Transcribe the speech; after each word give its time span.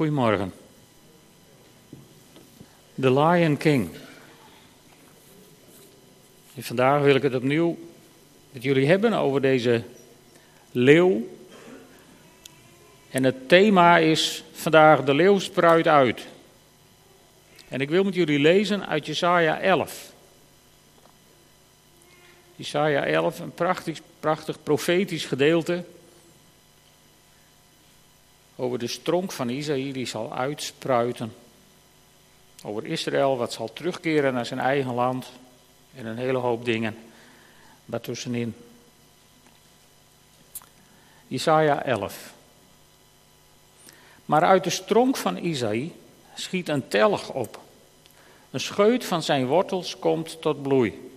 Goedemorgen. 0.00 0.52
The 3.00 3.12
Lion 3.12 3.56
King. 3.56 3.90
En 6.54 6.62
vandaag 6.62 7.02
wil 7.02 7.14
ik 7.14 7.22
het 7.22 7.34
opnieuw 7.34 7.78
met 8.52 8.62
jullie 8.62 8.86
hebben 8.86 9.12
over 9.12 9.40
deze 9.40 9.82
leeuw. 10.72 11.28
En 13.10 13.24
het 13.24 13.48
thema 13.48 13.98
is 13.98 14.44
vandaag 14.52 15.04
de 15.04 15.14
leeuw 15.14 15.38
spruit 15.38 15.86
uit. 15.86 16.26
En 17.68 17.80
ik 17.80 17.88
wil 17.88 18.04
met 18.04 18.14
jullie 18.14 18.38
lezen 18.38 18.86
uit 18.86 19.06
Jesaja 19.06 19.60
11. 19.60 20.12
Jesaja 22.56 23.04
11, 23.04 23.38
een 23.38 23.54
prachtig, 23.54 24.00
prachtig 24.20 24.62
profetisch 24.62 25.24
gedeelte 25.24 25.84
over 28.60 28.78
de 28.78 28.86
stronk 28.86 29.32
van 29.32 29.48
Isaïe 29.48 29.92
die 29.92 30.06
zal 30.06 30.34
uitspruiten. 30.34 31.34
Over 32.64 32.86
Israël 32.86 33.36
wat 33.36 33.52
zal 33.52 33.72
terugkeren 33.72 34.34
naar 34.34 34.46
zijn 34.46 34.60
eigen 34.60 34.94
land 34.94 35.26
en 35.94 36.06
een 36.06 36.16
hele 36.16 36.38
hoop 36.38 36.64
dingen 36.64 36.96
daartussenin. 37.84 38.54
Jesaja 41.26 41.82
11. 41.84 42.32
Maar 44.24 44.42
uit 44.42 44.64
de 44.64 44.70
stronk 44.70 45.16
van 45.16 45.36
Isaïe 45.36 45.92
schiet 46.34 46.68
een 46.68 46.88
telg 46.88 47.30
op. 47.30 47.60
Een 48.50 48.60
scheut 48.60 49.04
van 49.04 49.22
zijn 49.22 49.46
wortels 49.46 49.98
komt 49.98 50.42
tot 50.42 50.62
bloei. 50.62 51.10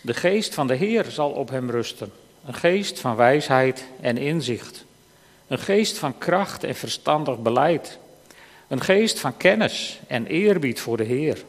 De 0.00 0.14
geest 0.14 0.54
van 0.54 0.66
de 0.66 0.74
Heer 0.74 1.04
zal 1.04 1.30
op 1.30 1.48
hem 1.48 1.70
rusten. 1.70 2.12
Een 2.44 2.54
geest 2.54 3.00
van 3.00 3.16
wijsheid 3.16 3.84
en 4.00 4.16
inzicht. 4.16 4.86
Een 5.48 5.58
geest 5.58 5.98
van 5.98 6.18
kracht 6.18 6.64
en 6.64 6.74
verstandig 6.74 7.38
beleid. 7.38 7.98
Een 8.68 8.80
geest 8.80 9.18
van 9.18 9.36
kennis 9.36 10.00
en 10.06 10.26
eerbied 10.26 10.80
voor 10.80 10.96
de 10.96 11.04
Heer. 11.04 11.44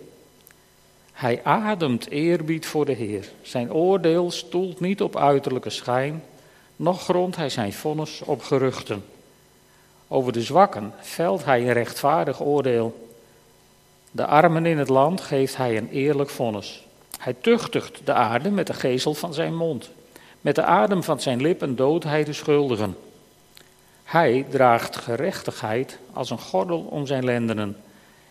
Hij 1.11 1.43
ademt 1.43 2.09
eerbied 2.09 2.65
voor 2.65 2.85
de 2.85 2.91
Heer. 2.91 3.29
Zijn 3.41 3.73
oordeel 3.73 4.31
stoelt 4.31 4.79
niet 4.79 5.01
op 5.01 5.17
uiterlijke 5.17 5.69
schijn, 5.69 6.23
noch 6.75 7.03
grondt 7.03 7.35
hij 7.35 7.49
zijn 7.49 7.73
vonnis 7.73 8.21
op 8.21 8.41
geruchten. 8.41 9.05
Over 10.07 10.31
de 10.33 10.41
zwakken 10.41 10.93
velt 10.99 11.45
hij 11.45 11.61
een 11.61 11.73
rechtvaardig 11.73 12.41
oordeel. 12.41 13.09
De 14.11 14.25
armen 14.25 14.65
in 14.65 14.77
het 14.77 14.89
land 14.89 15.21
geeft 15.21 15.57
hij 15.57 15.77
een 15.77 15.89
eerlijk 15.89 16.29
vonnis. 16.29 16.87
Hij 17.17 17.35
tuchtigt 17.41 18.01
de 18.03 18.13
aarde 18.13 18.49
met 18.51 18.67
de 18.67 18.73
gezel 18.73 19.13
van 19.13 19.33
zijn 19.33 19.55
mond. 19.55 19.89
Met 20.41 20.55
de 20.55 20.63
adem 20.63 21.03
van 21.03 21.21
zijn 21.21 21.41
lippen 21.41 21.75
doodt 21.75 22.03
hij 22.03 22.23
de 22.23 22.33
schuldigen. 22.33 22.95
Hij 24.09 24.45
draagt 24.49 24.95
gerechtigheid 24.95 25.99
als 26.13 26.29
een 26.29 26.39
gordel 26.39 26.79
om 26.79 27.05
zijn 27.05 27.23
lendenen 27.23 27.77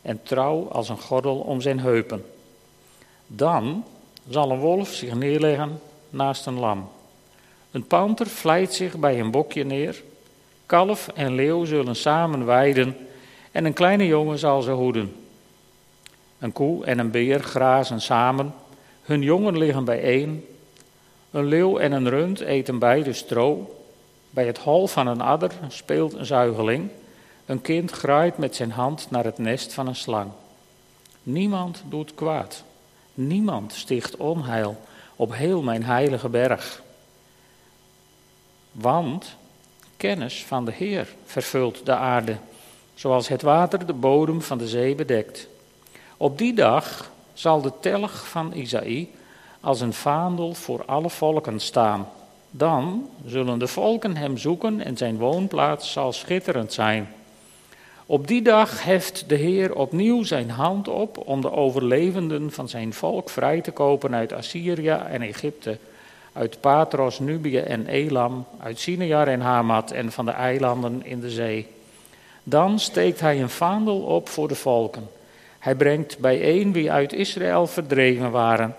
en 0.03 0.23
trouw 0.23 0.69
als 0.69 0.89
een 0.89 0.99
gordel 0.99 1.39
om 1.39 1.61
zijn 1.61 1.81
heupen. 1.81 2.25
Dan 3.27 3.85
zal 4.29 4.51
een 4.51 4.59
wolf 4.59 4.89
zich 4.89 5.15
neerleggen 5.15 5.81
naast 6.11 6.47
een 6.47 6.59
lam. 6.59 6.89
Een 7.71 7.87
panter 7.87 8.27
vlijt 8.27 8.75
zich 8.75 8.97
bij 8.97 9.21
een 9.21 9.31
bokje 9.31 9.65
neer. 9.65 10.03
Kalf 10.67 11.09
en 11.09 11.35
leeuw 11.35 11.65
zullen 11.65 11.97
samen 11.97 12.47
weiden 12.47 12.97
en 13.53 13.65
een 13.65 13.73
kleine 13.73 14.07
jongen 14.07 14.39
zal 14.39 14.63
ze 14.63 14.71
hoeden. 14.71 15.17
Een 16.39 16.53
koe 16.53 16.85
en 16.85 16.99
een 16.99 17.11
beer 17.11 17.41
grazen 17.41 18.01
samen, 18.01 18.55
hun 19.03 19.23
jongen 19.23 19.59
liggen 19.59 19.85
bijeen. 19.85 20.47
Een 21.31 21.45
leeuw 21.45 21.79
en 21.79 21.93
een 21.93 22.09
rund 22.09 22.41
eten 22.41 22.79
beide 22.79 23.13
stro. 23.13 23.73
Bij 24.31 24.47
het 24.47 24.59
hol 24.59 24.87
van 24.87 25.07
een 25.07 25.21
adder 25.21 25.53
speelt 25.69 26.13
een 26.13 26.27
zuigeling. 26.27 26.91
Een 27.47 27.61
kind 27.61 27.91
graait 27.91 28.39
met 28.39 28.57
zijn 28.57 28.71
hand 28.71 29.11
naar 29.11 29.25
het 29.25 29.39
nest 29.39 29.73
van 29.73 29.87
een 29.87 29.97
slang. 29.97 30.31
Niemand 31.23 31.83
doet 31.89 32.15
kwaad. 32.15 32.65
Niemand 33.15 33.73
sticht 33.73 34.17
onheil 34.17 34.81
op 35.17 35.35
heel 35.35 35.63
mijn 35.63 35.85
heilige 35.85 36.29
berg. 36.29 36.83
Want 38.73 39.37
kennis 39.97 40.45
van 40.45 40.65
de 40.65 40.73
Heer 40.73 41.15
vervult 41.25 41.87
de 41.87 41.95
aarde, 41.95 42.37
zoals 42.95 43.29
het 43.29 43.43
water 43.43 43.87
de 43.87 43.93
bodem 43.93 44.43
van 44.43 44.59
de 44.59 44.69
zee 44.69 44.95
bedekt. 44.95 45.49
Op 46.17 46.39
die 46.39 46.55
dag 46.55 47.11
zal 47.33 47.61
de 47.61 47.73
telg 47.81 48.29
van 48.29 48.53
Isaïe 48.53 49.11
als 49.61 49.81
een 49.81 49.93
vaandel 49.93 50.55
voor 50.55 50.85
alle 50.85 51.11
volken 51.11 51.61
staan. 51.61 52.09
Dan 52.51 53.09
zullen 53.27 53.59
de 53.59 53.67
volken 53.67 54.17
hem 54.17 54.37
zoeken 54.37 54.85
en 54.85 54.97
zijn 54.97 55.17
woonplaats 55.17 55.93
zal 55.93 56.13
schitterend 56.13 56.73
zijn. 56.73 57.09
Op 58.07 58.27
die 58.27 58.43
dag 58.43 58.85
heft 58.85 59.25
de 59.29 59.35
Heer 59.35 59.75
opnieuw 59.75 60.23
zijn 60.23 60.51
hand 60.51 60.89
op 60.89 61.27
om 61.27 61.41
de 61.41 61.53
overlevenden 61.53 62.53
van 62.53 62.69
zijn 62.69 62.93
volk 62.93 63.31
vrij 63.31 63.61
te 63.61 63.71
kopen 63.71 64.15
uit 64.15 64.33
Assyrië 64.33 64.89
en 64.89 65.23
Egypte, 65.23 65.79
uit 66.33 66.61
Patros, 66.61 67.19
Nubië 67.19 67.59
en 67.59 67.87
Elam, 67.87 68.45
uit 68.59 68.79
Sinear 68.79 69.29
en 69.29 69.41
Hamat 69.41 69.91
en 69.91 70.13
van 70.13 70.25
de 70.25 70.31
eilanden 70.31 71.05
in 71.05 71.21
de 71.21 71.31
zee. 71.31 71.67
Dan 72.43 72.79
steekt 72.79 73.21
hij 73.21 73.41
een 73.41 73.51
vaandel 73.51 74.01
op 74.01 74.29
voor 74.29 74.49
de 74.49 74.55
volken. 74.55 75.09
Hij 75.59 75.75
brengt 75.75 76.19
bijeen 76.19 76.73
wie 76.73 76.93
uit 76.93 77.13
Israël 77.13 77.67
verdreven 77.67 78.31
waren. 78.31 78.75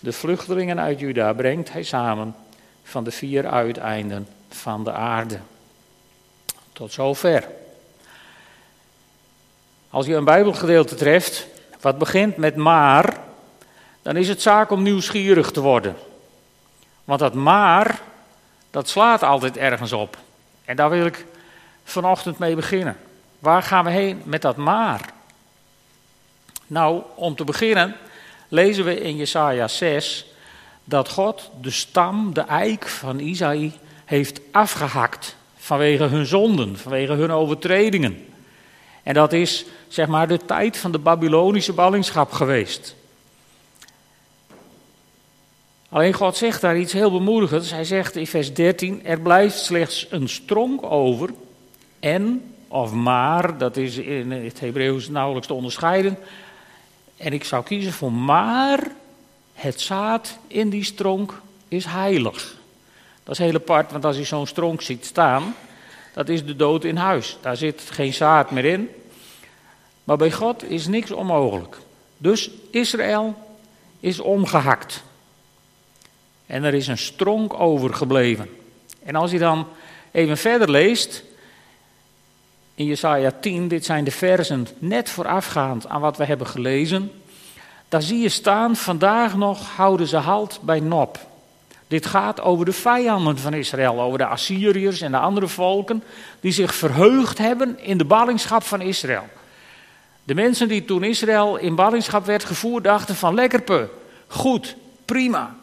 De 0.00 0.12
vluchtelingen 0.12 0.80
uit 0.80 1.00
Juda 1.00 1.32
brengt 1.32 1.72
hij 1.72 1.82
samen 1.82 2.34
van 2.88 3.04
de 3.04 3.10
vier 3.10 3.46
uiteinden 3.46 4.28
van 4.48 4.84
de 4.84 4.92
aarde. 4.92 5.38
Tot 6.72 6.92
zover. 6.92 7.48
Als 9.90 10.06
je 10.06 10.14
een 10.14 10.24
Bijbelgedeelte 10.24 10.94
treft, 10.94 11.46
wat 11.80 11.98
begint 11.98 12.36
met 12.36 12.56
maar, 12.56 13.20
dan 14.02 14.16
is 14.16 14.28
het 14.28 14.42
zaak 14.42 14.70
om 14.70 14.82
nieuwsgierig 14.82 15.50
te 15.50 15.60
worden. 15.60 15.96
Want 17.04 17.20
dat 17.20 17.34
maar, 17.34 18.00
dat 18.70 18.88
slaat 18.88 19.22
altijd 19.22 19.56
ergens 19.56 19.92
op. 19.92 20.16
En 20.64 20.76
daar 20.76 20.90
wil 20.90 21.06
ik 21.06 21.26
vanochtend 21.84 22.38
mee 22.38 22.54
beginnen. 22.54 22.96
Waar 23.38 23.62
gaan 23.62 23.84
we 23.84 23.90
heen 23.90 24.22
met 24.24 24.42
dat 24.42 24.56
maar? 24.56 25.10
Nou, 26.66 27.02
om 27.14 27.34
te 27.34 27.44
beginnen 27.44 27.96
lezen 28.48 28.84
we 28.84 29.00
in 29.00 29.16
Jesaja 29.16 29.68
6 29.68 30.26
dat 30.88 31.08
God 31.08 31.50
de 31.60 31.70
stam, 31.70 32.34
de 32.34 32.40
eik 32.40 32.88
van 32.88 33.18
Isaïe, 33.18 33.72
heeft 34.04 34.40
afgehakt 34.50 35.36
vanwege 35.56 36.04
hun 36.04 36.26
zonden, 36.26 36.78
vanwege 36.78 37.12
hun 37.12 37.30
overtredingen. 37.30 38.26
En 39.02 39.14
dat 39.14 39.32
is 39.32 39.64
zeg 39.88 40.06
maar 40.06 40.28
de 40.28 40.44
tijd 40.44 40.76
van 40.76 40.92
de 40.92 40.98
Babylonische 40.98 41.72
ballingschap 41.72 42.32
geweest. 42.32 42.96
Alleen 45.88 46.12
God 46.12 46.36
zegt 46.36 46.60
daar 46.60 46.78
iets 46.78 46.92
heel 46.92 47.10
bemoedigends. 47.10 47.70
Hij 47.70 47.84
zegt 47.84 48.16
in 48.16 48.26
vers 48.26 48.54
13: 48.54 49.04
Er 49.04 49.20
blijft 49.20 49.58
slechts 49.58 50.06
een 50.10 50.28
stronk 50.28 50.82
over. 50.82 51.30
En, 52.00 52.52
of 52.68 52.92
maar, 52.92 53.58
dat 53.58 53.76
is 53.76 53.96
in 53.96 54.30
het 54.30 54.60
Hebreeuws 54.60 55.08
nauwelijks 55.08 55.46
te 55.46 55.54
onderscheiden. 55.54 56.18
En 57.16 57.32
ik 57.32 57.44
zou 57.44 57.64
kiezen 57.64 57.92
voor 57.92 58.12
maar 58.12 58.90
het 59.58 59.80
zaad 59.80 60.38
in 60.46 60.70
die 60.70 60.84
stronk 60.84 61.40
is 61.68 61.84
heilig. 61.84 62.56
Dat 63.22 63.38
is 63.38 63.44
heel 63.44 63.54
apart, 63.54 63.92
want 63.92 64.04
als 64.04 64.16
je 64.16 64.24
zo'n 64.24 64.46
stronk 64.46 64.82
ziet 64.82 65.04
staan, 65.04 65.54
dat 66.14 66.28
is 66.28 66.44
de 66.44 66.56
dood 66.56 66.84
in 66.84 66.96
huis. 66.96 67.38
Daar 67.40 67.56
zit 67.56 67.82
geen 67.90 68.14
zaad 68.14 68.50
meer 68.50 68.64
in. 68.64 68.88
Maar 70.04 70.16
bij 70.16 70.32
God 70.32 70.70
is 70.70 70.86
niks 70.86 71.10
onmogelijk. 71.10 71.78
Dus 72.16 72.50
Israël 72.70 73.34
is 74.00 74.20
omgehakt. 74.20 75.02
En 76.46 76.64
er 76.64 76.74
is 76.74 76.86
een 76.86 76.98
stronk 76.98 77.60
overgebleven. 77.60 78.48
En 79.02 79.14
als 79.14 79.30
je 79.30 79.38
dan 79.38 79.66
even 80.10 80.36
verder 80.36 80.70
leest, 80.70 81.24
in 82.74 82.86
Jesaja 82.86 83.32
10, 83.40 83.68
dit 83.68 83.84
zijn 83.84 84.04
de 84.04 84.10
versen 84.10 84.66
net 84.78 85.10
voorafgaand 85.10 85.88
aan 85.88 86.00
wat 86.00 86.16
we 86.16 86.24
hebben 86.24 86.46
gelezen. 86.46 87.10
Daar 87.88 88.02
zie 88.02 88.18
je 88.18 88.28
staan, 88.28 88.76
vandaag 88.76 89.36
nog 89.36 89.76
houden 89.76 90.06
ze 90.06 90.16
halt 90.16 90.58
bij 90.62 90.80
Nop. 90.80 91.18
Dit 91.86 92.06
gaat 92.06 92.40
over 92.40 92.64
de 92.64 92.72
vijanden 92.72 93.38
van 93.38 93.54
Israël, 93.54 94.00
over 94.00 94.18
de 94.18 94.26
Assyriërs 94.26 95.00
en 95.00 95.10
de 95.10 95.18
andere 95.18 95.48
volken 95.48 96.02
die 96.40 96.52
zich 96.52 96.74
verheugd 96.74 97.38
hebben 97.38 97.78
in 97.80 97.98
de 97.98 98.04
ballingschap 98.04 98.62
van 98.62 98.80
Israël. 98.80 99.28
De 100.24 100.34
mensen 100.34 100.68
die 100.68 100.84
toen 100.84 101.02
Israël 101.02 101.56
in 101.56 101.74
ballingschap 101.74 102.26
werd 102.26 102.44
gevoerd, 102.44 102.84
dachten 102.84 103.14
van 103.14 103.34
lekkerpe, 103.34 103.90
goed, 104.26 104.76
prima. 105.04 105.54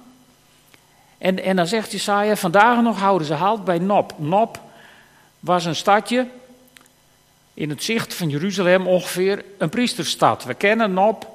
En, 1.18 1.44
en 1.44 1.56
dan 1.56 1.68
zegt 1.68 1.92
Jesaja, 1.92 2.36
vandaag 2.36 2.82
nog 2.82 3.00
houden 3.00 3.28
ze 3.28 3.34
halt 3.34 3.66
bij 3.66 3.80
Nop. 3.80 4.14
Nop 4.18 4.60
was 5.40 5.66
een 5.66 5.76
stadje 5.76 6.28
in 7.54 7.70
het 7.70 7.84
zicht 7.84 8.14
van 8.14 8.30
Jeruzalem 8.30 8.88
ongeveer 8.88 9.46
een 9.58 9.70
priesterstad. 9.70 10.44
We 10.44 10.54
kennen 10.54 10.94
Nop 10.94 11.35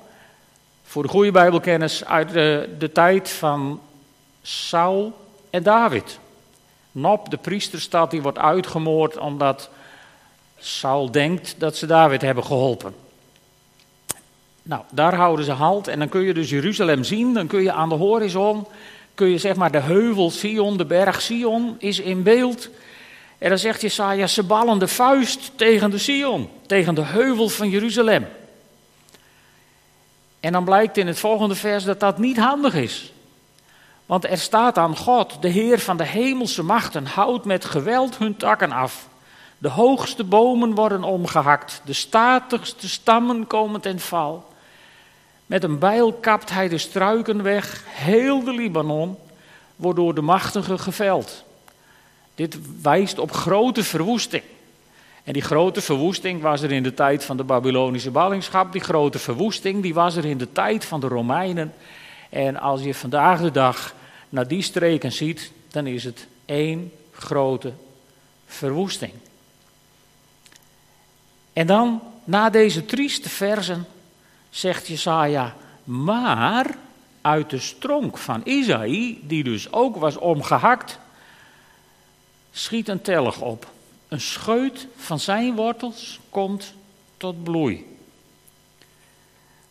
voor 0.90 1.02
de 1.02 1.08
goede 1.08 1.30
Bijbelkennis 1.30 2.04
uit 2.04 2.32
de, 2.32 2.68
de 2.78 2.92
tijd 2.92 3.30
van 3.30 3.80
Saul 4.42 5.12
en 5.50 5.62
David. 5.62 6.18
Nob, 6.92 7.30
de 7.30 7.36
priesterstad, 7.36 8.10
die 8.10 8.22
wordt 8.22 8.38
uitgemoord 8.38 9.18
omdat 9.18 9.70
Saul 10.58 11.10
denkt 11.10 11.54
dat 11.58 11.76
ze 11.76 11.86
David 11.86 12.22
hebben 12.22 12.44
geholpen. 12.44 12.94
Nou, 14.62 14.82
daar 14.90 15.14
houden 15.14 15.44
ze 15.44 15.52
halt 15.52 15.88
en 15.88 15.98
dan 15.98 16.08
kun 16.08 16.20
je 16.20 16.34
dus 16.34 16.50
Jeruzalem 16.50 17.04
zien. 17.04 17.34
Dan 17.34 17.46
kun 17.46 17.62
je 17.62 17.72
aan 17.72 17.88
de 17.88 17.94
horizon, 17.94 18.66
kun 19.14 19.28
je 19.28 19.38
zeg 19.38 19.56
maar 19.56 19.72
de 19.72 19.80
heuvel 19.80 20.30
Sion, 20.30 20.76
de 20.76 20.84
berg 20.84 21.22
Sion 21.22 21.74
is 21.78 22.00
in 22.00 22.22
beeld. 22.22 22.68
En 23.38 23.48
dan 23.48 23.58
zegt 23.58 23.80
Jesaja, 23.80 24.26
ze 24.26 24.42
ballen 24.42 24.78
de 24.78 24.88
vuist 24.88 25.50
tegen 25.54 25.90
de 25.90 25.98
Sion, 25.98 26.48
tegen 26.66 26.94
de 26.94 27.04
heuvel 27.04 27.48
van 27.48 27.68
Jeruzalem. 27.68 28.26
En 30.40 30.52
dan 30.52 30.64
blijkt 30.64 30.96
in 30.96 31.06
het 31.06 31.18
volgende 31.18 31.54
vers 31.54 31.84
dat 31.84 32.00
dat 32.00 32.18
niet 32.18 32.38
handig 32.38 32.74
is. 32.74 33.12
Want 34.06 34.24
er 34.24 34.38
staat 34.38 34.78
aan 34.78 34.96
God, 34.96 35.42
de 35.42 35.48
Heer 35.48 35.78
van 35.78 35.96
de 35.96 36.04
hemelse 36.04 36.62
machten, 36.62 37.06
houdt 37.06 37.44
met 37.44 37.64
geweld 37.64 38.16
hun 38.16 38.36
takken 38.36 38.72
af. 38.72 39.08
De 39.58 39.68
hoogste 39.68 40.24
bomen 40.24 40.74
worden 40.74 41.02
omgehakt, 41.02 41.82
de 41.84 41.92
statigste 41.92 42.88
stammen 42.88 43.46
komen 43.46 43.80
ten 43.80 44.00
val. 44.00 44.48
Met 45.46 45.64
een 45.64 45.78
bijl 45.78 46.12
kapt 46.12 46.50
hij 46.50 46.68
de 46.68 46.78
struiken 46.78 47.42
weg, 47.42 47.84
heel 47.86 48.44
de 48.44 48.52
Libanon 48.52 49.18
wordt 49.76 49.98
door 49.98 50.14
de 50.14 50.20
machtige 50.20 50.78
geveld. 50.78 51.44
Dit 52.34 52.58
wijst 52.82 53.18
op 53.18 53.32
grote 53.32 53.84
verwoesting. 53.84 54.42
En 55.24 55.32
die 55.32 55.42
grote 55.42 55.80
verwoesting 55.80 56.42
was 56.42 56.62
er 56.62 56.72
in 56.72 56.82
de 56.82 56.94
tijd 56.94 57.24
van 57.24 57.36
de 57.36 57.44
Babylonische 57.44 58.10
ballingschap. 58.10 58.72
Die 58.72 58.80
grote 58.80 59.18
verwoesting 59.18 59.82
die 59.82 59.94
was 59.94 60.16
er 60.16 60.24
in 60.24 60.38
de 60.38 60.52
tijd 60.52 60.84
van 60.84 61.00
de 61.00 61.08
Romeinen. 61.08 61.74
En 62.28 62.60
als 62.60 62.82
je 62.82 62.94
vandaag 62.94 63.40
de 63.40 63.50
dag 63.50 63.94
naar 64.28 64.48
die 64.48 64.62
streken 64.62 65.12
ziet, 65.12 65.52
dan 65.70 65.86
is 65.86 66.04
het 66.04 66.26
één 66.44 66.92
grote 67.12 67.72
verwoesting. 68.46 69.12
En 71.52 71.66
dan, 71.66 72.02
na 72.24 72.50
deze 72.50 72.84
trieste 72.84 73.28
versen, 73.28 73.86
zegt 74.50 74.86
Jesaja, 74.86 75.54
maar 75.84 76.76
uit 77.20 77.50
de 77.50 77.58
stronk 77.58 78.18
van 78.18 78.40
Isaïe, 78.44 79.18
die 79.22 79.44
dus 79.44 79.72
ook 79.72 79.96
was 79.96 80.16
omgehakt, 80.16 80.98
schiet 82.52 82.88
een 82.88 83.02
telg 83.02 83.40
op. 83.40 83.66
Een 84.10 84.20
scheut 84.20 84.86
van 84.96 85.20
zijn 85.20 85.54
wortels 85.54 86.20
komt 86.30 86.74
tot 87.16 87.44
bloei. 87.44 87.86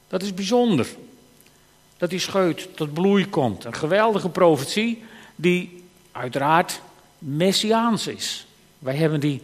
Dat 0.08 0.22
is 0.22 0.34
bijzonder. 0.34 0.88
Dat 1.98 2.10
die 2.10 2.20
scheut 2.20 2.76
tot 2.76 2.94
bloei 2.94 3.30
komt. 3.30 3.64
Een 3.66 3.74
geweldige 3.74 4.30
profetie 4.30 5.04
die 5.36 5.84
uiteraard 6.12 6.82
messiaans 7.18 8.08
is. 8.08 8.46
Wij 8.80 8.96
hebben 8.96 9.20
die 9.20 9.42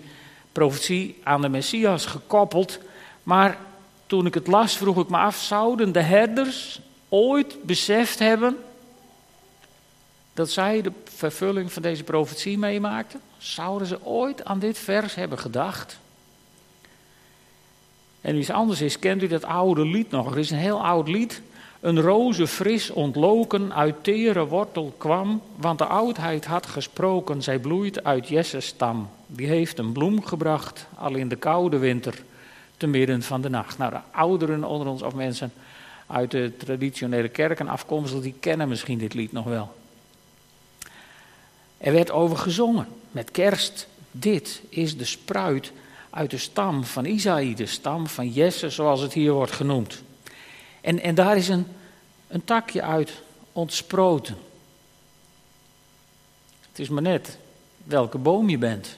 profetie 0.52 1.20
aan 1.24 1.42
de 1.42 1.50
Messias 1.50 2.06
gekoppeld. 2.06 2.80
Maar 3.24 3.58
toen 4.06 4.26
ik 4.26 4.34
het 4.34 4.48
las, 4.48 4.78
vroeg 4.78 4.98
ik 4.98 5.10
me 5.10 5.18
af: 5.18 5.38
zouden 5.38 5.92
de 5.92 6.02
herders 6.02 6.80
ooit 7.10 7.64
beseft 7.64 8.20
hebben 8.20 8.58
dat 10.34 10.50
zij 10.50 10.82
de 10.82 10.92
vervulling 11.16 11.72
van 11.72 11.82
deze 11.82 12.04
profetie 12.04 12.58
meemaakten? 12.58 13.22
Zouden 13.38 13.88
ze 13.88 14.06
ooit 14.06 14.46
aan 14.46 14.60
dit 14.60 14.78
vers 14.78 15.16
hebben 15.16 15.40
gedacht? 15.40 16.00
En 18.22 18.36
iets 18.36 18.50
anders 18.50 18.82
is, 18.82 19.00
kent 19.00 19.24
u 19.24 19.28
dat 19.28 19.44
oude 19.44 19.86
lied 19.86 20.12
nog? 20.12 20.32
Er 20.32 20.38
is 20.38 20.52
een 20.52 20.58
heel 20.58 20.86
oud 20.86 21.08
lied. 21.08 21.42
Een 21.80 22.02
roze 22.02 22.48
fris 22.48 22.90
ontloken 22.90 23.74
uit 23.74 23.96
tere 24.04 24.46
wortel 24.46 24.94
kwam, 24.98 25.42
want 25.56 25.78
de 25.78 25.86
oudheid 25.86 26.46
had 26.46 26.66
gesproken, 26.66 27.42
zij 27.42 27.60
bloeit 27.60 28.04
uit 28.04 28.28
Jesses 28.28 28.66
stam. 28.66 29.10
Die 29.28 29.48
heeft 29.48 29.80
een 29.80 29.92
bloem 29.92 30.24
gebracht, 30.24 30.88
al 30.98 31.16
in 31.16 31.28
de 31.28 31.36
koude 31.36 31.78
winter, 31.78 32.24
te 32.78 32.88
midden 32.88 33.22
van 33.22 33.42
de 33.42 33.50
nacht. 33.50 33.78
Nou, 33.78 33.92
de 33.92 34.00
ouderen 34.12 34.64
onder 34.64 34.88
ons, 34.88 35.02
of 35.02 35.16
mensen 35.16 35.54
uit 36.08 36.32
de 36.32 36.52
traditionele 36.58 37.30
kerken 37.30 37.68
afkomstig, 37.68 38.22
die 38.22 38.36
kennen 38.40 38.68
misschien 38.68 38.98
dit 38.98 39.14
lied 39.14 39.32
nog 39.32 39.46
wel. 39.46 39.76
Er 41.78 41.94
werd 41.94 42.12
over 42.12 42.38
gezongen 42.38 42.88
met 43.12 43.32
kerst. 43.32 43.88
Dit 44.12 44.62
is 44.70 44.98
de 44.98 45.06
spruit 45.06 45.72
uit 46.10 46.32
de 46.32 46.38
stam 46.38 46.84
van 46.84 47.06
Isaïe, 47.06 47.56
de 47.56 47.66
stam 47.66 48.08
van 48.08 48.30
Jesse, 48.30 48.70
zoals 48.70 49.02
het 49.02 49.14
hier 49.14 49.32
wordt 49.32 49.52
genoemd. 49.52 50.02
En, 50.82 51.00
en 51.00 51.16
daar 51.16 51.38
is 51.38 51.48
een, 51.48 51.68
een 52.28 52.44
takje 52.44 52.82
uit 52.82 53.12
ontsproten. 53.52 54.38
Het 56.70 56.80
is 56.80 56.90
maar 56.90 57.02
net 57.02 57.38
welke 57.84 58.18
boom 58.18 58.50
je 58.50 58.58
bent. 58.58 58.98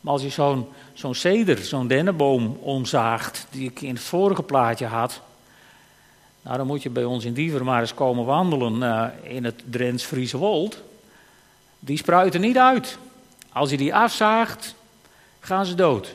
Maar 0.00 0.12
als 0.12 0.22
je 0.22 0.28
zo'n 0.28 0.66
zo'n 0.92 1.14
ceder, 1.14 1.58
zo'n 1.58 1.86
dennenboom 1.86 2.58
omzaagt, 2.60 3.46
die 3.50 3.70
ik 3.70 3.80
in 3.80 3.94
het 3.94 4.02
vorige 4.02 4.42
plaatje 4.42 4.86
had, 4.86 5.20
nou 6.42 6.56
dan 6.56 6.66
moet 6.66 6.82
je 6.82 6.90
bij 6.90 7.04
ons 7.04 7.24
in 7.24 7.32
Diever 7.32 7.64
maar 7.64 7.80
eens 7.80 7.94
komen 7.94 8.24
wandelen 8.24 8.76
uh, 8.82 9.34
in 9.34 9.44
het 9.44 9.62
Drents-Friese 9.64 10.36
Wold. 10.36 10.82
Die 11.80 11.96
spruiten 11.96 12.40
niet 12.40 12.58
uit. 12.58 12.98
Als 13.52 13.70
je 13.70 13.76
die 13.76 13.94
afzaagt, 13.94 14.74
gaan 15.40 15.66
ze 15.66 15.74
dood. 15.74 16.14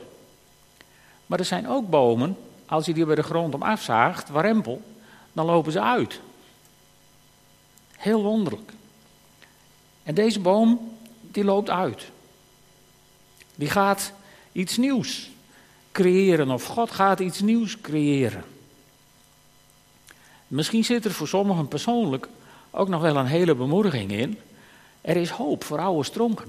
Maar 1.25 1.39
er 1.39 1.45
zijn 1.45 1.67
ook 1.67 1.89
bomen, 1.89 2.37
als 2.65 2.85
je 2.85 2.93
die 2.93 3.05
bij 3.05 3.15
de 3.15 3.23
grond 3.23 3.53
om 3.53 3.61
afzaagt, 3.61 4.29
warempel, 4.29 4.81
dan 5.33 5.45
lopen 5.45 5.71
ze 5.71 5.81
uit. 5.81 6.19
Heel 7.95 8.23
wonderlijk. 8.23 8.71
En 10.03 10.15
deze 10.15 10.39
boom, 10.39 10.97
die 11.21 11.43
loopt 11.43 11.69
uit. 11.69 12.11
Die 13.55 13.69
gaat 13.69 14.11
iets 14.51 14.77
nieuws 14.77 15.29
creëren, 15.91 16.49
of 16.49 16.65
God 16.65 16.91
gaat 16.91 17.19
iets 17.19 17.39
nieuws 17.39 17.81
creëren. 17.81 18.43
Misschien 20.47 20.83
zit 20.83 21.05
er 21.05 21.11
voor 21.11 21.27
sommigen 21.27 21.67
persoonlijk 21.67 22.27
ook 22.71 22.87
nog 22.87 23.01
wel 23.01 23.15
een 23.15 23.25
hele 23.25 23.55
bemoediging 23.55 24.11
in. 24.11 24.39
Er 25.05 25.15
is 25.15 25.29
hoop 25.29 25.63
voor 25.63 25.79
oude 25.79 26.03
stronken. 26.03 26.45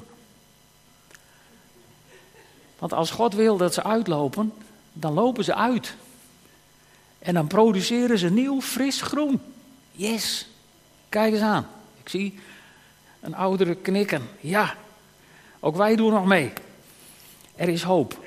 Want 2.79 2.93
als 2.93 3.11
God 3.11 3.35
wil 3.35 3.57
dat 3.57 3.75
ze 3.75 3.83
uitlopen, 3.83 4.53
dan 4.93 5.13
lopen 5.13 5.45
ze 5.45 5.55
uit. 5.55 5.95
En 7.19 7.35
dan 7.35 7.47
produceren 7.47 8.19
ze 8.19 8.31
nieuw, 8.31 8.61
fris 8.61 9.03
groen. 9.03 9.41
Yes, 9.93 10.47
kijk 11.09 11.33
eens 11.33 11.43
aan. 11.43 11.67
Ik 12.03 12.09
zie 12.09 12.39
een 13.21 13.35
oudere 13.35 13.75
knikken. 13.75 14.23
Ja, 14.41 14.75
ook 15.61 15.77
wij 15.77 15.97
doen 15.97 16.13
nog 16.13 16.27
mee. 16.27 16.53
Er 17.55 17.69
is 17.69 17.83
hoop. 17.83 18.25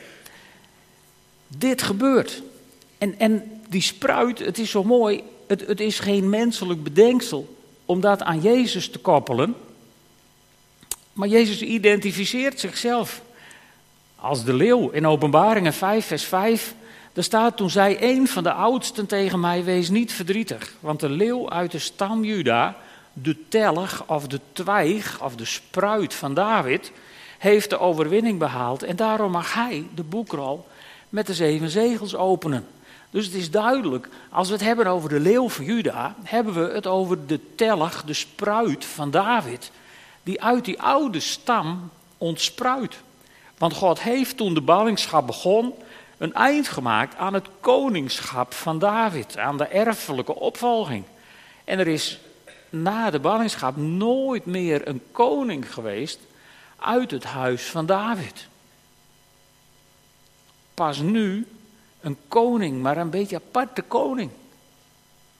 Dit 1.47 1.81
gebeurt. 1.81 2.41
En, 2.97 3.19
en 3.19 3.61
die 3.69 3.81
spruit, 3.81 4.39
het 4.39 4.57
is 4.57 4.69
zo 4.69 4.83
mooi, 4.83 5.23
het, 5.47 5.67
het 5.67 5.79
is 5.79 5.99
geen 5.99 6.29
menselijk 6.29 6.83
bedenksel 6.83 7.57
om 7.85 8.01
dat 8.01 8.21
aan 8.21 8.41
Jezus 8.41 8.89
te 8.89 8.99
koppelen. 8.99 9.55
Maar 11.19 11.27
Jezus 11.27 11.61
identificeert 11.61 12.59
zichzelf 12.59 13.21
als 14.15 14.43
de 14.43 14.53
leeuw. 14.53 14.89
In 14.89 15.07
Openbaringen 15.07 15.73
5, 15.73 16.05
vers 16.05 16.23
5, 16.23 16.73
daar 17.13 17.23
staat 17.23 17.57
toen 17.57 17.69
zei 17.69 17.97
een 17.99 18.27
van 18.27 18.43
de 18.43 18.51
oudsten 18.51 19.05
tegen 19.05 19.39
mij, 19.39 19.63
wees 19.63 19.89
niet 19.89 20.13
verdrietig. 20.13 20.73
Want 20.79 20.99
de 20.99 21.09
leeuw 21.09 21.49
uit 21.49 21.71
de 21.71 21.79
stam 21.79 22.23
Juda, 22.23 22.75
de 23.13 23.47
telg 23.47 24.03
of 24.07 24.27
de 24.27 24.39
twijg 24.51 25.21
of 25.23 25.35
de 25.35 25.45
spruit 25.45 26.13
van 26.13 26.33
David, 26.33 26.91
heeft 27.37 27.69
de 27.69 27.79
overwinning 27.79 28.39
behaald. 28.39 28.83
En 28.83 28.95
daarom 28.95 29.31
mag 29.31 29.53
hij 29.53 29.85
de 29.95 30.03
boekrol 30.03 30.67
met 31.09 31.27
de 31.27 31.33
zeven 31.33 31.69
zegels 31.69 32.15
openen. 32.15 32.67
Dus 33.09 33.25
het 33.25 33.35
is 33.35 33.51
duidelijk, 33.51 34.09
als 34.29 34.47
we 34.47 34.53
het 34.53 34.63
hebben 34.63 34.87
over 34.87 35.09
de 35.09 35.19
leeuw 35.19 35.49
van 35.49 35.65
Juda, 35.65 36.15
hebben 36.23 36.53
we 36.53 36.73
het 36.73 36.87
over 36.87 37.27
de 37.27 37.39
telg, 37.55 38.03
de 38.03 38.13
spruit 38.13 38.85
van 38.85 39.11
David 39.11 39.71
die 40.29 40.41
uit 40.41 40.65
die 40.65 40.81
oude 40.81 41.19
stam 41.19 41.91
ontspruit. 42.17 42.95
Want 43.57 43.73
God 43.73 44.01
heeft 44.01 44.37
toen 44.37 44.53
de 44.53 44.61
ballingschap 44.61 45.27
begon 45.27 45.73
een 46.17 46.33
eind 46.33 46.67
gemaakt 46.67 47.15
aan 47.15 47.33
het 47.33 47.47
koningschap 47.59 48.53
van 48.53 48.79
David, 48.79 49.37
aan 49.37 49.57
de 49.57 49.65
erfelijke 49.65 50.35
opvolging. 50.35 51.03
En 51.63 51.79
er 51.79 51.87
is 51.87 52.19
na 52.69 53.09
de 53.09 53.19
ballingschap 53.19 53.75
nooit 53.77 54.45
meer 54.45 54.87
een 54.87 55.01
koning 55.11 55.73
geweest 55.73 56.19
uit 56.79 57.11
het 57.11 57.23
huis 57.23 57.63
van 57.63 57.85
David. 57.85 58.47
Pas 60.73 60.99
nu 60.99 61.47
een 62.01 62.17
koning, 62.27 62.81
maar 62.81 62.97
een 62.97 63.09
beetje 63.09 63.35
aparte 63.35 63.81
koning. 63.81 64.31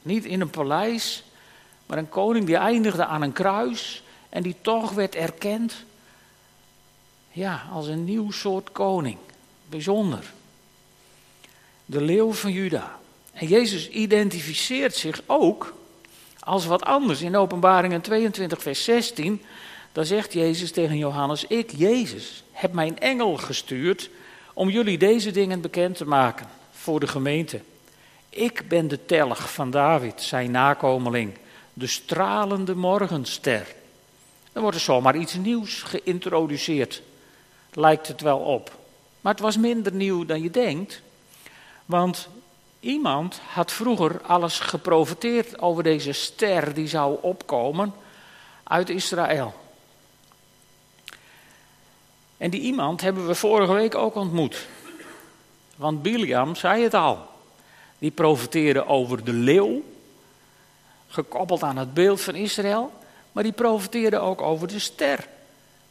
Niet 0.01 0.25
in 0.25 0.41
een 0.41 0.50
paleis, 0.50 1.24
maar 1.86 1.98
een 1.98 2.10
koning 2.10 2.46
die 2.46 2.58
eindigde 2.58 3.05
aan 3.05 3.22
een 3.22 3.34
kruis 3.34 4.03
en 4.29 4.43
die 4.43 4.55
toch 4.62 4.91
werd 4.91 5.15
erkend 5.15 5.75
ja, 7.31 7.63
als 7.71 7.88
een 7.88 8.03
nieuw 8.03 8.31
soort 8.31 8.71
koning. 8.71 9.17
Bijzonder. 9.69 10.33
De 11.86 12.01
leeuw 12.01 12.33
van 12.33 12.51
Juda. 12.51 13.00
En 13.33 13.48
Jezus 13.48 13.89
identificeert 13.89 14.95
zich 14.95 15.21
ook 15.25 15.74
als 16.39 16.65
wat 16.65 16.86
anders. 16.86 17.21
In 17.21 17.36
Openbaringen 17.36 18.01
22, 18.01 18.62
vers 18.62 18.83
16, 18.83 19.41
daar 19.91 20.05
zegt 20.05 20.33
Jezus 20.33 20.71
tegen 20.71 20.98
Johannes: 20.98 21.45
Ik, 21.45 21.71
Jezus, 21.71 22.43
heb 22.51 22.74
mijn 22.74 23.00
engel 23.00 23.38
gestuurd 23.38 24.09
om 24.53 24.69
jullie 24.69 24.98
deze 24.98 25.31
dingen 25.31 25.62
bekend 25.62 25.98
te 25.98 26.05
maken 26.05 26.48
voor 26.71 27.00
de 27.00 27.07
gemeente. 27.07 27.62
Ik 28.29 28.63
ben 28.67 28.88
de 28.88 29.05
telg 29.05 29.51
van 29.51 29.71
David, 29.71 30.21
zijn 30.21 30.51
nakomeling, 30.51 31.33
de 31.74 31.88
stralende 31.88 32.75
morgenster. 32.75 33.75
Dan 34.51 34.62
wordt 34.62 34.77
er 34.77 34.84
zomaar 34.84 35.15
iets 35.15 35.34
nieuws 35.34 35.82
geïntroduceerd, 35.82 37.01
lijkt 37.74 38.08
het 38.08 38.22
wel 38.22 38.39
op. 38.39 38.77
Maar 39.22 39.34
het 39.34 39.41
was 39.41 39.58
minder 39.58 39.94
nieuw 39.94 40.25
dan 40.25 40.41
je 40.41 40.51
denkt, 40.51 41.01
want 41.86 42.29
iemand 42.79 43.41
had 43.48 43.72
vroeger 43.72 44.22
alles 44.22 44.60
geprofiteerd 44.60 45.60
over 45.62 45.84
deze 45.84 46.12
ster 46.12 46.74
die 46.74 46.88
zou 46.88 47.18
opkomen 47.22 47.94
uit 48.63 48.89
Israël. 48.89 49.53
En 52.38 52.50
die 52.50 52.62
iemand 52.62 53.01
hebben 53.01 53.27
we 53.27 53.36
vorige 53.36 53.74
week 53.74 53.96
ook 53.96 54.15
ontmoet. 54.15 54.68
Want 55.75 56.01
Biliam 56.01 56.56
zei 56.56 56.84
het 56.84 56.94
al. 56.94 57.27
Die 57.98 58.12
profeteerde 58.12 58.86
over 58.86 59.24
de 59.24 59.34
leeuw, 59.34 59.84
gekoppeld 61.08 61.63
aan 61.63 61.77
het 61.77 61.94
beeld 61.94 62.22
van 62.22 62.36
Israël. 62.36 62.91
Maar 63.31 63.43
die 63.43 63.51
profeteerde 63.51 64.19
ook 64.19 64.41
over 64.41 64.67
de 64.67 64.79
ster. 64.79 65.27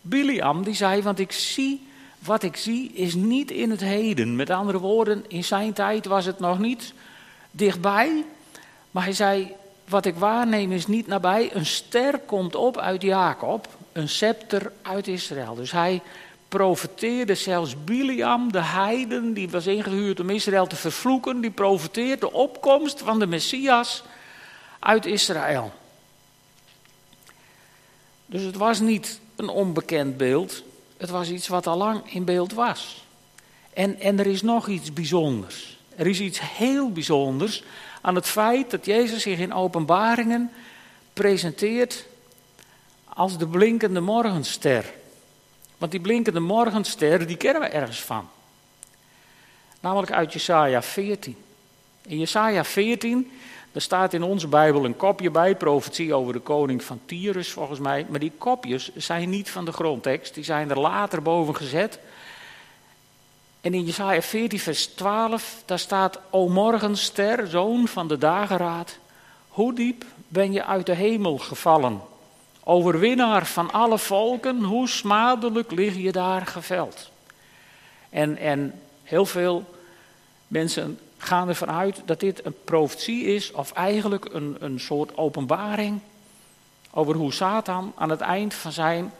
Biliam 0.00 0.64
die 0.64 0.74
zei, 0.74 1.02
want 1.02 1.18
ik 1.18 1.32
zie, 1.32 1.86
wat 2.18 2.42
ik 2.42 2.56
zie 2.56 2.92
is 2.92 3.14
niet 3.14 3.50
in 3.50 3.70
het 3.70 3.80
heden. 3.80 4.36
Met 4.36 4.50
andere 4.50 4.78
woorden, 4.78 5.24
in 5.28 5.44
zijn 5.44 5.72
tijd 5.72 6.06
was 6.06 6.24
het 6.24 6.38
nog 6.38 6.58
niet 6.58 6.92
dichtbij. 7.50 8.24
Maar 8.90 9.02
hij 9.02 9.12
zei, 9.12 9.52
wat 9.88 10.04
ik 10.04 10.14
waarneem 10.14 10.72
is 10.72 10.86
niet 10.86 11.06
nabij. 11.06 11.50
Een 11.52 11.66
ster 11.66 12.18
komt 12.18 12.54
op 12.54 12.78
uit 12.78 13.02
Jacob, 13.02 13.68
een 13.92 14.08
scepter 14.08 14.72
uit 14.82 15.06
Israël. 15.06 15.54
Dus 15.54 15.70
hij 15.70 16.02
profeteerde 16.48 17.34
zelfs 17.34 17.84
Biliam, 17.84 18.52
de 18.52 18.62
heiden, 18.62 19.32
die 19.32 19.50
was 19.50 19.66
ingehuurd 19.66 20.20
om 20.20 20.30
Israël 20.30 20.66
te 20.66 20.76
vervloeken, 20.76 21.40
die 21.40 21.50
profeteert 21.50 22.20
de 22.20 22.32
opkomst 22.32 23.02
van 23.02 23.18
de 23.18 23.26
Messias 23.26 24.02
uit 24.78 25.06
Israël. 25.06 25.72
Dus 28.30 28.42
het 28.42 28.56
was 28.56 28.80
niet 28.80 29.20
een 29.36 29.48
onbekend 29.48 30.16
beeld, 30.16 30.62
het 30.96 31.10
was 31.10 31.30
iets 31.30 31.48
wat 31.48 31.66
al 31.66 31.76
lang 31.76 32.12
in 32.12 32.24
beeld 32.24 32.52
was. 32.52 33.04
En, 33.72 34.00
en 34.00 34.18
er 34.18 34.26
is 34.26 34.42
nog 34.42 34.68
iets 34.68 34.92
bijzonders. 34.92 35.78
Er 35.96 36.06
is 36.06 36.20
iets 36.20 36.40
heel 36.40 36.92
bijzonders 36.92 37.62
aan 38.00 38.14
het 38.14 38.26
feit 38.26 38.70
dat 38.70 38.86
Jezus 38.86 39.22
zich 39.22 39.38
in 39.38 39.52
openbaringen 39.52 40.50
presenteert 41.12 42.06
als 43.04 43.38
de 43.38 43.46
blinkende 43.46 44.00
morgenster. 44.00 44.92
Want 45.78 45.92
die 45.92 46.00
blinkende 46.00 46.40
morgenster, 46.40 47.26
die 47.26 47.36
kennen 47.36 47.62
we 47.62 47.68
ergens 47.68 48.00
van. 48.00 48.28
Namelijk 49.80 50.12
uit 50.12 50.32
Jesaja 50.32 50.82
14. 50.82 51.36
In 52.02 52.18
Jesaja 52.18 52.64
14, 52.64 53.30
daar 53.72 53.82
staat 53.82 54.12
in 54.12 54.22
onze 54.22 54.48
Bijbel 54.48 54.84
een 54.84 54.96
kopje 54.96 55.30
bij, 55.30 55.56
profetie 55.56 56.14
over 56.14 56.32
de 56.32 56.38
koning 56.38 56.84
van 56.84 57.00
Tyrus 57.04 57.50
volgens 57.50 57.78
mij. 57.78 58.06
Maar 58.08 58.20
die 58.20 58.32
kopjes 58.38 58.96
zijn 58.96 59.30
niet 59.30 59.50
van 59.50 59.64
de 59.64 59.72
grondtekst, 59.72 60.34
die 60.34 60.44
zijn 60.44 60.70
er 60.70 60.80
later 60.80 61.22
boven 61.22 61.56
gezet. 61.56 61.98
En 63.60 63.74
in 63.74 63.84
Jesaja 63.84 64.22
14 64.22 64.58
vers 64.58 64.86
12, 64.86 65.62
daar 65.64 65.78
staat, 65.78 66.20
O 66.30 66.48
morgenster, 66.48 67.46
zoon 67.46 67.88
van 67.88 68.08
de 68.08 68.18
dageraad, 68.18 68.98
hoe 69.48 69.74
diep 69.74 70.04
ben 70.28 70.52
je 70.52 70.64
uit 70.64 70.86
de 70.86 70.94
hemel 70.94 71.38
gevallen? 71.38 72.00
Overwinnaar 72.64 73.46
van 73.46 73.72
alle 73.72 73.98
volken, 73.98 74.62
hoe 74.62 74.88
smadelijk 74.88 75.70
lig 75.70 75.96
je 75.96 76.12
daar 76.12 76.46
geveld. 76.46 77.10
En, 78.10 78.36
en 78.36 78.80
heel 79.02 79.26
veel 79.26 79.64
mensen 80.46 80.98
gaan 81.18 81.48
ervan 81.48 81.70
uit 81.70 82.02
dat 82.04 82.20
dit 82.20 82.44
een 82.44 82.54
profetie 82.64 83.24
is, 83.24 83.52
of 83.52 83.72
eigenlijk 83.72 84.24
een, 84.32 84.56
een 84.60 84.80
soort 84.80 85.16
openbaring 85.16 86.00
over 86.90 87.14
hoe 87.14 87.32
Satan 87.32 87.92
aan 87.96 88.10
het 88.10 88.20
eind 88.20 88.54
van 88.54 88.72
zijn 88.72 89.12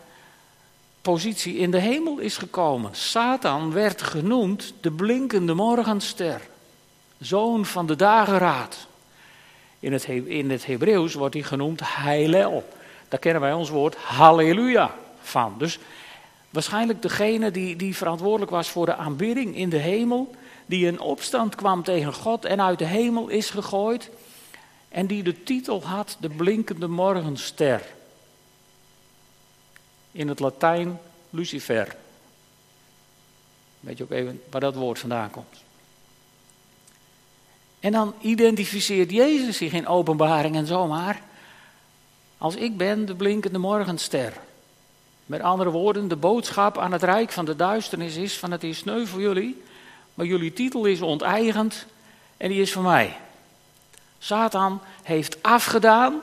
positie 1.03 1.57
in 1.57 1.71
de 1.71 1.79
hemel 1.79 2.19
is 2.19 2.37
gekomen. 2.37 2.95
Satan 2.95 3.73
werd 3.73 4.03
genoemd 4.03 4.75
de 4.81 4.91
blinkende 4.91 5.55
morgenster, 5.55 6.41
zoon 7.19 7.67
van 7.67 7.87
de 7.87 7.97
dageraad. 7.97 8.87
In 9.81 9.93
het, 9.93 10.05
in 10.09 10.51
het 10.51 10.67
Hebreeuws 10.67 11.15
wordt 11.15 11.35
hij 11.35 11.43
genoemd 11.43 11.81
Heilel. 11.85 12.69
Daar 13.09 13.21
kennen 13.21 13.43
wij 13.43 13.53
ons 13.53 13.71
woord 13.71 13.97
halleluja 13.97 14.95
van. 15.21 15.55
Dus 15.59 15.79
waarschijnlijk 16.51 17.03
degene 17.03 17.51
die, 17.51 17.77
die 17.77 17.97
verantwoordelijk 17.97 18.51
was 18.51 18.69
voor 18.69 18.87
de 18.87 18.97
aanbidding 18.97 19.57
in 19.57 19.69
de 19.69 19.77
hemel, 19.77 20.35
die 20.69 20.87
in 20.87 21.01
opstand 21.01 21.55
kwam 21.55 21.83
tegen 21.83 22.15
God 22.15 22.45
en 22.45 22.61
uit 22.61 22.79
de 22.79 22.85
hemel 22.85 23.29
is 23.29 23.51
gegooid. 23.51 24.11
En 24.89 25.07
die 25.07 25.23
de 25.23 25.43
titel 25.43 25.83
had 25.83 26.17
de 26.21 26.29
blinkende 26.29 26.89
morgenster. 26.89 27.83
In 30.13 30.29
het 30.29 30.41
Latijn 30.41 30.99
Lucifer. 31.31 31.97
Weet 33.81 33.99
je 33.99 34.05
ook 34.05 34.11
even 34.11 34.43
waar 34.51 34.61
dat 34.61 34.75
woord 34.75 34.99
vandaan 34.99 35.31
komt. 35.31 35.63
En 37.81 37.93
dan 37.93 38.15
identificeert 38.21 39.11
Jezus 39.11 39.57
zich 39.57 39.73
in 39.73 39.87
openbaringen 39.87 40.67
zomaar 40.67 41.23
als 42.39 42.55
ik 42.55 42.77
ben 42.77 43.07
de 43.07 43.15
blinkende 43.15 43.59
morgenster. 43.59 44.33
Met 45.27 45.41
andere 45.41 45.71
woorden, 45.71 46.09
de 46.09 46.17
boodschap 46.17 46.79
aan 46.79 46.93
het 46.93 47.03
rijk 47.03 47.31
van 47.31 47.45
de 47.45 47.57
duisternis 47.57 48.17
is 48.17 48.39
van 48.39 48.51
het 48.51 48.65
is 48.65 48.79
sneu 48.79 49.07
voor 49.07 49.21
jullie, 49.21 49.63
maar 50.19 50.27
jullie 50.27 50.53
titel 50.53 50.85
is 50.85 51.01
onteigend 51.01 51.87
en 52.37 52.49
die 52.49 52.61
is 52.61 52.73
van 52.73 52.83
mij. 52.83 53.17
Satan 54.19 54.81
heeft 55.03 55.43
afgedaan 55.43 56.21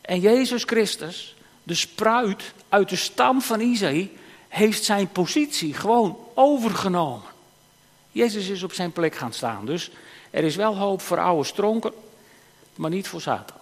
en 0.00 0.20
Jezus 0.20 0.62
Christus, 0.62 1.34
de 1.62 1.74
spruit 1.74 2.52
uit 2.68 2.88
de 2.88 2.96
stam 2.96 3.42
van 3.42 3.60
Isaïe, 3.60 4.10
heeft 4.48 4.84
zijn 4.84 5.08
positie 5.08 5.74
gewoon 5.74 6.18
overgenomen. 6.34 7.28
Jezus 8.12 8.48
is 8.48 8.62
op 8.62 8.72
zijn 8.72 8.92
plek 8.92 9.14
gaan 9.14 9.32
staan, 9.32 9.66
dus 9.66 9.90
er 10.30 10.44
is 10.44 10.56
wel 10.56 10.76
hoop 10.76 11.00
voor 11.00 11.18
oude 11.18 11.44
stronken, 11.44 11.92
maar 12.74 12.90
niet 12.90 13.08
voor 13.08 13.20
Satan 13.20 13.56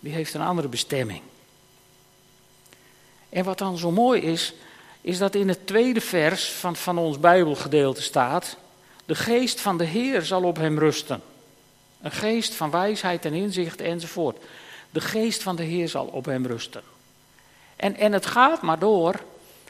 die 0.00 0.12
heeft 0.12 0.34
een 0.34 0.40
andere 0.40 0.68
bestemming. 0.68 1.22
En 3.28 3.44
wat 3.44 3.58
dan 3.58 3.78
zo 3.78 3.90
mooi 3.90 4.20
is, 4.20 4.54
is 5.04 5.18
dat 5.18 5.34
in 5.34 5.48
het 5.48 5.66
tweede 5.66 6.00
vers 6.00 6.44
van, 6.50 6.76
van 6.76 6.98
ons 6.98 7.20
Bijbelgedeelte 7.20 8.02
staat: 8.02 8.56
De 9.04 9.14
geest 9.14 9.60
van 9.60 9.78
de 9.78 9.84
Heer 9.84 10.22
zal 10.22 10.42
op 10.42 10.56
hem 10.56 10.78
rusten. 10.78 11.22
Een 12.02 12.10
geest 12.10 12.54
van 12.54 12.70
wijsheid 12.70 13.24
en 13.24 13.32
inzicht 13.32 13.80
enzovoort. 13.80 14.44
De 14.90 15.00
geest 15.00 15.42
van 15.42 15.56
de 15.56 15.62
Heer 15.62 15.88
zal 15.88 16.06
op 16.06 16.24
hem 16.24 16.46
rusten. 16.46 16.82
En, 17.76 17.96
en 17.96 18.12
het 18.12 18.26
gaat 18.26 18.62
maar 18.62 18.78
door 18.78 19.20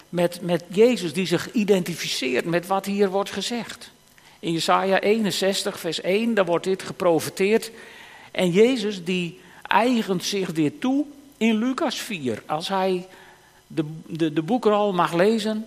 met, 0.08 0.40
met 0.42 0.64
Jezus 0.68 1.12
die 1.12 1.26
zich 1.26 1.52
identificeert 1.52 2.44
met 2.44 2.66
wat 2.66 2.86
hier 2.86 3.10
wordt 3.10 3.30
gezegd. 3.30 3.90
In 4.38 4.52
Jesaja 4.52 5.00
61, 5.00 5.78
vers 5.78 6.00
1, 6.00 6.34
daar 6.34 6.44
wordt 6.44 6.64
dit 6.64 6.82
geprofeteerd. 6.82 7.70
En 8.30 8.50
Jezus 8.50 9.04
die 9.04 9.40
eigent 9.62 10.24
zich 10.24 10.52
dit 10.52 10.80
toe 10.80 11.04
in 11.36 11.56
Lucas 11.58 11.96
4. 11.96 12.42
Als 12.46 12.68
hij 12.68 13.06
de, 13.66 13.84
de, 14.06 14.32
de 14.32 14.42
boekrol 14.42 14.92
mag 14.92 15.12
lezen 15.12 15.66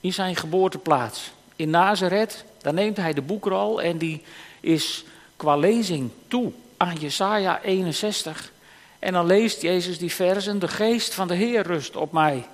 in 0.00 0.12
zijn 0.12 0.36
geboorteplaats. 0.36 1.32
In 1.56 1.70
Nazareth, 1.70 2.44
dan 2.62 2.74
neemt 2.74 2.96
hij 2.96 3.12
de 3.12 3.22
boekrol 3.22 3.82
en 3.82 3.98
die 3.98 4.22
is 4.60 5.04
qua 5.36 5.56
lezing 5.56 6.10
toe 6.28 6.52
aan 6.76 6.96
Jesaja 6.96 7.60
61. 7.62 8.52
En 8.98 9.12
dan 9.12 9.26
leest 9.26 9.62
Jezus 9.62 9.98
die 9.98 10.12
versen, 10.12 10.58
de 10.58 10.68
geest 10.68 11.14
van 11.14 11.28
de 11.28 11.34
Heer 11.34 11.62
rust 11.62 11.96
op 11.96 12.12
mij. 12.12 12.46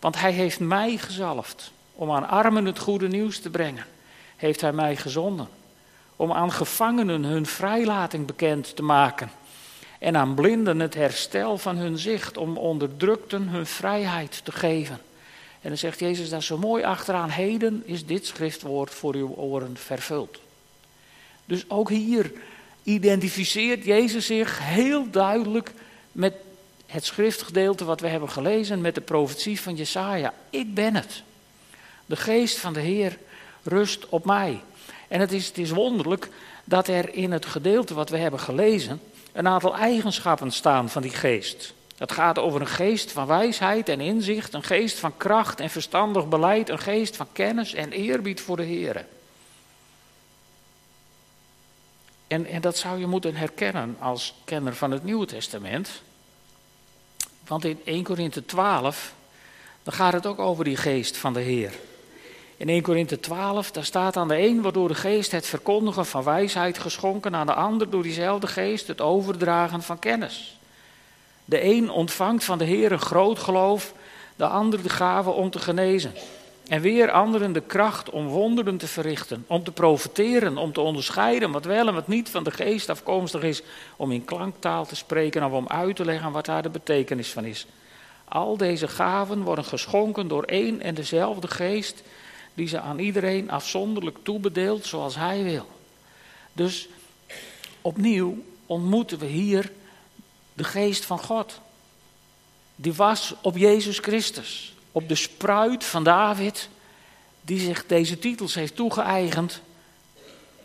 Want 0.00 0.20
hij 0.20 0.32
heeft 0.32 0.60
mij 0.60 0.96
gezalfd 0.96 1.70
om 1.94 2.10
aan 2.10 2.28
armen 2.28 2.64
het 2.64 2.78
goede 2.78 3.08
nieuws 3.08 3.38
te 3.38 3.50
brengen. 3.50 3.86
Heeft 4.36 4.60
hij 4.60 4.72
mij 4.72 4.96
gezonden 4.96 5.48
om 6.16 6.32
aan 6.32 6.52
gevangenen 6.52 7.24
hun 7.24 7.46
vrijlating 7.46 8.26
bekend 8.26 8.76
te 8.76 8.82
maken 8.82 9.30
en 10.00 10.16
aan 10.16 10.34
blinden 10.34 10.80
het 10.80 10.94
herstel 10.94 11.58
van 11.58 11.76
hun 11.76 11.98
zicht, 11.98 12.36
om 12.36 12.56
onderdrukten 12.56 13.48
hun 13.48 13.66
vrijheid 13.66 14.40
te 14.44 14.52
geven. 14.52 14.98
En 15.60 15.68
dan 15.68 15.78
zegt 15.78 15.98
Jezus 15.98 16.28
daar 16.28 16.42
zo 16.42 16.58
mooi 16.58 16.84
achteraan, 16.84 17.30
heden 17.30 17.82
is 17.84 18.06
dit 18.06 18.26
schriftwoord 18.26 18.90
voor 18.90 19.14
uw 19.14 19.34
oren 19.34 19.76
vervuld. 19.76 20.40
Dus 21.44 21.64
ook 21.68 21.88
hier 21.88 22.32
identificeert 22.82 23.84
Jezus 23.84 24.26
zich 24.26 24.58
heel 24.62 25.10
duidelijk 25.10 25.72
met 26.12 26.34
het 26.86 27.04
schriftgedeelte 27.04 27.84
wat 27.84 28.00
we 28.00 28.08
hebben 28.08 28.30
gelezen, 28.30 28.80
met 28.80 28.94
de 28.94 29.00
profetie 29.00 29.60
van 29.60 29.74
Jesaja. 29.74 30.34
Ik 30.50 30.74
ben 30.74 30.94
het. 30.94 31.22
De 32.06 32.16
geest 32.16 32.58
van 32.58 32.72
de 32.72 32.80
Heer 32.80 33.18
rust 33.62 34.08
op 34.08 34.24
mij. 34.24 34.60
En 35.08 35.20
het 35.20 35.32
is, 35.32 35.46
het 35.46 35.58
is 35.58 35.70
wonderlijk 35.70 36.28
dat 36.64 36.88
er 36.88 37.14
in 37.14 37.32
het 37.32 37.46
gedeelte 37.46 37.94
wat 37.94 38.10
we 38.10 38.16
hebben 38.16 38.40
gelezen, 38.40 39.00
een 39.40 39.48
aantal 39.48 39.76
eigenschappen 39.76 40.50
staan 40.50 40.88
van 40.88 41.02
die 41.02 41.10
geest. 41.10 41.74
Dat 41.96 42.12
gaat 42.12 42.38
over 42.38 42.60
een 42.60 42.66
geest 42.66 43.12
van 43.12 43.26
wijsheid 43.26 43.88
en 43.88 44.00
inzicht, 44.00 44.54
een 44.54 44.62
geest 44.62 44.98
van 44.98 45.16
kracht 45.16 45.60
en 45.60 45.70
verstandig 45.70 46.28
beleid, 46.28 46.68
een 46.68 46.78
geest 46.78 47.16
van 47.16 47.26
kennis 47.32 47.74
en 47.74 47.92
eerbied 47.92 48.40
voor 48.40 48.56
de 48.56 48.62
Heer. 48.62 49.06
En, 52.26 52.46
en 52.46 52.60
dat 52.60 52.76
zou 52.76 52.98
je 52.98 53.06
moeten 53.06 53.34
herkennen 53.34 53.96
als 53.98 54.34
kenner 54.44 54.74
van 54.74 54.90
het 54.90 55.04
Nieuwe 55.04 55.26
Testament. 55.26 56.02
Want 57.46 57.64
in 57.64 57.80
1 57.84 58.04
Korinthe 58.04 58.44
12, 58.44 59.14
dan 59.82 59.94
gaat 59.94 60.12
het 60.12 60.26
ook 60.26 60.38
over 60.38 60.64
die 60.64 60.76
geest 60.76 61.16
van 61.16 61.32
de 61.32 61.40
Heer. 61.40 61.72
In 62.60 62.68
1 62.68 62.82
Korinthe 62.82 63.20
12, 63.20 63.70
daar 63.70 63.84
staat 63.84 64.16
aan 64.16 64.28
de 64.28 64.38
een 64.38 64.60
wordt 64.60 64.76
door 64.76 64.88
de 64.88 64.94
geest 64.94 65.32
het 65.32 65.46
verkondigen 65.46 66.06
van 66.06 66.22
wijsheid 66.22 66.78
geschonken, 66.78 67.34
aan 67.34 67.46
de 67.46 67.54
ander 67.54 67.90
door 67.90 68.02
diezelfde 68.02 68.46
geest 68.46 68.86
het 68.86 69.00
overdragen 69.00 69.82
van 69.82 69.98
kennis. 69.98 70.58
De 71.44 71.64
een 71.64 71.90
ontvangt 71.90 72.44
van 72.44 72.58
de 72.58 72.64
Heer 72.64 72.92
een 72.92 73.00
groot 73.00 73.38
geloof, 73.38 73.94
de 74.36 74.46
ander 74.46 74.82
de 74.82 74.88
gave 74.88 75.30
om 75.30 75.50
te 75.50 75.58
genezen. 75.58 76.12
En 76.68 76.80
weer 76.80 77.10
anderen 77.10 77.52
de 77.52 77.60
kracht 77.60 78.10
om 78.10 78.26
wonderen 78.26 78.76
te 78.76 78.86
verrichten, 78.86 79.44
om 79.46 79.64
te 79.64 79.72
profiteren, 79.72 80.56
om 80.56 80.72
te 80.72 80.80
onderscheiden 80.80 81.50
wat 81.50 81.64
wel 81.64 81.88
en 81.88 81.94
wat 81.94 82.08
niet 82.08 82.28
van 82.28 82.44
de 82.44 82.50
geest 82.50 82.88
afkomstig 82.88 83.42
is, 83.42 83.62
om 83.96 84.12
in 84.12 84.24
klanktaal 84.24 84.86
te 84.86 84.96
spreken 84.96 85.44
of 85.44 85.52
om 85.52 85.68
uit 85.68 85.96
te 85.96 86.04
leggen 86.04 86.32
wat 86.32 86.46
daar 86.46 86.62
de 86.62 86.70
betekenis 86.70 87.30
van 87.30 87.44
is. 87.44 87.66
Al 88.24 88.56
deze 88.56 88.88
gaven 88.88 89.42
worden 89.42 89.64
geschonken 89.64 90.28
door 90.28 90.42
één 90.42 90.80
en 90.80 90.94
dezelfde 90.94 91.48
geest, 91.48 92.02
die 92.60 92.68
ze 92.68 92.80
aan 92.80 92.98
iedereen 92.98 93.50
afzonderlijk 93.50 94.18
toebedeelt 94.22 94.86
zoals 94.86 95.14
hij 95.14 95.42
wil. 95.42 95.66
Dus 96.52 96.88
opnieuw 97.80 98.44
ontmoeten 98.66 99.18
we 99.18 99.26
hier 99.26 99.72
de 100.54 100.64
geest 100.64 101.04
van 101.04 101.18
God. 101.18 101.60
Die 102.76 102.92
was 102.92 103.34
op 103.42 103.56
Jezus 103.56 103.98
Christus, 103.98 104.74
op 104.92 105.08
de 105.08 105.14
spruit 105.14 105.84
van 105.84 106.04
David, 106.04 106.68
die 107.40 107.60
zich 107.60 107.86
deze 107.86 108.18
titels 108.18 108.54
heeft 108.54 108.76
toegeëigend. 108.76 109.60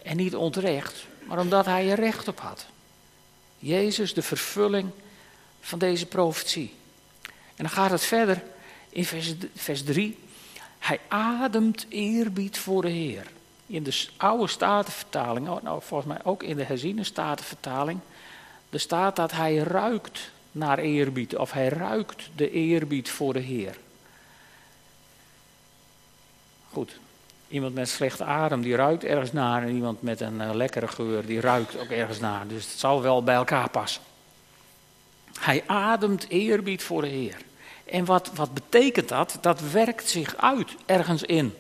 En 0.04 0.18
niet 0.18 0.36
onterecht, 0.36 1.06
maar 1.24 1.40
omdat 1.40 1.66
hij 1.66 1.90
er 1.90 2.00
recht 2.00 2.28
op 2.28 2.40
had. 2.40 2.66
Jezus, 3.60 4.14
de 4.14 4.22
vervulling 4.22 4.90
van 5.62 5.80
deze 5.80 6.06
profetie. 6.06 6.74
En 7.26 7.64
dan 7.64 7.70
gaat 7.70 7.92
het 7.92 8.04
verder 8.04 8.44
in 8.90 9.06
vers, 9.06 9.34
vers 9.56 9.84
3. 9.84 10.24
Hij 10.86 11.00
ademt 11.08 11.86
eerbied 11.90 12.58
voor 12.58 12.82
de 12.82 12.90
Heer. 12.90 13.28
In 13.66 13.84
de 13.84 14.08
oude 14.18 14.48
statenvertaling, 14.48 15.50
oh, 15.50 15.62
nou 15.62 15.82
volgens 15.82 16.14
mij 16.14 16.24
ook 16.24 16.44
in 16.44 16.56
de 16.56 16.64
herziene 16.64 17.04
statenvertaling, 17.04 18.00
er 18.70 18.80
staat 18.80 19.16
dat 19.16 19.32
hij 19.32 19.56
ruikt 19.56 20.32
naar 20.52 20.80
eerbied, 20.80 21.36
of 21.36 21.52
hij 21.52 21.68
ruikt 21.68 22.30
de 22.36 22.52
eerbied 22.52 23.10
voor 23.10 23.34
de 23.34 23.40
Heer. 23.40 23.78
Goed, 26.72 27.00
iemand 27.48 27.74
met 27.74 27.90
slechte 27.90 28.24
adem 28.24 28.62
die 28.62 28.76
ruikt 28.76 29.04
ergens 29.04 29.32
naar 29.32 29.64
en 29.64 29.76
iemand 29.76 30.02
met 30.02 30.22
een 30.22 30.42
uh, 30.42 30.54
lekkere 30.54 30.88
geur 30.88 31.26
die 31.26 31.40
ruikt 31.40 31.78
ook 31.78 31.90
ergens 31.90 32.20
naar. 32.20 32.48
Dus 32.48 32.66
het 32.70 32.80
zal 32.80 33.02
wel 33.02 33.24
bij 33.24 33.36
elkaar 33.36 33.70
passen. 33.70 34.02
Hij 35.40 35.64
ademt 35.66 36.30
eerbied 36.30 36.84
voor 36.84 37.02
de 37.02 37.08
Heer. 37.08 37.45
En 37.86 38.06
wat, 38.06 38.32
wat 38.34 38.54
betekent 38.54 39.10
dat? 39.10 39.38
Dat 39.42 39.72
werkt 39.72 40.10
zich 40.10 40.36
uit 40.36 40.76
ergens 40.86 41.24
in. 41.24 41.56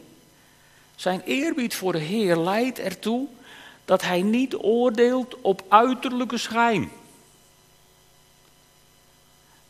Zijn 0.95 1.21
eerbied 1.21 1.75
voor 1.75 1.91
de 1.91 1.99
Heer 1.99 2.37
leidt 2.37 2.79
ertoe 2.79 3.27
dat 3.85 4.01
hij 4.01 4.21
niet 4.21 4.55
oordeelt 4.55 5.41
op 5.41 5.63
uiterlijke 5.69 6.37
schijn. 6.37 6.91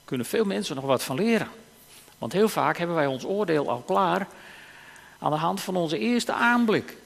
kunnen 0.04 0.26
veel 0.26 0.46
mensen 0.46 0.76
nog 0.76 0.86
wat 0.86 1.04
van 1.04 1.16
leren. 1.16 1.50
Want 2.18 2.34
heel 2.34 2.50
vaak 2.50 2.78
hebben 2.78 2.96
wij 2.96 3.06
ons 3.06 3.26
oordeel 3.26 3.70
al 3.70 3.82
klaar 3.82 4.28
aan 5.20 5.32
de 5.32 5.38
hand 5.38 5.62
van 5.62 5.76
onze 5.76 5.98
eerste 5.98 6.34
aanblik. 6.34 6.98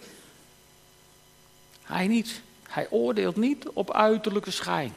Hij 1.83 2.07
niet. 2.07 2.41
Hij 2.67 2.87
oordeelt 2.89 3.35
niet 3.35 3.69
op 3.69 3.93
uiterlijke 3.93 4.51
schijn. 4.51 4.93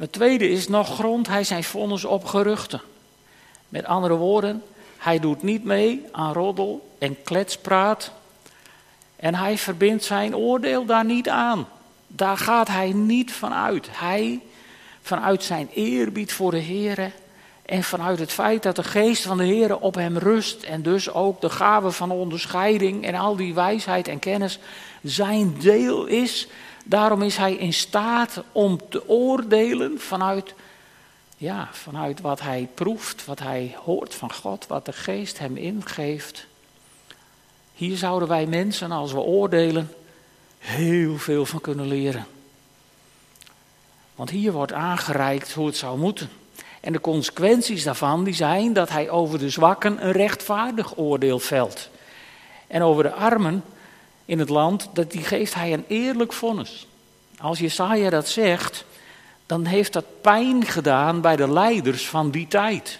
Het 0.00 0.12
tweede 0.12 0.48
is 0.48 0.68
nog 0.68 0.94
grond 0.94 1.26
hij 1.26 1.44
zijn 1.44 1.64
vonnis 1.64 2.04
op 2.04 2.24
geruchten. 2.24 2.80
Met 3.68 3.84
andere 3.84 4.14
woorden, 4.14 4.62
hij 4.98 5.18
doet 5.18 5.42
niet 5.42 5.64
mee 5.64 6.04
aan 6.12 6.32
roddel 6.32 6.88
en 6.98 7.22
kletspraat. 7.22 8.12
En 9.16 9.34
hij 9.34 9.58
verbindt 9.58 10.04
zijn 10.04 10.36
oordeel 10.36 10.84
daar 10.84 11.04
niet 11.04 11.28
aan. 11.28 11.68
Daar 12.06 12.36
gaat 12.36 12.68
hij 12.68 12.92
niet 12.92 13.32
van 13.32 13.54
uit. 13.54 13.88
Hij, 13.90 14.40
vanuit 15.02 15.42
zijn 15.42 15.68
eerbied 15.74 16.32
voor 16.32 16.50
de 16.50 16.58
Heer 16.58 17.12
en 17.62 17.82
vanuit 17.82 18.18
het 18.18 18.32
feit 18.32 18.62
dat 18.62 18.76
de 18.76 18.84
geest 18.84 19.22
van 19.22 19.36
de 19.36 19.44
Heer 19.44 19.78
op 19.78 19.94
hem 19.94 20.18
rust 20.18 20.62
en 20.62 20.82
dus 20.82 21.12
ook 21.12 21.40
de 21.40 21.50
gave 21.50 21.90
van 21.90 22.10
onderscheiding 22.10 23.04
en 23.04 23.14
al 23.14 23.36
die 23.36 23.54
wijsheid 23.54 24.08
en 24.08 24.18
kennis 24.18 24.58
zijn 25.02 25.54
deel 25.58 26.06
is, 26.06 26.48
Daarom 26.90 27.22
is 27.22 27.36
hij 27.36 27.54
in 27.54 27.72
staat 27.72 28.42
om 28.52 28.80
te 28.88 29.08
oordelen 29.08 30.00
vanuit, 30.00 30.54
ja, 31.36 31.68
vanuit 31.72 32.20
wat 32.20 32.40
hij 32.40 32.68
proeft, 32.74 33.24
wat 33.24 33.38
hij 33.38 33.76
hoort 33.84 34.14
van 34.14 34.32
God, 34.32 34.66
wat 34.66 34.84
de 34.84 34.92
geest 34.92 35.38
hem 35.38 35.56
ingeeft. 35.56 36.46
Hier 37.74 37.96
zouden 37.96 38.28
wij 38.28 38.46
mensen, 38.46 38.92
als 38.92 39.12
we 39.12 39.18
oordelen, 39.18 39.92
heel 40.58 41.18
veel 41.18 41.46
van 41.46 41.60
kunnen 41.60 41.86
leren. 41.86 42.26
Want 44.14 44.30
hier 44.30 44.52
wordt 44.52 44.72
aangereikt 44.72 45.52
hoe 45.52 45.66
het 45.66 45.76
zou 45.76 45.98
moeten. 45.98 46.30
En 46.80 46.92
de 46.92 47.00
consequenties 47.00 47.82
daarvan 47.82 48.24
die 48.24 48.34
zijn 48.34 48.72
dat 48.72 48.88
hij 48.88 49.10
over 49.10 49.38
de 49.38 49.50
zwakken 49.50 50.06
een 50.06 50.12
rechtvaardig 50.12 50.96
oordeel 50.96 51.38
velt. 51.38 51.88
En 52.66 52.82
over 52.82 53.02
de 53.02 53.12
armen 53.12 53.64
in 54.30 54.38
het 54.38 54.48
land, 54.48 54.88
dat 54.92 55.10
die 55.10 55.22
geeft 55.22 55.54
hij 55.54 55.72
een 55.72 55.84
eerlijk 55.88 56.32
vonnis. 56.32 56.86
Als 57.38 57.58
Jesaja 57.58 58.10
dat 58.10 58.28
zegt, 58.28 58.84
dan 59.46 59.64
heeft 59.64 59.92
dat 59.92 60.04
pijn 60.20 60.64
gedaan 60.64 61.20
bij 61.20 61.36
de 61.36 61.52
leiders 61.52 62.08
van 62.08 62.30
die 62.30 62.48
tijd. 62.48 62.98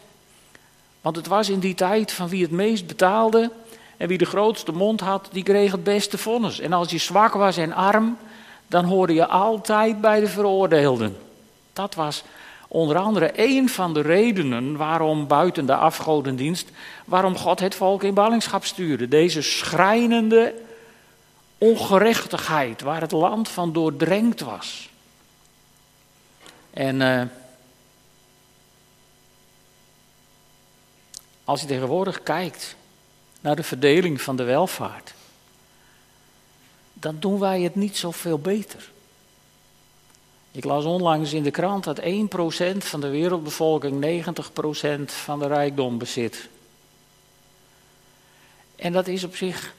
Want 1.00 1.16
het 1.16 1.26
was 1.26 1.48
in 1.48 1.58
die 1.58 1.74
tijd 1.74 2.12
van 2.12 2.28
wie 2.28 2.42
het 2.42 2.50
meest 2.50 2.86
betaalde 2.86 3.50
en 3.96 4.08
wie 4.08 4.18
de 4.18 4.24
grootste 4.24 4.72
mond 4.72 5.00
had, 5.00 5.28
die 5.32 5.42
kreeg 5.42 5.72
het 5.72 5.84
beste 5.84 6.18
vonnis. 6.18 6.60
En 6.60 6.72
als 6.72 6.90
je 6.90 6.98
zwak 6.98 7.34
was 7.34 7.56
en 7.56 7.72
arm, 7.72 8.16
dan 8.66 8.84
hoorde 8.84 9.14
je 9.14 9.26
altijd 9.26 10.00
bij 10.00 10.20
de 10.20 10.28
veroordeelden. 10.28 11.16
Dat 11.72 11.94
was 11.94 12.22
onder 12.68 12.96
andere 12.96 13.30
een 13.34 13.68
van 13.68 13.94
de 13.94 14.00
redenen 14.00 14.76
waarom 14.76 15.26
buiten 15.26 15.66
de 15.66 15.74
afgodendienst, 15.74 16.70
waarom 17.04 17.36
God 17.36 17.60
het 17.60 17.74
volk 17.74 18.02
in 18.02 18.14
ballingschap 18.14 18.64
stuurde. 18.64 19.08
Deze 19.08 19.42
schrijnende 19.42 20.54
ongerechtigheid 21.60 22.80
waar 22.80 23.00
het 23.00 23.12
land 23.12 23.48
van 23.48 23.72
doordrenkt 23.72 24.40
was. 24.40 24.88
En 26.70 27.00
uh, 27.00 27.22
als 31.44 31.60
je 31.60 31.66
tegenwoordig 31.66 32.22
kijkt 32.22 32.76
naar 33.40 33.56
de 33.56 33.62
verdeling 33.62 34.22
van 34.22 34.36
de 34.36 34.42
welvaart, 34.42 35.14
dan 36.92 37.16
doen 37.18 37.38
wij 37.38 37.60
het 37.60 37.74
niet 37.74 37.96
zoveel 37.96 38.38
beter. 38.38 38.90
Ik 40.52 40.64
las 40.64 40.84
onlangs 40.84 41.32
in 41.32 41.42
de 41.42 41.50
krant 41.50 41.84
dat 41.84 42.00
1% 42.00 42.04
van 42.78 43.00
de 43.00 43.08
wereldbevolking 43.08 44.24
90% 45.00 45.04
van 45.04 45.38
de 45.38 45.46
rijkdom 45.46 45.98
bezit. 45.98 46.48
En 48.76 48.92
dat 48.92 49.06
is 49.06 49.24
op 49.24 49.36
zich 49.36 49.74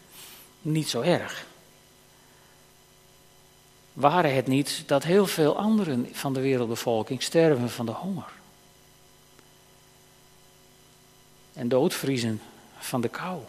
niet 0.61 0.89
zo 0.89 1.01
erg 1.01 1.49
waren 4.01 4.35
het 4.35 4.47
niet 4.47 4.83
dat 4.85 5.03
heel 5.03 5.25
veel 5.27 5.57
anderen 5.57 6.09
van 6.11 6.33
de 6.33 6.41
wereldbevolking 6.41 7.23
sterven 7.23 7.69
van 7.69 7.85
de 7.85 7.91
honger. 7.91 8.31
En 11.53 11.67
doodvriezen 11.67 12.41
van 12.77 13.01
de 13.01 13.09
kou. 13.09 13.39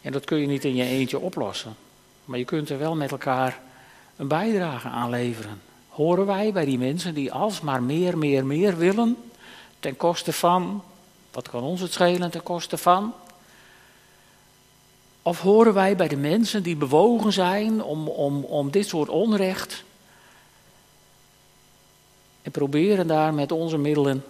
En 0.00 0.12
dat 0.12 0.24
kun 0.24 0.38
je 0.38 0.46
niet 0.46 0.64
in 0.64 0.74
je 0.74 0.84
eentje 0.84 1.18
oplossen. 1.18 1.76
Maar 2.24 2.38
je 2.38 2.44
kunt 2.44 2.70
er 2.70 2.78
wel 2.78 2.96
met 2.96 3.10
elkaar 3.10 3.60
een 4.16 4.28
bijdrage 4.28 4.88
aan 4.88 5.10
leveren. 5.10 5.60
Horen 5.88 6.26
wij 6.26 6.52
bij 6.52 6.64
die 6.64 6.78
mensen 6.78 7.14
die 7.14 7.32
alsmaar 7.32 7.82
meer, 7.82 8.18
meer, 8.18 8.46
meer 8.46 8.76
willen, 8.76 9.16
ten 9.80 9.96
koste 9.96 10.32
van, 10.32 10.82
wat 11.30 11.48
kan 11.48 11.62
ons 11.62 11.80
het 11.80 11.92
schelen, 11.92 12.30
ten 12.30 12.42
koste 12.42 12.76
van? 12.76 13.14
Of 15.28 15.40
horen 15.40 15.74
wij 15.74 15.96
bij 15.96 16.08
de 16.08 16.16
mensen 16.16 16.62
die 16.62 16.76
bewogen 16.76 17.32
zijn 17.32 17.82
om, 17.82 18.08
om, 18.08 18.44
om 18.44 18.70
dit 18.70 18.88
soort 18.88 19.08
onrecht 19.08 19.84
en 22.42 22.50
proberen 22.50 23.06
daar 23.06 23.34
met 23.34 23.52
onze 23.52 23.78
middelen, 23.78 24.24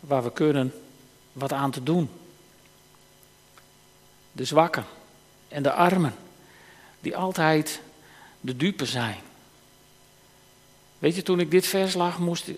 waar 0.00 0.22
we 0.22 0.32
kunnen, 0.32 0.74
wat 1.32 1.52
aan 1.52 1.70
te 1.70 1.82
doen? 1.82 2.10
De 4.32 4.44
zwakken 4.44 4.84
en 5.48 5.62
de 5.62 5.72
armen, 5.72 6.14
die 7.00 7.16
altijd 7.16 7.80
de 8.40 8.56
dupe 8.56 8.86
zijn. 8.86 9.20
Weet 10.98 11.14
je, 11.14 11.22
toen 11.22 11.40
ik 11.40 11.50
dit 11.50 11.66
vers 11.66 11.94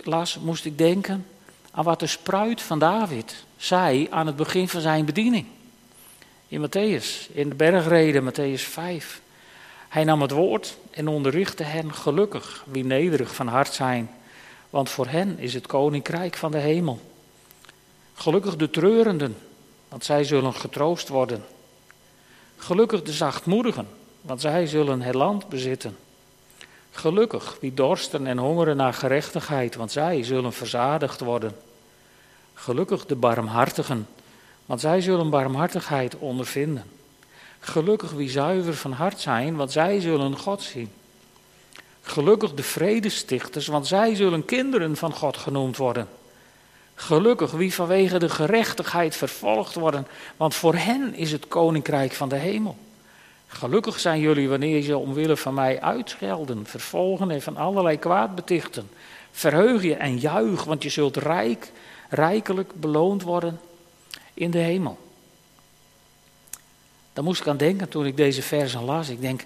las, 0.05 0.38
moest 0.38 0.64
ik 0.64 0.79
denken 0.79 1.27
aan 1.70 1.85
wat 1.85 2.01
de 2.01 2.07
spruit 2.07 2.62
van 2.62 2.79
David 2.79 3.44
zei 3.57 4.07
aan 4.11 4.27
het 4.27 4.37
begin 4.37 4.68
van 4.68 4.81
zijn 4.81 5.05
bediening. 5.05 5.47
In 6.48 6.61
Matthäus, 6.61 7.28
in 7.33 7.48
de 7.48 7.54
bergreden, 7.54 8.33
Matthäus 8.33 8.62
5. 8.62 9.20
Hij 9.88 10.04
nam 10.04 10.22
het 10.22 10.30
woord 10.30 10.76
en 10.90 11.09
onderrichtte 11.09 11.62
hen 11.62 11.94
gelukkig 11.94 12.64
wie 12.66 12.85
nederig 12.85 13.35
van 13.35 13.46
hart 13.46 13.72
zijn, 13.72 14.11
want 14.70 14.90
voor 14.90 15.07
hen 15.07 15.38
is 15.38 15.54
het 15.54 15.66
koninkrijk 15.66 16.37
van 16.37 16.50
de 16.50 16.59
hemel. 16.59 17.00
Gelukkig 18.14 18.57
de 18.57 18.70
treurenden, 18.70 19.37
want 19.88 20.04
zij 20.04 20.24
zullen 20.24 20.54
getroost 20.54 21.09
worden. 21.09 21.44
Gelukkig 22.57 23.02
de 23.02 23.12
zachtmoedigen, 23.12 23.88
want 24.20 24.40
zij 24.40 24.66
zullen 24.66 25.02
het 25.02 25.14
land 25.14 25.48
bezitten. 25.48 25.96
Gelukkig 26.90 27.57
wie 27.61 27.74
dorsten 27.74 28.26
en 28.26 28.38
hongeren 28.38 28.76
naar 28.76 28.94
gerechtigheid, 28.94 29.74
want 29.74 29.92
zij 29.92 30.22
zullen 30.22 30.52
verzadigd 30.52 31.20
worden. 31.20 31.57
Gelukkig 32.54 33.07
de 33.07 33.16
barmhartigen, 33.16 34.09
want 34.66 34.81
zij 34.81 35.00
zullen 35.00 35.31
barmhartigheid 35.31 36.18
ondervinden. 36.18 36.85
Gelukkig 37.61 38.11
wie 38.11 38.31
zuiver 38.31 38.74
van 38.74 38.92
hart 38.92 39.20
zijn, 39.20 39.57
want 39.57 39.72
zij 39.72 40.00
zullen 40.00 40.38
God 40.38 40.62
zien. 40.62 40.90
Gelukkig 42.03 42.55
de 42.55 42.62
vredestichters, 42.62 43.66
want 43.66 43.87
zij 43.87 44.14
zullen 44.14 44.44
kinderen 44.44 44.96
van 44.96 45.12
God 45.12 45.37
genoemd 45.37 45.77
worden. 45.77 46.09
Gelukkig 46.94 47.50
wie 47.50 47.74
vanwege 47.74 48.18
de 48.18 48.29
gerechtigheid 48.29 49.16
vervolgd 49.16 49.74
worden, 49.74 50.07
want 50.37 50.55
voor 50.55 50.74
hen 50.74 51.14
is 51.14 51.33
het 51.33 51.48
koninkrijk 51.48 52.12
van 52.12 52.29
de 52.29 52.37
hemel. 52.37 52.77
Gelukkig 53.46 54.00
zijn 54.00 54.20
jullie 54.20 54.48
wanneer 54.48 54.83
ze 54.83 54.96
omwille 54.96 55.37
van 55.37 55.55
mij 55.55 55.81
uitschelden, 55.81 56.66
vervolgen 56.66 57.31
en 57.31 57.42
van 57.42 57.57
allerlei 57.57 57.98
kwaad 57.98 58.35
betichten. 58.35 58.90
Verheug 59.33 59.83
je 59.83 59.94
en 59.94 60.18
juich, 60.18 60.64
want 60.64 60.83
je 60.83 60.88
zult 60.88 61.16
rijk, 61.16 61.72
rijkelijk 62.09 62.72
beloond 62.81 63.22
worden 63.22 63.61
in 64.35 64.51
de 64.51 64.59
hemel. 64.59 64.99
Daar 67.12 67.25
moest 67.25 67.40
ik 67.40 67.47
aan 67.47 67.57
denken 67.57 67.88
toen 67.88 68.07
ik 68.07 68.16
deze 68.16 68.42
versen 68.42 68.85
las. 68.85 69.09
Ik 69.09 69.20
denk, 69.20 69.44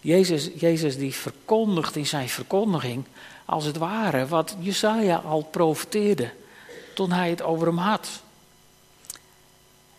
Jezus, 0.00 0.50
Jezus 0.56 0.96
die 0.96 1.14
verkondigt 1.14 1.96
in 1.96 2.06
zijn 2.06 2.28
verkondiging, 2.28 3.04
als 3.44 3.64
het 3.64 3.76
ware, 3.76 4.26
wat 4.26 4.56
Jesaja 4.58 5.16
al 5.16 5.42
profeteerde 5.42 6.30
toen 6.94 7.12
hij 7.12 7.30
het 7.30 7.42
over 7.42 7.66
hem 7.66 7.78
had. 7.78 8.08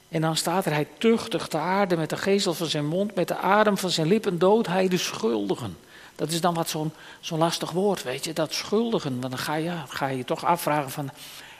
En 0.10 0.22
dan 0.22 0.36
staat 0.36 0.66
er, 0.66 0.74
hij 0.74 0.88
tuchtigt 0.98 1.52
de 1.52 1.58
aarde 1.58 1.98
met 1.98 2.10
de 2.10 2.18
geestel 2.18 2.54
van 2.54 2.68
zijn 2.68 2.88
mond, 2.88 3.16
met 3.16 3.28
de 3.28 3.38
adem 3.38 3.78
van 3.78 3.90
zijn 3.90 4.08
lippen 4.08 4.40
dood 4.40 4.68
hij 4.68 4.88
de 4.88 4.98
schuldigen. 4.98 5.78
Dat 6.16 6.32
is 6.32 6.42
dan 6.42 6.54
wat 6.54 6.70
zo'n 6.70 6.92
zo'n 7.20 7.40
lastig 7.40 7.72
woord, 7.72 8.04
weet 8.04 8.26
je, 8.26 8.34
dat 8.34 8.54
schuldigen. 8.54 9.20
Want 9.20 9.32
dan 9.32 9.42
ga 9.42 9.56
je, 9.56 9.74
ga 9.88 10.08
je 10.08 10.24
toch 10.24 10.46
afvragen 10.46 10.92
van, 10.92 11.10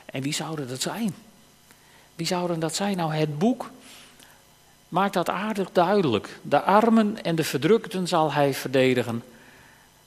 en 0.04 0.22
wie 0.22 0.34
zouden 0.34 0.68
dat 0.68 0.80
zijn? 0.80 1.14
Wie 2.14 2.26
zouden 2.26 2.60
dat 2.60 2.74
zijn? 2.74 2.96
Nou, 2.96 3.14
het 3.14 3.38
boek 3.38 3.70
maakt 4.88 5.14
dat 5.14 5.30
aardig 5.30 5.68
duidelijk. 5.72 6.38
De 6.42 6.60
armen 6.60 7.22
en 7.24 7.34
de 7.34 7.44
verdrukten 7.44 8.08
zal 8.08 8.32
hij 8.32 8.54
verdedigen. 8.54 9.22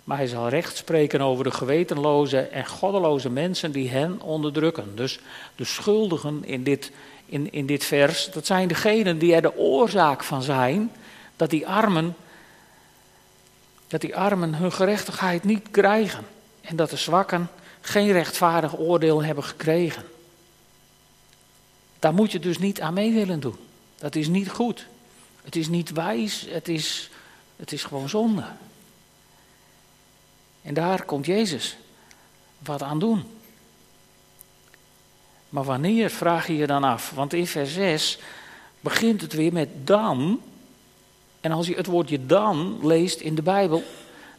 Maar 0.03 0.17
hij 0.17 0.27
zal 0.27 0.49
recht 0.49 0.77
spreken 0.77 1.21
over 1.21 1.43
de 1.43 1.51
gewetenloze 1.51 2.39
en 2.39 2.65
goddeloze 2.65 3.29
mensen 3.29 3.71
die 3.71 3.89
hen 3.89 4.21
onderdrukken. 4.21 4.95
Dus 4.95 5.19
de 5.55 5.63
schuldigen 5.63 6.45
in 6.45 6.63
dit, 6.63 6.91
in, 7.25 7.51
in 7.51 7.65
dit 7.65 7.83
vers, 7.83 8.31
dat 8.31 8.45
zijn 8.45 8.67
degenen 8.67 9.17
die 9.17 9.35
er 9.35 9.41
de 9.41 9.57
oorzaak 9.57 10.23
van 10.23 10.41
zijn 10.41 10.91
dat 11.35 11.49
die 11.49 11.67
armen, 11.67 12.15
dat 13.87 14.01
die 14.01 14.15
armen 14.15 14.53
hun 14.53 14.71
gerechtigheid 14.71 15.43
niet 15.43 15.67
krijgen. 15.71 16.23
En 16.61 16.75
dat 16.75 16.89
de 16.89 16.97
zwakken 16.97 17.49
geen 17.81 18.11
rechtvaardig 18.11 18.77
oordeel 18.77 19.23
hebben 19.23 19.43
gekregen. 19.43 20.03
Daar 22.05 22.13
moet 22.13 22.31
je 22.31 22.39
dus 22.39 22.57
niet 22.57 22.81
aan 22.81 22.93
mee 22.93 23.13
willen 23.13 23.39
doen. 23.39 23.55
Dat 23.97 24.15
is 24.15 24.27
niet 24.27 24.49
goed. 24.49 24.87
Het 25.43 25.55
is 25.55 25.67
niet 25.67 25.91
wijs, 25.91 26.45
het 26.49 26.67
is, 26.67 27.09
het 27.55 27.71
is 27.71 27.83
gewoon 27.83 28.09
zonde. 28.09 28.43
En 30.61 30.73
daar 30.73 31.03
komt 31.03 31.25
Jezus 31.25 31.77
wat 32.59 32.81
aan 32.81 32.99
doen. 32.99 33.23
Maar 35.49 35.63
wanneer 35.63 36.09
vraag 36.09 36.47
je 36.47 36.55
je 36.55 36.67
dan 36.67 36.83
af? 36.83 37.11
Want 37.11 37.33
in 37.33 37.47
vers 37.47 37.73
6 37.73 38.17
begint 38.79 39.21
het 39.21 39.33
weer 39.33 39.53
met 39.53 39.69
dan. 39.87 40.41
En 41.41 41.51
als 41.51 41.67
je 41.67 41.75
het 41.75 41.85
woordje 41.85 42.25
dan 42.25 42.79
leest 42.87 43.19
in 43.19 43.35
de 43.35 43.41
Bijbel, 43.41 43.83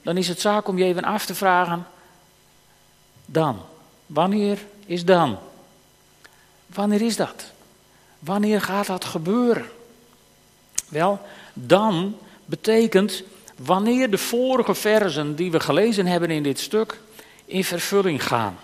dan 0.02 0.16
is 0.16 0.28
het 0.28 0.40
zaak 0.40 0.68
om 0.68 0.78
je 0.78 0.84
even 0.84 1.04
af 1.04 1.26
te 1.26 1.34
vragen: 1.34 1.86
dan. 3.24 3.60
Wanneer 4.06 4.58
is 4.84 5.04
dan? 5.04 5.38
Wanneer 6.66 7.02
is 7.02 7.16
dat? 7.16 7.54
Wanneer 8.18 8.60
gaat 8.60 8.86
dat 8.86 9.04
gebeuren? 9.04 9.66
Wel, 10.88 11.20
dan 11.52 12.16
betekent 12.44 13.22
wanneer 13.56 14.10
de 14.10 14.18
vorige 14.18 14.74
versen 14.74 15.36
die 15.36 15.50
we 15.50 15.60
gelezen 15.60 16.06
hebben 16.06 16.30
in 16.30 16.42
dit 16.42 16.58
stuk 16.58 17.00
in 17.44 17.64
vervulling 17.64 18.24
gaan. 18.24 18.58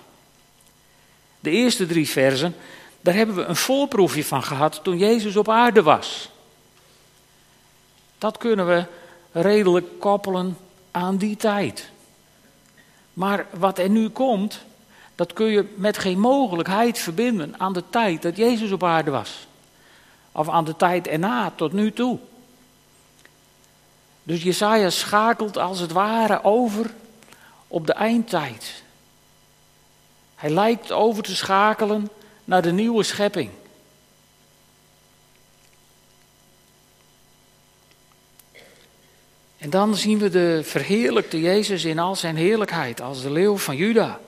De 1.40 1.50
eerste 1.50 1.86
drie 1.86 2.08
versen, 2.08 2.54
daar 3.00 3.14
hebben 3.14 3.36
we 3.36 3.44
een 3.44 3.56
voorproefje 3.56 4.24
van 4.24 4.42
gehad 4.42 4.80
toen 4.82 4.98
Jezus 4.98 5.36
op 5.36 5.48
aarde 5.48 5.82
was. 5.82 6.28
Dat 8.18 8.38
kunnen 8.38 8.66
we 8.66 8.84
redelijk 9.32 9.86
koppelen 9.98 10.56
aan 10.90 11.16
die 11.16 11.36
tijd. 11.36 11.90
Maar 13.12 13.46
wat 13.50 13.78
er 13.78 13.88
nu 13.88 14.08
komt, 14.08 14.60
dat 15.14 15.32
kun 15.32 15.46
je 15.46 15.74
met 15.74 15.98
geen 15.98 16.18
mogelijkheid 16.18 16.98
verbinden 16.98 17.54
aan 17.58 17.72
de 17.72 17.82
tijd 17.90 18.22
dat 18.22 18.36
Jezus 18.36 18.72
op 18.72 18.84
aarde 18.84 19.10
was. 19.10 19.46
Of 20.32 20.48
aan 20.48 20.64
de 20.64 20.76
tijd 20.76 21.06
erna, 21.06 21.52
tot 21.56 21.72
nu 21.72 21.92
toe. 21.92 22.18
Dus 24.22 24.42
Jesaja 24.42 24.90
schakelt 24.90 25.58
als 25.58 25.78
het 25.78 25.92
ware 25.92 26.44
over 26.44 26.90
op 27.68 27.86
de 27.86 27.92
eindtijd. 27.92 28.82
Hij 30.34 30.50
lijkt 30.50 30.92
over 30.92 31.22
te 31.22 31.36
schakelen 31.36 32.08
naar 32.44 32.62
de 32.62 32.72
nieuwe 32.72 33.02
schepping. 33.02 33.50
En 39.58 39.70
dan 39.70 39.96
zien 39.96 40.18
we 40.18 40.28
de 40.28 40.60
verheerlijkte 40.64 41.40
Jezus 41.40 41.84
in 41.84 41.98
al 41.98 42.16
zijn 42.16 42.36
heerlijkheid 42.36 43.00
als 43.00 43.22
de 43.22 43.30
leeuw 43.30 43.56
van 43.56 43.76
Juda. 43.76 44.20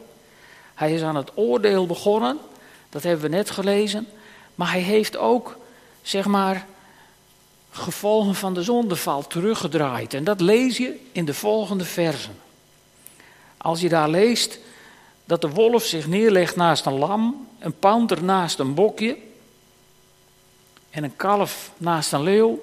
Hij 0.74 0.94
is 0.94 1.02
aan 1.02 1.16
het 1.16 1.30
oordeel 1.34 1.86
begonnen, 1.86 2.38
dat 2.88 3.02
hebben 3.02 3.30
we 3.30 3.36
net 3.36 3.50
gelezen, 3.50 4.06
maar 4.54 4.70
hij 4.70 4.80
heeft 4.80 5.16
ook, 5.16 5.56
zeg 6.02 6.26
maar, 6.26 6.66
gevolgen 7.70 8.34
van 8.34 8.54
de 8.54 8.62
zondeval 8.62 9.26
teruggedraaid. 9.26 10.14
En 10.14 10.24
dat 10.24 10.40
lees 10.40 10.76
je 10.76 11.00
in 11.12 11.24
de 11.24 11.34
volgende 11.34 11.84
versen. 11.84 12.36
Als 13.56 13.80
je 13.80 13.88
daar 13.88 14.08
leest 14.08 14.58
dat 15.24 15.40
de 15.40 15.50
wolf 15.50 15.84
zich 15.84 16.06
neerlegt 16.06 16.56
naast 16.56 16.86
een 16.86 16.98
lam, 16.98 17.48
een 17.58 17.78
panter 17.78 18.24
naast 18.24 18.58
een 18.58 18.74
bokje 18.74 19.16
en 20.90 21.04
een 21.04 21.16
kalf 21.16 21.70
naast 21.76 22.12
een 22.12 22.22
leeuw. 22.22 22.60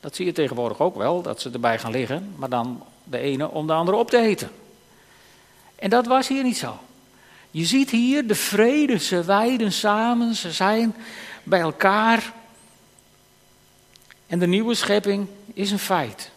Dat 0.00 0.16
zie 0.16 0.26
je 0.26 0.32
tegenwoordig 0.32 0.80
ook 0.80 0.96
wel, 0.96 1.22
dat 1.22 1.40
ze 1.40 1.50
erbij 1.50 1.78
gaan 1.78 1.90
liggen, 1.90 2.34
maar 2.36 2.48
dan 2.48 2.82
de 3.04 3.18
ene 3.18 3.50
om 3.50 3.66
de 3.66 3.72
andere 3.72 3.96
op 3.96 4.10
te 4.10 4.18
eten. 4.18 4.50
En 5.74 5.90
dat 5.90 6.06
was 6.06 6.28
hier 6.28 6.42
niet 6.42 6.58
zo. 6.58 6.78
Je 7.50 7.64
ziet 7.64 7.90
hier 7.90 8.26
de 8.26 8.34
vrede, 8.34 8.98
ze 8.98 9.24
weiden 9.24 9.72
samen, 9.72 10.34
ze 10.34 10.52
zijn 10.52 10.94
bij 11.42 11.60
elkaar. 11.60 12.32
En 14.26 14.38
de 14.38 14.46
nieuwe 14.46 14.74
schepping 14.74 15.26
is 15.54 15.70
een 15.70 15.78
feit. 15.78 16.30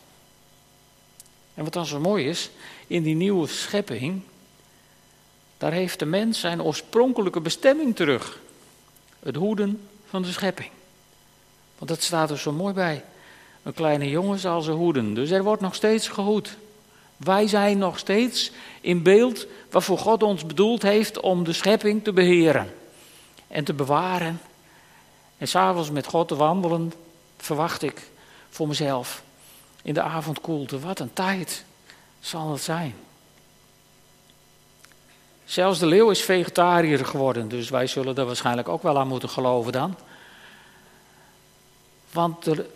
En 1.53 1.63
wat 1.63 1.73
dan 1.73 1.85
zo 1.85 1.99
mooi 1.99 2.27
is, 2.27 2.49
in 2.87 3.03
die 3.03 3.15
nieuwe 3.15 3.47
schepping, 3.47 4.21
daar 5.57 5.71
heeft 5.71 5.99
de 5.99 6.05
mens 6.05 6.39
zijn 6.39 6.61
oorspronkelijke 6.61 7.41
bestemming 7.41 7.95
terug. 7.95 8.39
Het 9.19 9.35
hoeden 9.35 9.87
van 10.09 10.21
de 10.21 10.31
schepping. 10.31 10.69
Want 11.77 11.89
dat 11.89 12.01
staat 12.01 12.29
er 12.29 12.39
zo 12.39 12.51
mooi 12.51 12.73
bij. 12.73 13.03
Een 13.63 13.73
kleine 13.73 14.09
jongen 14.09 14.39
zal 14.39 14.61
ze 14.61 14.71
hoeden. 14.71 15.13
Dus 15.13 15.29
er 15.29 15.43
wordt 15.43 15.61
nog 15.61 15.75
steeds 15.75 16.07
gehoed. 16.07 16.57
Wij 17.23 17.47
zijn 17.47 17.77
nog 17.77 17.99
steeds 17.99 18.51
in 18.81 19.03
beeld 19.03 19.47
waarvoor 19.69 19.97
God 19.97 20.23
ons 20.23 20.45
bedoeld 20.45 20.81
heeft 20.81 21.19
om 21.19 21.43
de 21.43 21.53
schepping 21.53 22.03
te 22.03 22.13
beheren 22.13 22.73
en 23.47 23.63
te 23.63 23.73
bewaren. 23.73 24.41
En 25.37 25.47
s'avonds 25.47 25.91
met 25.91 26.05
God 26.05 26.27
te 26.27 26.35
wandelen, 26.35 26.93
verwacht 27.37 27.81
ik 27.81 28.09
voor 28.49 28.67
mezelf 28.67 29.23
in 29.81 29.93
de 29.93 30.01
avondkoelte. 30.01 30.79
Wat 30.79 30.99
een 30.99 31.13
tijd 31.13 31.65
zal 32.19 32.51
het 32.51 32.61
zijn. 32.61 32.95
Zelfs 35.45 35.79
de 35.79 35.85
leeuw 35.85 36.09
is 36.09 36.21
vegetariër 36.21 37.05
geworden, 37.05 37.49
dus 37.49 37.69
wij 37.69 37.87
zullen 37.87 38.15
er 38.15 38.25
waarschijnlijk 38.25 38.69
ook 38.69 38.83
wel 38.83 38.99
aan 38.99 39.07
moeten 39.07 39.29
geloven 39.29 39.71
dan. 39.71 39.95
Want 42.11 42.43
de, 42.43 42.69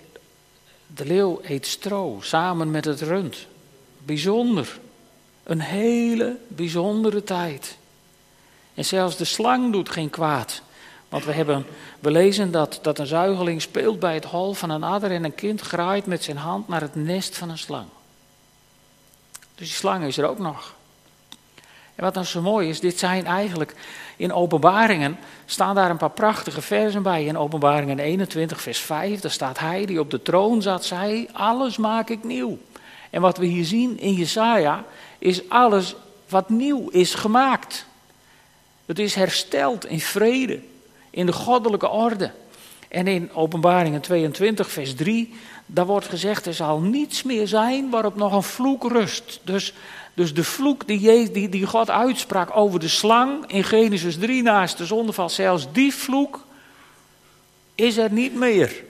de 0.88 1.05
leeuw 1.05 1.39
eet 1.43 1.67
stro 1.67 2.17
samen 2.21 2.71
met 2.71 2.86
het 2.86 3.01
rund. 3.01 3.47
Bijzonder. 4.05 4.79
Een 5.43 5.59
hele 5.59 6.37
bijzondere 6.47 7.23
tijd. 7.23 7.77
En 8.73 8.85
zelfs 8.85 9.17
de 9.17 9.25
slang 9.25 9.71
doet 9.71 9.89
geen 9.89 10.09
kwaad. 10.09 10.61
Want 11.09 11.25
we 11.25 11.31
hebben 11.31 11.65
we 11.99 12.11
lezen 12.11 12.51
dat, 12.51 12.79
dat 12.81 12.99
een 12.99 13.07
zuigeling 13.07 13.61
speelt 13.61 13.99
bij 13.99 14.13
het 14.13 14.25
hol 14.25 14.53
van 14.53 14.69
een 14.69 14.83
adder 14.83 15.11
en 15.11 15.23
een 15.23 15.35
kind 15.35 15.61
graait 15.61 16.05
met 16.05 16.23
zijn 16.23 16.37
hand 16.37 16.67
naar 16.67 16.81
het 16.81 16.95
nest 16.95 17.37
van 17.37 17.49
een 17.49 17.57
slang. 17.57 17.85
Dus 19.55 19.67
die 19.67 19.77
slang 19.77 20.03
is 20.03 20.17
er 20.17 20.27
ook 20.27 20.39
nog. 20.39 20.75
En 21.95 22.03
wat 22.03 22.13
nou 22.13 22.25
zo 22.25 22.41
mooi 22.41 22.69
is, 22.69 22.79
dit 22.79 22.99
zijn 22.99 23.25
eigenlijk 23.25 23.75
in 24.17 24.33
openbaringen, 24.33 25.17
staan 25.45 25.75
daar 25.75 25.89
een 25.89 25.97
paar 25.97 26.09
prachtige 26.09 26.61
versen 26.61 27.03
bij. 27.03 27.25
In 27.25 27.37
openbaringen 27.37 27.99
21 27.99 28.61
vers 28.61 28.79
5, 28.79 29.19
daar 29.19 29.31
staat 29.31 29.59
hij 29.59 29.85
die 29.85 29.99
op 29.99 30.11
de 30.11 30.21
troon 30.21 30.61
zat, 30.61 30.85
zei, 30.85 31.27
alles 31.33 31.77
maak 31.77 32.09
ik 32.09 32.23
nieuw. 32.23 32.57
En 33.15 33.21
wat 33.21 33.38
we 33.38 33.45
hier 33.45 33.65
zien 33.65 33.99
in 33.99 34.13
Jesaja, 34.13 34.86
is 35.19 35.49
alles 35.49 35.95
wat 36.30 36.49
nieuw 36.49 36.89
is 36.89 37.13
gemaakt. 37.13 37.86
Het 38.86 38.99
is 38.99 39.15
hersteld 39.15 39.86
in 39.86 39.99
vrede, 39.99 40.60
in 41.10 41.25
de 41.25 41.34
goddelijke 41.34 41.89
orde. 41.89 42.32
En 42.88 43.08
in 43.08 43.34
Openbaringen 43.34 44.01
22, 44.01 44.71
vers 44.71 44.95
3, 44.95 45.34
daar 45.65 45.86
wordt 45.86 46.08
gezegd: 46.08 46.45
er 46.45 46.54
zal 46.54 46.80
niets 46.80 47.23
meer 47.23 47.47
zijn 47.47 47.89
waarop 47.89 48.15
nog 48.15 48.34
een 48.34 48.43
vloek 48.43 48.84
rust. 48.91 49.39
Dus, 49.43 49.73
dus 50.13 50.34
de 50.34 50.43
vloek 50.43 50.88
die, 50.88 51.32
die, 51.32 51.49
die 51.49 51.65
God 51.65 51.89
uitsprak 51.89 52.56
over 52.56 52.80
de 52.80 52.88
slang 52.88 53.47
in 53.47 53.63
Genesis 53.63 54.17
3 54.17 54.43
naast 54.43 54.78
de 54.78 54.86
zondeval, 54.86 55.30
zelfs 55.30 55.67
die 55.71 55.93
vloek 55.93 56.45
is 57.75 57.97
er 57.97 58.12
niet 58.12 58.36
meer. 58.36 58.84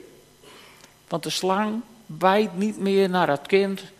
Want 1.08 1.22
de 1.22 1.30
slang 1.30 1.80
bijt 2.06 2.58
niet 2.58 2.78
meer 2.78 3.08
naar 3.08 3.28
het 3.28 3.46
kind. 3.46 3.94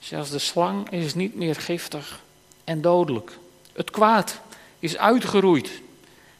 Zelfs 0.00 0.30
de 0.30 0.38
slang 0.38 0.90
is 0.90 1.14
niet 1.14 1.34
meer 1.34 1.54
giftig 1.54 2.20
en 2.64 2.80
dodelijk. 2.80 3.38
Het 3.72 3.90
kwaad 3.90 4.40
is 4.78 4.96
uitgeroeid. 4.96 5.70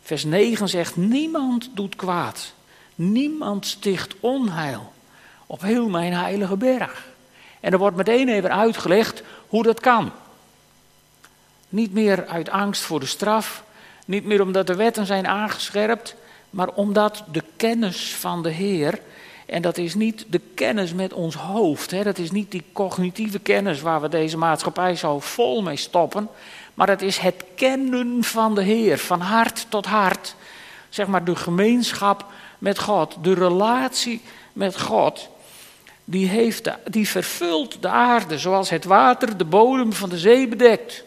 Vers 0.02 0.24
9 0.24 0.68
zegt: 0.68 0.96
Niemand 0.96 1.70
doet 1.74 1.96
kwaad. 1.96 2.52
Niemand 2.94 3.66
sticht 3.66 4.14
onheil 4.20 4.92
op 5.46 5.60
heel 5.60 5.88
mijn 5.88 6.12
heilige 6.12 6.56
berg. 6.56 7.08
En 7.60 7.72
er 7.72 7.78
wordt 7.78 7.96
meteen 7.96 8.28
even 8.28 8.52
uitgelegd 8.52 9.22
hoe 9.48 9.62
dat 9.62 9.80
kan. 9.80 10.12
Niet 11.68 11.92
meer 11.92 12.26
uit 12.26 12.48
angst 12.48 12.82
voor 12.82 13.00
de 13.00 13.06
straf, 13.06 13.64
niet 14.06 14.24
meer 14.24 14.42
omdat 14.42 14.66
de 14.66 14.74
wetten 14.74 15.06
zijn 15.06 15.26
aangescherpt, 15.26 16.14
maar 16.50 16.68
omdat 16.68 17.24
de 17.32 17.42
kennis 17.56 18.14
van 18.14 18.42
de 18.42 18.50
Heer, 18.50 19.00
en 19.50 19.62
dat 19.62 19.78
is 19.78 19.94
niet 19.94 20.24
de 20.28 20.40
kennis 20.54 20.92
met 20.92 21.12
ons 21.12 21.34
hoofd, 21.34 21.90
hè, 21.90 22.02
dat 22.02 22.18
is 22.18 22.30
niet 22.30 22.50
die 22.50 22.64
cognitieve 22.72 23.38
kennis 23.38 23.80
waar 23.80 24.00
we 24.00 24.08
deze 24.08 24.36
maatschappij 24.36 24.96
zo 24.96 25.20
vol 25.20 25.62
mee 25.62 25.76
stoppen, 25.76 26.28
maar 26.74 26.88
het 26.88 27.02
is 27.02 27.18
het 27.18 27.44
kennen 27.54 28.24
van 28.24 28.54
de 28.54 28.62
Heer, 28.62 28.98
van 28.98 29.20
hart 29.20 29.66
tot 29.68 29.86
hart. 29.86 30.34
Zeg 30.88 31.06
maar 31.06 31.24
de 31.24 31.36
gemeenschap 31.36 32.24
met 32.58 32.78
God, 32.78 33.16
de 33.22 33.34
relatie 33.34 34.22
met 34.52 34.80
God. 34.80 35.28
Die, 36.04 36.28
heeft 36.28 36.64
de, 36.64 36.74
die 36.90 37.08
vervult 37.08 37.82
de 37.82 37.88
aarde 37.88 38.38
zoals 38.38 38.70
het 38.70 38.84
water 38.84 39.36
de 39.36 39.44
bodem 39.44 39.92
van 39.92 40.08
de 40.08 40.18
zee 40.18 40.48
bedekt. 40.48 41.04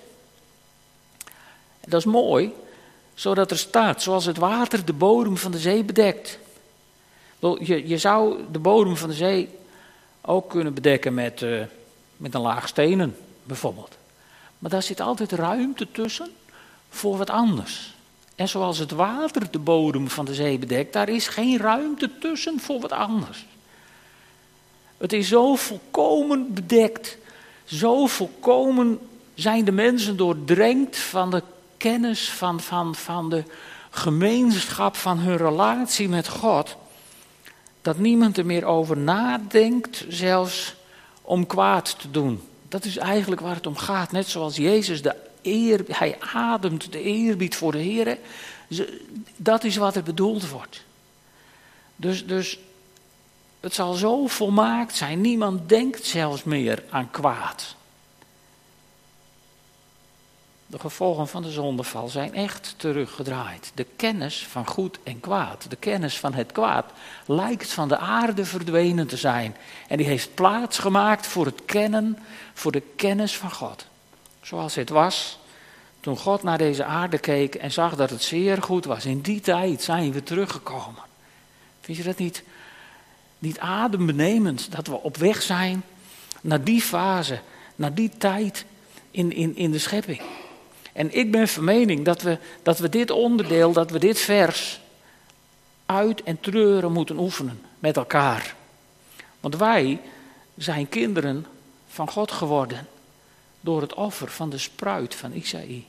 En 1.79 1.89
dat 1.89 1.99
is 1.99 2.05
mooi, 2.05 2.53
zodat 3.13 3.51
er 3.51 3.57
staat, 3.57 4.01
zoals 4.01 4.25
het 4.25 4.37
water 4.37 4.85
de 4.85 4.93
bodem 4.93 5.37
van 5.37 5.51
de 5.51 5.59
zee 5.59 5.83
bedekt. 5.83 6.39
Je, 7.59 7.87
je 7.87 7.97
zou 7.97 8.39
de 8.51 8.59
bodem 8.59 8.97
van 8.97 9.09
de 9.09 9.15
zee 9.15 9.49
ook 10.21 10.49
kunnen 10.49 10.73
bedekken 10.73 11.13
met, 11.13 11.41
uh, 11.41 11.61
met 12.17 12.33
een 12.33 12.41
laag 12.41 12.67
stenen, 12.67 13.17
bijvoorbeeld. 13.43 13.97
Maar 14.59 14.71
daar 14.71 14.83
zit 14.83 14.99
altijd 14.99 15.31
ruimte 15.31 15.87
tussen 15.91 16.29
voor 16.89 17.17
wat 17.17 17.29
anders. 17.29 17.93
En 18.35 18.49
zoals 18.49 18.77
het 18.77 18.91
water 18.91 19.51
de 19.51 19.59
bodem 19.59 20.09
van 20.09 20.25
de 20.25 20.33
zee 20.33 20.59
bedekt, 20.59 20.93
daar 20.93 21.09
is 21.09 21.27
geen 21.27 21.57
ruimte 21.57 22.09
tussen 22.19 22.59
voor 22.59 22.79
wat 22.79 22.91
anders. 22.91 23.45
Het 24.97 25.13
is 25.13 25.27
zo 25.27 25.55
volkomen 25.55 26.53
bedekt, 26.53 27.17
zo 27.65 28.05
volkomen 28.05 28.99
zijn 29.33 29.65
de 29.65 29.71
mensen 29.71 30.17
doordrenkt 30.17 30.97
van 30.97 31.31
de 31.31 31.43
kennis, 31.77 32.29
van, 32.29 32.59
van, 32.59 32.95
van 32.95 33.29
de 33.29 33.43
gemeenschap, 33.89 34.95
van 34.95 35.19
hun 35.19 35.37
relatie 35.37 36.09
met 36.09 36.27
God, 36.27 36.75
dat 37.83 37.97
niemand 37.97 38.37
er 38.37 38.45
meer 38.45 38.65
over 38.65 38.97
nadenkt, 38.97 40.05
zelfs 40.09 40.75
om 41.21 41.45
kwaad 41.45 41.99
te 41.99 42.11
doen. 42.11 42.41
Dat 42.69 42.85
is 42.85 42.97
eigenlijk 42.97 43.41
waar 43.41 43.55
het 43.55 43.67
om 43.67 43.77
gaat. 43.77 44.11
Net 44.11 44.27
zoals 44.27 44.55
Jezus 44.55 45.01
de 45.01 45.15
eer, 45.41 45.83
hij 45.87 46.17
ademt 46.33 46.91
de 46.91 47.01
eerbied 47.01 47.55
voor 47.55 47.71
de 47.71 47.77
Heer. 47.77 48.17
Dat 49.35 49.63
is 49.63 49.75
wat 49.75 49.95
er 49.95 50.03
bedoeld 50.03 50.49
wordt. 50.49 50.83
Dus, 51.95 52.25
dus 52.25 52.59
het 53.59 53.73
zal 53.73 53.93
zo 53.93 54.27
volmaakt 54.27 54.95
zijn. 54.95 55.21
Niemand 55.21 55.69
denkt 55.69 56.05
zelfs 56.05 56.43
meer 56.43 56.83
aan 56.89 57.11
kwaad. 57.11 57.75
De 60.73 60.79
gevolgen 60.79 61.27
van 61.27 61.41
de 61.41 61.51
zondeval 61.51 62.07
zijn 62.07 62.33
echt 62.33 62.73
teruggedraaid. 62.77 63.71
De 63.75 63.85
kennis 63.95 64.47
van 64.47 64.67
goed 64.67 64.99
en 65.03 65.19
kwaad, 65.19 65.65
de 65.69 65.75
kennis 65.75 66.19
van 66.19 66.33
het 66.33 66.51
kwaad, 66.51 66.91
lijkt 67.25 67.73
van 67.73 67.87
de 67.87 67.97
aarde 67.97 68.45
verdwenen 68.45 69.07
te 69.07 69.17
zijn. 69.17 69.55
En 69.87 69.97
die 69.97 70.05
heeft 70.05 70.33
plaats 70.33 70.79
gemaakt 70.79 71.27
voor 71.27 71.45
het 71.45 71.61
kennen, 71.65 72.17
voor 72.53 72.71
de 72.71 72.81
kennis 72.95 73.37
van 73.37 73.51
God. 73.51 73.85
Zoals 74.41 74.75
het 74.75 74.89
was 74.89 75.39
toen 75.99 76.17
God 76.17 76.43
naar 76.43 76.57
deze 76.57 76.83
aarde 76.83 77.17
keek 77.17 77.55
en 77.55 77.71
zag 77.71 77.95
dat 77.95 78.09
het 78.09 78.23
zeer 78.23 78.61
goed 78.61 78.85
was. 78.85 79.05
In 79.05 79.21
die 79.21 79.41
tijd 79.41 79.81
zijn 79.81 80.11
we 80.11 80.23
teruggekomen. 80.23 81.03
Vind 81.81 81.97
je 81.97 82.03
dat 82.03 82.17
niet, 82.17 82.43
niet 83.39 83.59
adembenemend 83.59 84.71
dat 84.71 84.87
we 84.87 85.01
op 85.01 85.17
weg 85.17 85.41
zijn 85.41 85.83
naar 86.41 86.63
die 86.63 86.81
fase, 86.81 87.39
naar 87.75 87.93
die 87.93 88.11
tijd 88.17 88.65
in, 89.11 89.31
in, 89.33 89.55
in 89.55 89.71
de 89.71 89.79
schepping? 89.79 90.21
En 90.93 91.17
ik 91.17 91.31
ben 91.31 91.47
van 91.47 91.63
mening 91.63 92.05
dat 92.05 92.21
we, 92.21 92.37
dat 92.63 92.77
we 92.77 92.89
dit 92.89 93.11
onderdeel, 93.11 93.73
dat 93.73 93.91
we 93.91 93.99
dit 93.99 94.19
vers 94.19 94.81
uit 95.85 96.23
en 96.23 96.39
treuren 96.39 96.91
moeten 96.91 97.17
oefenen 97.17 97.61
met 97.79 97.97
elkaar. 97.97 98.55
Want 99.39 99.55
wij 99.55 99.99
zijn 100.57 100.89
kinderen 100.89 101.45
van 101.87 102.09
God 102.09 102.31
geworden 102.31 102.87
door 103.61 103.81
het 103.81 103.93
offer 103.93 104.29
van 104.29 104.49
de 104.49 104.57
spruit 104.57 105.15
van 105.15 105.33
Isaïe. 105.33 105.85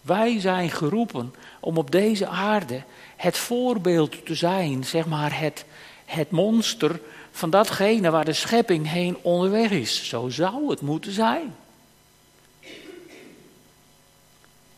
Wij 0.00 0.40
zijn 0.40 0.70
geroepen 0.70 1.34
om 1.60 1.76
op 1.76 1.90
deze 1.90 2.26
aarde 2.26 2.82
het 3.16 3.36
voorbeeld 3.38 4.26
te 4.26 4.34
zijn, 4.34 4.84
zeg 4.84 5.06
maar 5.06 5.38
het, 5.38 5.64
het 6.04 6.30
monster 6.30 7.00
van 7.30 7.50
datgene 7.50 8.10
waar 8.10 8.24
de 8.24 8.32
schepping 8.32 8.90
heen 8.90 9.16
onderweg 9.22 9.70
is. 9.70 10.08
Zo 10.08 10.28
zou 10.28 10.70
het 10.70 10.80
moeten 10.80 11.12
zijn. 11.12 11.54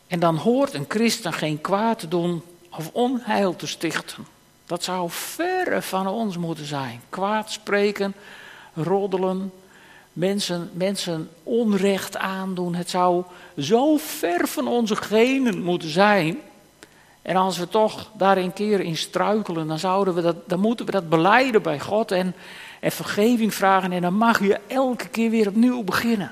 En 0.07 0.19
dan 0.19 0.35
hoort 0.35 0.73
een 0.73 0.85
christen 0.87 1.33
geen 1.33 1.61
kwaad 1.61 1.99
te 1.99 2.07
doen 2.07 2.41
of 2.69 2.89
onheil 2.93 3.55
te 3.55 3.67
stichten. 3.67 4.25
Dat 4.65 4.83
zou 4.83 5.07
verre 5.09 5.81
van 5.81 6.07
ons 6.07 6.37
moeten 6.37 6.65
zijn. 6.65 7.01
Kwaad 7.09 7.51
spreken, 7.51 8.13
roddelen, 8.73 9.51
mensen, 10.13 10.69
mensen 10.73 11.29
onrecht 11.43 12.17
aandoen. 12.17 12.75
Het 12.75 12.89
zou 12.89 13.23
zo 13.57 13.97
ver 13.97 14.47
van 14.47 14.67
onze 14.67 14.95
genen 14.95 15.63
moeten 15.63 15.89
zijn. 15.89 16.37
En 17.21 17.35
als 17.35 17.57
we 17.57 17.67
toch 17.67 18.09
daar 18.13 18.37
een 18.37 18.53
keer 18.53 18.79
in 18.79 18.97
struikelen, 18.97 19.67
dan, 19.67 19.79
zouden 19.79 20.13
we 20.13 20.21
dat, 20.21 20.35
dan 20.49 20.59
moeten 20.59 20.85
we 20.85 20.91
dat 20.91 21.09
beleiden 21.09 21.61
bij 21.61 21.79
God 21.79 22.11
en, 22.11 22.35
en 22.79 22.91
vergeving 22.91 23.53
vragen. 23.53 23.91
En 23.91 24.01
dan 24.01 24.13
mag 24.13 24.39
je 24.39 24.59
elke 24.67 25.07
keer 25.07 25.29
weer 25.29 25.47
opnieuw 25.47 25.83
beginnen. 25.83 26.31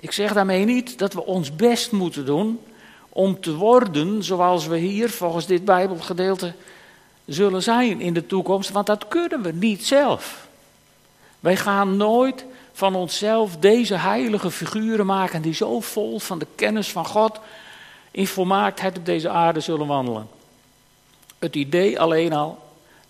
Ik 0.00 0.12
zeg 0.12 0.32
daarmee 0.32 0.64
niet 0.64 0.98
dat 0.98 1.12
we 1.12 1.24
ons 1.24 1.56
best 1.56 1.92
moeten 1.92 2.26
doen 2.26 2.60
om 3.08 3.40
te 3.40 3.54
worden 3.54 4.22
zoals 4.22 4.66
we 4.66 4.76
hier 4.78 5.10
volgens 5.10 5.46
dit 5.46 5.64
Bijbelgedeelte 5.64 6.52
zullen 7.26 7.62
zijn 7.62 8.00
in 8.00 8.14
de 8.14 8.26
toekomst, 8.26 8.70
want 8.70 8.86
dat 8.86 9.08
kunnen 9.08 9.42
we 9.42 9.52
niet 9.52 9.86
zelf. 9.86 10.48
Wij 11.40 11.56
gaan 11.56 11.96
nooit 11.96 12.44
van 12.72 12.94
onszelf 12.94 13.56
deze 13.56 13.94
heilige 13.94 14.50
figuren 14.50 15.06
maken 15.06 15.42
die 15.42 15.54
zo 15.54 15.80
vol 15.80 16.18
van 16.18 16.38
de 16.38 16.46
kennis 16.54 16.88
van 16.88 17.06
God 17.06 17.40
in 18.10 18.26
volmaaktheid 18.26 18.98
op 18.98 19.06
deze 19.06 19.28
aarde 19.28 19.60
zullen 19.60 19.86
wandelen. 19.86 20.28
Het 21.38 21.56
idee 21.56 22.00
alleen 22.00 22.32
al, 22.32 22.58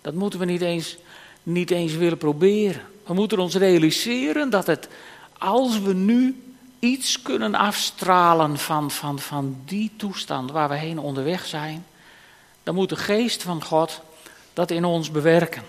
dat 0.01 0.13
moeten 0.13 0.39
we 0.39 0.45
niet 0.45 0.61
eens, 0.61 0.97
niet 1.43 1.71
eens 1.71 1.93
willen 1.93 2.17
proberen. 2.17 2.81
We 3.05 3.13
moeten 3.13 3.39
ons 3.39 3.55
realiseren 3.55 4.49
dat 4.49 4.67
het, 4.67 4.87
als 5.37 5.79
we 5.79 5.93
nu 5.93 6.46
iets 6.79 7.21
kunnen 7.21 7.55
afstralen 7.55 8.57
van, 8.57 8.91
van, 8.91 9.19
van 9.19 9.61
die 9.65 9.91
toestand 9.97 10.51
waar 10.51 10.69
we 10.69 10.75
heen 10.75 10.99
onderweg 10.99 11.45
zijn, 11.45 11.85
dan 12.63 12.75
moet 12.75 12.89
de 12.89 12.95
geest 12.95 13.43
van 13.43 13.63
God 13.63 14.01
dat 14.53 14.71
in 14.71 14.85
ons 14.85 15.11
bewerken. 15.11 15.63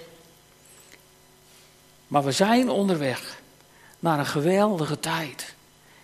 Maar 2.07 2.25
we 2.25 2.33
zijn 2.33 2.71
onderweg 2.71 3.41
naar 3.99 4.19
een 4.19 4.27
geweldige 4.27 5.01
tijd. 5.01 5.55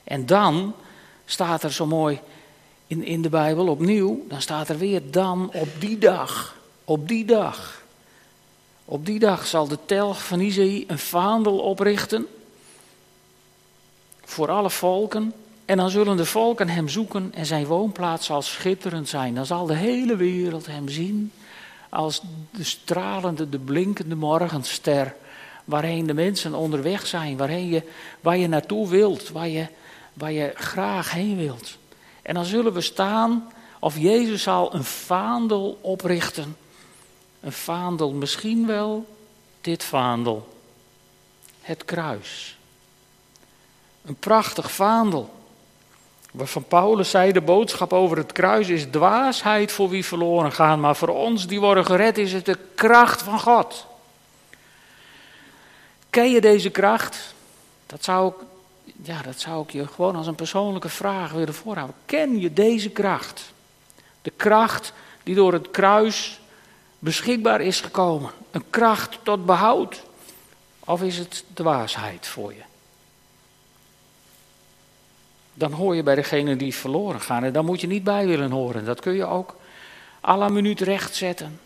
En 0.05 0.27
dan 0.27 0.75
staat 1.25 1.63
er 1.63 1.73
zo 1.73 1.87
mooi 1.87 2.21
in, 2.87 3.05
in 3.05 3.23
de 3.23 3.29
Bijbel 3.29 3.69
opnieuw, 3.69 4.25
dan 4.29 4.43
staat 4.43 4.69
er 4.69 4.79
weer 4.79 5.11
dan 5.11 5.51
op 5.53 5.69
die 5.79 5.99
dag, 5.99 6.57
op 6.85 7.09
die 7.09 7.25
dag. 7.25 7.83
Op 8.85 9.07
die 9.07 9.19
dag 9.19 9.47
zal 9.47 9.69
de 9.69 9.79
telg 9.87 10.25
van 10.25 10.41
Isaïe 10.41 10.85
een 10.87 10.99
vaandel 10.99 11.59
oprichten 11.59 12.27
voor 14.25 14.51
alle 14.51 14.71
volken. 14.71 15.33
En 15.65 15.77
dan 15.77 15.91
zullen 15.91 16.17
de 16.17 16.25
volken 16.25 16.69
hem 16.69 16.89
zoeken 16.89 17.33
en 17.35 17.47
zijn 17.47 17.67
woonplaats 17.67 18.27
zal 18.27 18.43
schitterend 18.43 19.09
zijn. 19.09 19.35
Dan 19.35 19.47
zal 19.47 19.67
de 19.67 19.75
hele 19.75 20.17
wereld 20.17 20.67
hem 20.67 20.89
zien 20.89 21.33
als 21.89 22.23
de 22.51 22.65
stralende, 22.65 23.49
de 23.49 23.59
blinkende 23.59 24.15
morgenster. 24.15 25.15
Waarheen 25.65 26.07
de 26.07 26.15
mensen 26.15 26.55
onderweg 26.55 27.07
zijn, 27.07 27.37
waarheen 27.37 27.69
je, 27.69 27.83
waar 28.21 28.37
je 28.37 28.49
naartoe 28.49 28.89
wilt, 28.89 29.29
waar 29.29 29.49
je, 29.49 29.67
waar 30.15 30.33
je 30.33 30.53
graag 30.55 31.13
heen 31.13 31.37
wilt. 31.37 31.77
En 32.23 32.35
dan 32.35 32.45
zullen 32.45 32.73
we 32.73 32.81
staan, 32.81 33.53
of 33.79 33.99
Jezus 33.99 34.43
zal 34.43 34.75
een 34.75 34.85
vaandel 34.85 35.79
oprichten. 35.81 36.57
Een 37.41 37.53
vaandel, 37.53 38.13
misschien 38.13 38.67
wel 38.67 39.07
dit 39.61 39.85
vaandel. 39.85 40.49
Het 41.61 41.85
kruis. 41.85 42.59
Een 44.05 44.17
prachtig 44.17 44.71
vaandel. 44.73 45.35
Waarvan 46.31 46.65
Paulus 46.65 47.11
zei, 47.11 47.33
de 47.33 47.41
boodschap 47.41 47.93
over 47.93 48.17
het 48.17 48.33
kruis 48.33 48.69
is 48.69 48.87
dwaasheid 48.91 49.73
voor 49.73 49.89
wie 49.89 50.05
verloren 50.05 50.53
gaan. 50.53 50.81
Maar 50.81 50.97
voor 50.97 51.09
ons 51.09 51.47
die 51.47 51.61
worden 51.61 51.87
gered 51.87 52.19
is 52.19 52.33
het 52.33 52.45
de 52.45 52.59
kracht 52.75 53.23
van 53.23 53.41
God. 53.41 53.87
Ken 56.11 56.31
je 56.31 56.41
deze 56.41 56.71
kracht? 56.71 57.35
Dat 57.87 58.05
zou 58.05 58.29
ik, 58.29 58.35
ja, 59.03 59.23
dat 59.23 59.41
zou 59.41 59.63
ik 59.63 59.71
je 59.71 59.87
gewoon 59.87 60.17
als 60.17 60.27
een 60.27 60.35
persoonlijke 60.35 60.89
vraag 60.89 61.33
willen 61.33 61.55
voorhouden. 61.55 61.97
Ken 62.07 62.41
je 62.41 62.53
deze 62.53 62.91
kracht? 62.91 63.53
De 64.23 64.33
kracht 64.37 64.93
die 65.23 65.35
door 65.35 65.53
het 65.53 65.71
kruis 65.71 66.41
beschikbaar 66.99 67.61
is 67.61 67.81
gekomen. 67.81 68.31
Een 68.51 68.65
kracht 68.71 69.19
tot 69.23 69.47
behoud. 69.47 70.03
Of 70.85 71.03
is 71.03 71.19
het 71.19 71.45
dwaasheid 71.55 72.27
voor 72.27 72.53
je? 72.53 72.74
Dan 75.55 75.73
hoor 75.73 75.97
je 75.97 76.03
bij 76.03 76.15
degene 76.15 76.57
die 76.57 76.75
verloren 76.75 77.21
gaan. 77.21 77.45
En 77.45 77.53
dan 77.53 77.65
moet 77.65 77.81
je 77.81 77.87
niet 77.87 78.05
bij 78.05 78.27
willen 78.27 78.51
horen. 78.51 78.85
Dat 78.85 79.01
kun 79.01 79.15
je 79.15 79.25
ook 79.25 79.57
à 80.25 80.37
la 80.37 80.49
minuut 80.49 80.81
rechtzetten. 80.81 81.61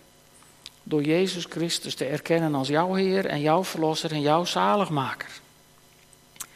Door 0.82 1.02
Jezus 1.02 1.44
Christus 1.44 1.94
te 1.94 2.04
erkennen 2.04 2.54
als 2.54 2.68
jouw 2.68 2.94
Heer 2.94 3.26
en 3.26 3.40
jouw 3.40 3.64
Verlosser 3.64 4.12
en 4.12 4.20
jouw 4.20 4.44
zaligmaker. 4.44 5.40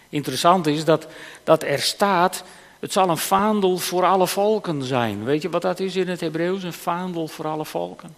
Interessant 0.08 0.66
is 0.66 0.84
dat, 0.84 1.06
dat 1.44 1.62
er 1.62 1.80
staat, 1.80 2.44
het 2.78 2.92
zal 2.92 3.08
een 3.08 3.16
vaandel 3.16 3.78
voor 3.78 4.04
alle 4.04 4.26
volken 4.26 4.82
zijn. 4.82 5.24
Weet 5.24 5.42
je 5.42 5.50
wat 5.50 5.62
dat 5.62 5.80
is 5.80 5.96
in 5.96 6.08
het 6.08 6.20
Hebreeuws? 6.20 6.62
Een 6.62 6.72
vaandel 6.72 7.28
voor 7.28 7.46
alle 7.46 7.64
volken. 7.64 8.16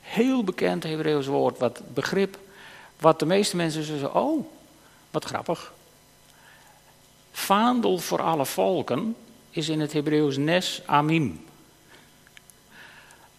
Heel 0.00 0.44
bekend 0.44 0.82
Hebreeuws 0.82 1.26
woord, 1.26 1.58
wat 1.58 1.80
begrip, 1.94 2.38
wat 3.00 3.18
de 3.18 3.26
meeste 3.26 3.56
mensen 3.56 3.84
zeggen, 3.84 4.14
oh, 4.14 4.46
wat 5.10 5.24
grappig. 5.24 5.72
Vaandel 7.36 7.98
voor 7.98 8.22
alle 8.22 8.46
volken 8.46 9.16
is 9.50 9.68
in 9.68 9.80
het 9.80 9.92
Hebreeuws 9.92 10.36
Nes 10.36 10.82
Amim. 10.86 11.44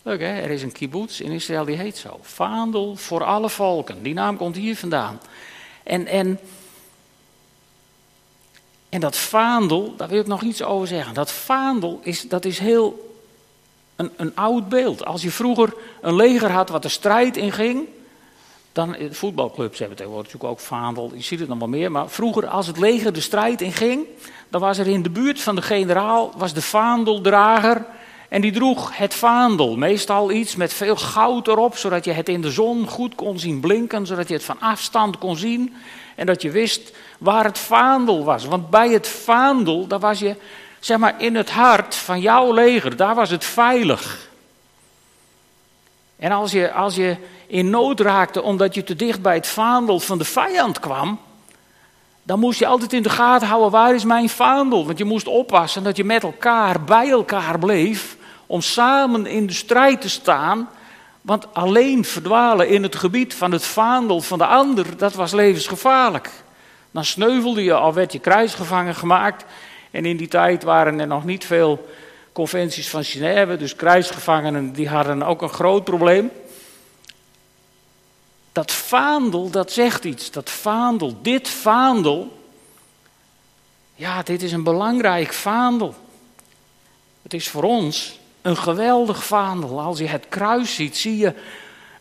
Leuk 0.02 0.20
hè, 0.20 0.42
er 0.42 0.50
is 0.50 0.64
een 0.64 0.72
kibbutz 0.72 1.20
in 1.20 1.32
Israël 1.32 1.66
die 1.66 1.76
heet 1.76 1.98
zo. 1.98 2.20
Vaandel 2.22 2.96
voor 2.96 3.24
alle 3.24 3.50
volken. 3.50 4.04
Die 4.04 4.14
naam 4.14 4.38
komt 4.38 4.56
hier 4.56 4.76
vandaan. 4.76 5.20
En, 5.84 6.08
en, 6.08 6.40
en 8.90 9.00
dat 9.00 9.18
vaandel, 9.18 9.96
daar 9.96 10.08
wil 10.08 10.20
ik 10.20 10.28
nog 10.28 10.42
iets 10.42 10.64
over 10.64 10.88
zeggen. 10.88 11.14
Dat 11.14 11.32
vaandel 11.32 12.00
is, 12.04 12.22
dat 12.22 12.46
is 12.46 12.60
heel 12.60 13.18
een, 13.96 14.12
een 14.16 14.36
oud 14.36 14.70
beeld. 14.70 15.06
Als 15.06 15.22
je 15.22 15.32
vroeger 15.32 15.74
een 16.02 16.16
leger 16.16 16.52
had 16.52 16.70
wat 16.70 16.82
de 16.82 16.90
strijd 16.90 17.38
inging, 17.38 17.88
dan, 18.76 18.96
voetbalclubs 19.12 19.80
hebben 19.80 19.98
tegenwoordig 19.98 20.34
natuurlijk 20.34 20.60
ook 20.60 20.68
vaandel, 20.68 21.12
je 21.14 21.22
ziet 21.22 21.40
het 21.40 21.48
nog 21.48 21.58
wel 21.58 21.68
meer. 21.68 21.92
Maar 21.92 22.10
vroeger, 22.10 22.48
als 22.48 22.68
het 22.68 22.80
leger 22.80 23.14
de 23.14 23.22
strijd 23.22 23.62
inging, 23.62 24.06
dan 24.50 24.62
was 24.62 24.78
er 24.78 24.88
in 24.88 25.04
de 25.04 25.10
buurt 25.10 25.42
van 25.42 25.56
de 25.56 25.62
generaal 25.62 26.32
was 26.38 26.54
de 26.54 26.62
vaandeldrager. 26.62 27.86
En 28.30 28.42
die 28.42 28.52
droeg 28.52 28.98
het 28.98 29.14
vaandel, 29.14 29.78
meestal 29.78 30.32
iets 30.32 30.56
met 30.56 30.74
veel 30.74 30.96
goud 30.96 31.48
erop, 31.48 31.78
zodat 31.78 32.06
je 32.06 32.12
het 32.12 32.30
in 32.30 32.42
de 32.42 32.52
zon 32.52 32.88
goed 32.88 33.16
kon 33.16 33.40
zien 33.40 33.60
blinken, 33.60 34.06
zodat 34.06 34.28
je 34.28 34.34
het 34.34 34.44
van 34.44 34.60
afstand 34.60 35.18
kon 35.18 35.36
zien. 35.36 35.76
En 36.16 36.26
dat 36.26 36.42
je 36.42 36.52
wist 36.52 36.96
waar 37.18 37.44
het 37.44 37.60
vaandel 37.60 38.24
was. 38.24 38.46
Want 38.46 38.70
bij 38.70 38.90
het 38.90 39.08
vaandel, 39.08 39.88
daar 39.88 40.00
was 40.00 40.20
je, 40.20 40.36
zeg 40.80 40.98
maar, 40.98 41.16
in 41.18 41.36
het 41.36 41.50
hart 41.50 41.96
van 41.96 42.22
jouw 42.22 42.54
leger, 42.54 42.96
daar 42.96 43.16
was 43.16 43.30
het 43.30 43.46
veilig. 43.46 44.30
En 46.16 46.32
als 46.32 46.52
je, 46.52 46.72
als 46.72 46.96
je 46.96 47.18
in 47.48 47.70
nood 47.70 48.00
raakte 48.00 48.42
omdat 48.42 48.76
je 48.76 48.84
te 48.84 48.96
dicht 48.96 49.22
bij 49.22 49.36
het 49.36 49.48
vaandel 49.48 50.00
van 50.00 50.18
de 50.18 50.26
vijand 50.26 50.80
kwam, 50.80 51.20
dan 52.24 52.40
moest 52.40 52.60
je 52.60 52.68
altijd 52.68 52.94
in 52.94 53.04
de 53.04 53.10
gaten 53.10 53.48
houden, 53.48 53.72
waar 53.72 53.96
is 53.96 54.04
mijn 54.04 54.30
vaandel? 54.30 54.86
Want 54.86 54.98
je 54.98 55.06
moest 55.06 55.28
oppassen 55.28 55.84
dat 55.84 55.98
je 55.98 56.04
met 56.04 56.24
elkaar 56.24 56.84
bij 56.84 57.10
elkaar 57.10 57.60
bleef 57.60 58.18
om 58.46 58.62
samen 58.62 59.26
in 59.26 59.48
de 59.48 59.54
strijd 59.54 60.02
te 60.02 60.10
staan. 60.10 60.70
Want 61.22 61.54
alleen 61.54 62.06
verdwalen 62.06 62.70
in 62.70 62.84
het 62.84 62.96
gebied 62.96 63.34
van 63.34 63.52
het 63.52 63.66
vaandel 63.66 64.22
van 64.22 64.38
de 64.38 64.46
ander, 64.46 64.98
dat 64.98 65.14
was 65.14 65.32
levensgevaarlijk. 65.32 66.32
Dan 66.92 67.06
sneuvelde 67.06 67.64
je, 67.64 67.74
al 67.74 67.94
werd 67.94 68.12
je 68.12 68.20
kruisgevangen 68.20 68.96
gemaakt. 68.96 69.46
En 69.92 70.06
in 70.06 70.18
die 70.18 70.28
tijd 70.28 70.64
waren 70.64 71.00
er 71.00 71.08
nog 71.08 71.26
niet 71.26 71.46
veel 71.46 71.88
conventies 72.32 72.90
van 72.90 73.04
Genève, 73.04 73.58
dus 73.58 73.76
kruisgevangenen 73.76 74.74
die 74.74 74.90
hadden 74.90 75.24
ook 75.24 75.42
een 75.42 75.50
groot 75.50 75.84
probleem. 75.84 76.32
Dat 78.56 78.72
vaandel, 78.72 79.50
dat 79.50 79.72
zegt 79.72 80.04
iets. 80.04 80.32
Dat 80.32 80.50
vaandel, 80.50 81.18
dit 81.22 81.50
vaandel. 81.50 82.38
Ja, 83.96 84.24
dit 84.24 84.44
is 84.44 84.52
een 84.52 84.64
belangrijk 84.64 85.34
vaandel. 85.34 85.96
Het 87.22 87.34
is 87.34 87.48
voor 87.48 87.64
ons 87.64 88.20
een 88.42 88.58
geweldig 88.58 89.24
vaandel. 89.24 89.82
Als 89.82 90.00
je 90.00 90.08
het 90.08 90.26
kruis 90.30 90.76
ziet, 90.76 90.98
zie 90.98 91.18
je 91.18 91.34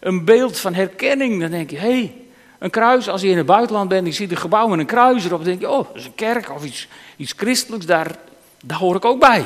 een 0.01 0.25
beeld 0.25 0.59
van 0.59 0.75
herkenning. 0.75 1.41
Dan 1.41 1.51
denk 1.51 1.71
je, 1.71 1.77
hé, 1.77 1.99
hey, 1.99 2.15
een 2.59 2.71
kruis. 2.71 3.09
Als 3.09 3.21
je 3.21 3.29
in 3.29 3.37
het 3.37 3.47
buitenland 3.47 3.89
bent, 3.89 4.07
je 4.07 4.13
ziet 4.13 4.31
een 4.31 4.37
gebouw 4.37 4.67
met 4.67 4.79
een 4.79 4.87
kruis 4.87 5.25
erop. 5.25 5.39
Dan 5.39 5.49
denk 5.49 5.61
je, 5.61 5.71
oh, 5.71 5.87
dat 5.87 5.97
is 5.97 6.05
een 6.05 6.15
kerk 6.15 6.51
of 6.51 6.65
iets, 6.65 6.89
iets 7.17 7.33
christelijks. 7.37 7.87
Daar, 7.87 8.19
daar 8.61 8.79
hoor 8.79 8.97
ik 8.97 9.05
ook 9.05 9.21
bij. 9.21 9.45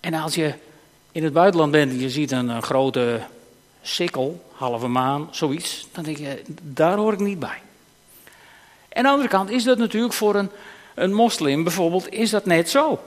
En 0.00 0.14
als 0.14 0.34
je 0.34 0.54
in 1.12 1.24
het 1.24 1.32
buitenland 1.32 1.72
bent 1.72 1.92
en 1.92 2.00
je 2.00 2.10
ziet 2.10 2.30
een, 2.30 2.48
een 2.48 2.62
grote 2.62 3.20
sikkel, 3.82 4.46
halve 4.58 4.88
maan, 4.88 5.28
zoiets, 5.30 5.86
dan 5.92 6.04
denk 6.04 6.16
je, 6.16 6.42
daar 6.62 6.96
hoor 6.96 7.12
ik 7.12 7.18
niet 7.18 7.38
bij. 7.38 7.62
En 8.88 8.96
aan 8.96 9.02
de 9.02 9.08
andere 9.08 9.28
kant 9.28 9.50
is 9.50 9.64
dat 9.64 9.78
natuurlijk 9.78 10.12
voor 10.12 10.34
een, 10.34 10.50
een 10.94 11.12
moslim 11.12 11.62
bijvoorbeeld, 11.62 12.12
is 12.12 12.30
dat 12.30 12.44
net 12.44 12.70
zo. 12.70 13.00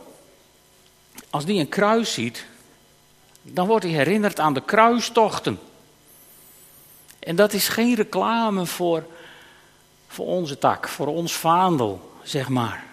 Als 1.29 1.45
die 1.45 1.59
een 1.59 1.69
kruis 1.69 2.13
ziet, 2.13 2.45
dan 3.41 3.67
wordt 3.67 3.85
hij 3.85 3.93
herinnerd 3.93 4.39
aan 4.39 4.53
de 4.53 4.61
kruistochten. 4.61 5.59
En 7.19 7.35
dat 7.35 7.53
is 7.53 7.67
geen 7.67 7.95
reclame 7.95 8.65
voor, 8.65 9.05
voor 10.07 10.25
onze 10.25 10.57
tak, 10.57 10.87
voor 10.87 11.07
ons 11.07 11.33
vaandel, 11.33 12.11
zeg 12.23 12.49
maar. 12.49 12.83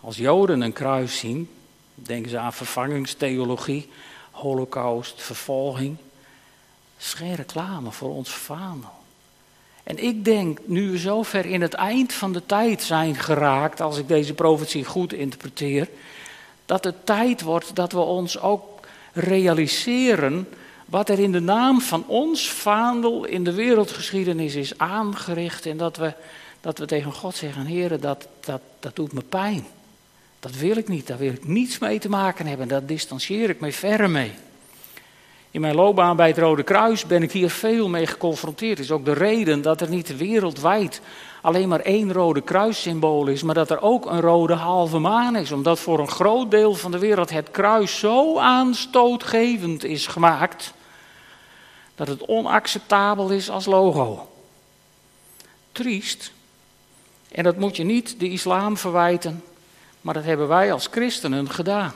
Als 0.00 0.16
Joden 0.16 0.60
een 0.60 0.72
kruis 0.72 1.18
zien, 1.18 1.50
denken 1.94 2.30
ze 2.30 2.38
aan 2.38 2.52
vervangingstheologie, 2.52 3.90
holocaust, 4.30 5.22
vervolging 5.22 5.96
is 7.04 7.36
reclame 7.36 7.90
voor 7.90 8.14
ons 8.14 8.30
vaandel. 8.30 8.92
En 9.82 10.04
ik 10.04 10.24
denk, 10.24 10.58
nu 10.64 10.90
we 10.90 10.98
zo 10.98 11.22
ver 11.22 11.46
in 11.46 11.62
het 11.62 11.74
eind 11.74 12.12
van 12.12 12.32
de 12.32 12.46
tijd 12.46 12.82
zijn 12.82 13.14
geraakt, 13.14 13.80
als 13.80 13.98
ik 13.98 14.08
deze 14.08 14.34
profetie 14.34 14.84
goed 14.84 15.12
interpreteer, 15.12 15.88
dat 16.66 16.84
het 16.84 17.06
tijd 17.06 17.42
wordt 17.42 17.76
dat 17.76 17.92
we 17.92 18.00
ons 18.00 18.38
ook 18.38 18.80
realiseren 19.12 20.48
wat 20.84 21.08
er 21.08 21.18
in 21.18 21.32
de 21.32 21.40
naam 21.40 21.80
van 21.80 22.04
ons 22.06 22.50
vaandel 22.50 23.24
in 23.24 23.44
de 23.44 23.52
wereldgeschiedenis 23.52 24.54
is 24.54 24.78
aangericht. 24.78 25.66
En 25.66 25.76
dat 25.76 25.96
we, 25.96 26.12
dat 26.60 26.78
we 26.78 26.86
tegen 26.86 27.12
God 27.12 27.36
zeggen, 27.36 27.66
heren, 27.66 28.00
dat, 28.00 28.26
dat, 28.40 28.60
dat 28.80 28.96
doet 28.96 29.12
me 29.12 29.22
pijn. 29.22 29.66
Dat 30.40 30.56
wil 30.56 30.76
ik 30.76 30.88
niet, 30.88 31.06
daar 31.06 31.18
wil 31.18 31.32
ik 31.32 31.46
niets 31.46 31.78
mee 31.78 31.98
te 31.98 32.08
maken 32.08 32.46
hebben, 32.46 32.68
daar 32.68 32.86
distancieer 32.86 33.50
ik 33.50 33.60
me 33.60 33.72
verre 33.72 34.08
mee. 34.08 34.32
In 35.54 35.60
mijn 35.60 35.74
loopbaan 35.74 36.16
bij 36.16 36.28
het 36.28 36.38
Rode 36.38 36.62
Kruis 36.62 37.06
ben 37.06 37.22
ik 37.22 37.32
hier 37.32 37.50
veel 37.50 37.88
mee 37.88 38.06
geconfronteerd. 38.06 38.78
Is 38.78 38.90
ook 38.90 39.04
de 39.04 39.12
reden 39.12 39.62
dat 39.62 39.80
er 39.80 39.88
niet 39.88 40.16
wereldwijd 40.16 41.00
alleen 41.40 41.68
maar 41.68 41.80
één 41.80 42.12
Rode 42.12 42.40
Kruissymbool 42.40 43.26
is, 43.26 43.42
maar 43.42 43.54
dat 43.54 43.70
er 43.70 43.82
ook 43.82 44.06
een 44.06 44.20
rode 44.20 44.54
halve 44.54 44.98
maan 44.98 45.36
is. 45.36 45.52
Omdat 45.52 45.80
voor 45.80 45.98
een 45.98 46.08
groot 46.08 46.50
deel 46.50 46.74
van 46.74 46.90
de 46.90 46.98
wereld 46.98 47.30
het 47.30 47.50
kruis 47.50 47.98
zo 47.98 48.38
aanstootgevend 48.38 49.84
is 49.84 50.06
gemaakt 50.06 50.72
dat 51.94 52.08
het 52.08 52.26
onacceptabel 52.26 53.30
is 53.30 53.50
als 53.50 53.66
logo. 53.66 54.28
Triest. 55.72 56.32
En 57.32 57.44
dat 57.44 57.56
moet 57.56 57.76
je 57.76 57.84
niet 57.84 58.20
de 58.20 58.28
islam 58.28 58.76
verwijten, 58.76 59.44
maar 60.00 60.14
dat 60.14 60.24
hebben 60.24 60.48
wij 60.48 60.72
als 60.72 60.88
christenen 60.90 61.50
gedaan. 61.50 61.94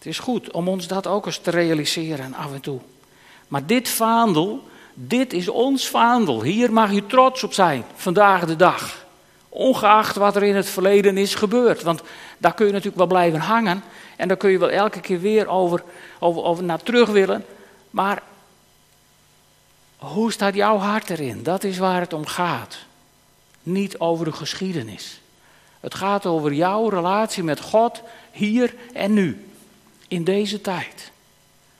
Het 0.00 0.08
is 0.08 0.18
goed 0.18 0.50
om 0.50 0.68
ons 0.68 0.86
dat 0.86 1.06
ook 1.06 1.26
eens 1.26 1.38
te 1.38 1.50
realiseren 1.50 2.34
af 2.34 2.52
en 2.52 2.60
toe. 2.60 2.80
Maar 3.48 3.66
dit 3.66 3.88
vaandel, 3.88 4.62
dit 4.94 5.32
is 5.32 5.48
ons 5.48 5.88
vaandel. 5.88 6.42
Hier 6.42 6.72
mag 6.72 6.92
je 6.92 7.06
trots 7.06 7.44
op 7.44 7.52
zijn, 7.52 7.84
vandaag 7.94 8.46
de 8.46 8.56
dag. 8.56 9.06
Ongeacht 9.48 10.16
wat 10.16 10.36
er 10.36 10.42
in 10.42 10.56
het 10.56 10.68
verleden 10.68 11.16
is 11.16 11.34
gebeurd. 11.34 11.82
Want 11.82 12.02
daar 12.38 12.54
kun 12.54 12.66
je 12.66 12.72
natuurlijk 12.72 12.98
wel 12.98 13.06
blijven 13.06 13.40
hangen. 13.40 13.82
En 14.16 14.28
daar 14.28 14.36
kun 14.36 14.50
je 14.50 14.58
wel 14.58 14.70
elke 14.70 15.00
keer 15.00 15.20
weer 15.20 15.46
over, 15.46 15.82
over, 16.18 16.64
naar 16.64 16.82
terug 16.82 17.08
willen. 17.08 17.44
Maar 17.90 18.22
hoe 19.96 20.32
staat 20.32 20.54
jouw 20.54 20.76
hart 20.76 21.10
erin? 21.10 21.42
Dat 21.42 21.64
is 21.64 21.78
waar 21.78 22.00
het 22.00 22.12
om 22.12 22.26
gaat. 22.26 22.78
Niet 23.62 23.98
over 23.98 24.24
de 24.24 24.32
geschiedenis. 24.32 25.20
Het 25.80 25.94
gaat 25.94 26.26
over 26.26 26.52
jouw 26.52 26.88
relatie 26.88 27.42
met 27.42 27.60
God 27.60 28.02
hier 28.30 28.74
en 28.92 29.12
nu. 29.12 29.49
In 30.10 30.24
deze 30.24 30.60
tijd. 30.60 31.10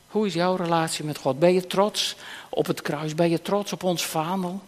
Hoe 0.08 0.26
is 0.26 0.34
jouw 0.34 0.54
relatie 0.54 1.04
met 1.04 1.18
God? 1.18 1.38
Ben 1.38 1.52
je 1.52 1.66
trots 1.66 2.16
op 2.48 2.66
het 2.66 2.82
kruis? 2.82 3.14
Ben 3.14 3.30
je 3.30 3.42
trots 3.42 3.72
op 3.72 3.82
ons 3.82 4.06
vaandel? 4.06 4.60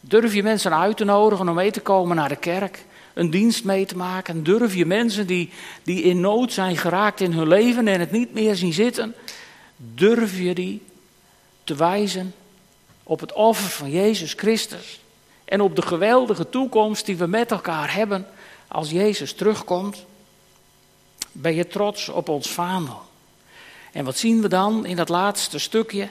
Durf 0.00 0.34
je 0.34 0.42
mensen 0.42 0.78
uit 0.78 0.96
te 0.96 1.04
nodigen 1.04 1.48
om 1.48 1.54
mee 1.54 1.70
te 1.70 1.80
komen 1.80 2.16
naar 2.16 2.28
de 2.28 2.36
kerk? 2.36 2.84
Een 3.14 3.30
dienst 3.30 3.64
mee 3.64 3.86
te 3.86 3.96
maken? 3.96 4.42
Durf 4.42 4.74
je 4.74 4.86
mensen 4.86 5.26
die, 5.26 5.50
die 5.82 6.02
in 6.02 6.20
nood 6.20 6.52
zijn 6.52 6.76
geraakt 6.76 7.20
in 7.20 7.32
hun 7.32 7.48
leven 7.48 7.88
en 7.88 8.00
het 8.00 8.10
niet 8.10 8.34
meer 8.34 8.54
zien 8.54 8.72
zitten? 8.72 9.14
Durf 9.76 10.38
je 10.38 10.54
die 10.54 10.82
te 11.64 11.74
wijzen 11.74 12.34
op 13.02 13.20
het 13.20 13.32
offer 13.32 13.68
van 13.70 13.90
Jezus 13.90 14.32
Christus? 14.32 15.00
En 15.44 15.60
op 15.60 15.76
de 15.76 15.82
geweldige 15.82 16.48
toekomst 16.48 17.06
die 17.06 17.16
we 17.16 17.26
met 17.26 17.50
elkaar 17.50 17.94
hebben 17.94 18.26
als 18.68 18.90
Jezus 18.90 19.32
terugkomt? 19.32 20.06
Ben 21.32 21.54
je 21.54 21.66
trots 21.66 22.08
op 22.08 22.28
ons 22.28 22.50
vaandel? 22.50 23.02
En 23.92 24.04
wat 24.04 24.16
zien 24.16 24.42
we 24.42 24.48
dan 24.48 24.86
in 24.86 24.96
dat 24.96 25.08
laatste 25.08 25.58
stukje? 25.58 26.08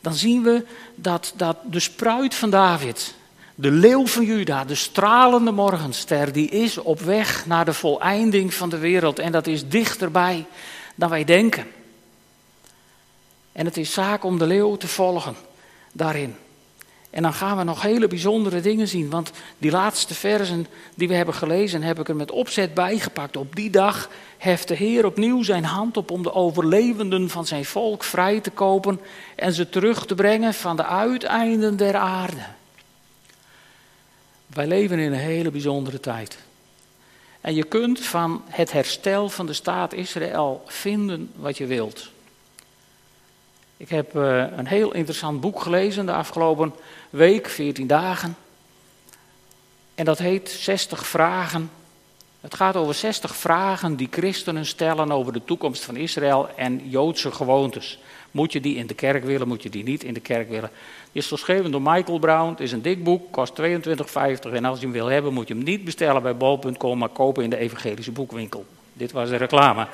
Dan 0.00 0.14
zien 0.14 0.42
we 0.42 0.66
dat, 0.94 1.32
dat 1.36 1.56
de 1.64 1.80
spruit 1.80 2.34
van 2.34 2.50
David, 2.50 3.14
de 3.54 3.70
leeuw 3.70 4.06
van 4.06 4.24
Juda, 4.24 4.64
de 4.64 4.74
stralende 4.74 5.50
morgenster, 5.50 6.32
die 6.32 6.48
is 6.48 6.78
op 6.78 7.00
weg 7.00 7.46
naar 7.46 7.64
de 7.64 7.72
voleinding 7.72 8.54
van 8.54 8.68
de 8.68 8.78
wereld. 8.78 9.18
En 9.18 9.32
dat 9.32 9.46
is 9.46 9.68
dichterbij 9.68 10.46
dan 10.94 11.08
wij 11.08 11.24
denken. 11.24 11.66
En 13.52 13.64
het 13.64 13.76
is 13.76 13.92
zaak 13.92 14.24
om 14.24 14.38
de 14.38 14.46
leeuw 14.46 14.76
te 14.76 14.88
volgen 14.88 15.36
daarin. 15.92 16.36
En 17.14 17.22
dan 17.22 17.34
gaan 17.34 17.56
we 17.56 17.62
nog 17.62 17.82
hele 17.82 18.06
bijzondere 18.06 18.60
dingen 18.60 18.88
zien. 18.88 19.10
Want 19.10 19.30
die 19.58 19.70
laatste 19.70 20.14
versen 20.14 20.66
die 20.94 21.08
we 21.08 21.14
hebben 21.14 21.34
gelezen, 21.34 21.82
heb 21.82 22.00
ik 22.00 22.08
er 22.08 22.16
met 22.16 22.30
opzet 22.30 22.74
bijgepakt. 22.74 23.36
Op 23.36 23.56
die 23.56 23.70
dag 23.70 24.08
heft 24.38 24.68
de 24.68 24.74
Heer 24.74 25.06
opnieuw 25.06 25.42
zijn 25.42 25.64
hand 25.64 25.96
op 25.96 26.10
om 26.10 26.22
de 26.22 26.32
overlevenden 26.32 27.30
van 27.30 27.46
zijn 27.46 27.64
volk 27.64 28.04
vrij 28.04 28.40
te 28.40 28.50
kopen 28.50 29.00
en 29.36 29.52
ze 29.52 29.68
terug 29.68 30.06
te 30.06 30.14
brengen 30.14 30.54
van 30.54 30.76
de 30.76 30.84
uiteinden 30.84 31.76
der 31.76 31.96
aarde. 31.96 32.44
Wij 34.46 34.66
leven 34.66 34.98
in 34.98 35.12
een 35.12 35.18
hele 35.18 35.50
bijzondere 35.50 36.00
tijd. 36.00 36.38
En 37.40 37.54
je 37.54 37.64
kunt 37.64 38.00
van 38.00 38.42
het 38.48 38.72
herstel 38.72 39.28
van 39.28 39.46
de 39.46 39.52
staat 39.52 39.92
Israël 39.92 40.62
vinden 40.66 41.30
wat 41.36 41.58
je 41.58 41.66
wilt. 41.66 42.12
Ik 43.76 43.88
heb 43.88 44.16
eh, 44.16 44.44
een 44.56 44.66
heel 44.66 44.92
interessant 44.92 45.40
boek 45.40 45.60
gelezen 45.60 46.06
de 46.06 46.12
afgelopen 46.12 46.74
week, 47.10 47.48
14 47.48 47.86
dagen. 47.86 48.36
En 49.94 50.04
dat 50.04 50.18
heet 50.18 50.50
60 50.50 51.06
vragen. 51.06 51.70
Het 52.40 52.54
gaat 52.54 52.76
over 52.76 52.94
60 52.94 53.36
vragen 53.36 53.96
die 53.96 54.08
christenen 54.10 54.66
stellen 54.66 55.12
over 55.12 55.32
de 55.32 55.44
toekomst 55.44 55.84
van 55.84 55.96
Israël 55.96 56.48
en 56.56 56.90
Joodse 56.90 57.32
gewoontes. 57.32 57.98
Moet 58.30 58.52
je 58.52 58.60
die 58.60 58.76
in 58.76 58.86
de 58.86 58.94
kerk 58.94 59.24
willen, 59.24 59.48
moet 59.48 59.62
je 59.62 59.70
die 59.70 59.84
niet 59.84 60.04
in 60.04 60.14
de 60.14 60.20
kerk 60.20 60.48
willen? 60.48 60.70
Die 61.12 61.22
is 61.22 61.28
geschreven 61.28 61.70
door 61.70 61.82
Michael 61.82 62.18
Brown. 62.18 62.50
Het 62.50 62.60
is 62.60 62.72
een 62.72 62.82
dik 62.82 63.04
boek, 63.04 63.32
kost 63.32 63.60
22,50. 63.60 64.52
En 64.52 64.64
als 64.64 64.78
je 64.78 64.84
hem 64.84 64.92
wil 64.92 65.06
hebben, 65.06 65.32
moet 65.32 65.48
je 65.48 65.54
hem 65.54 65.62
niet 65.62 65.84
bestellen 65.84 66.22
bij 66.22 66.36
bol.com, 66.36 66.98
maar 66.98 67.08
kopen 67.08 67.44
in 67.44 67.50
de 67.50 67.56
evangelische 67.56 68.12
boekwinkel. 68.12 68.66
Dit 68.92 69.12
was 69.12 69.28
de 69.28 69.36
reclame. 69.36 69.86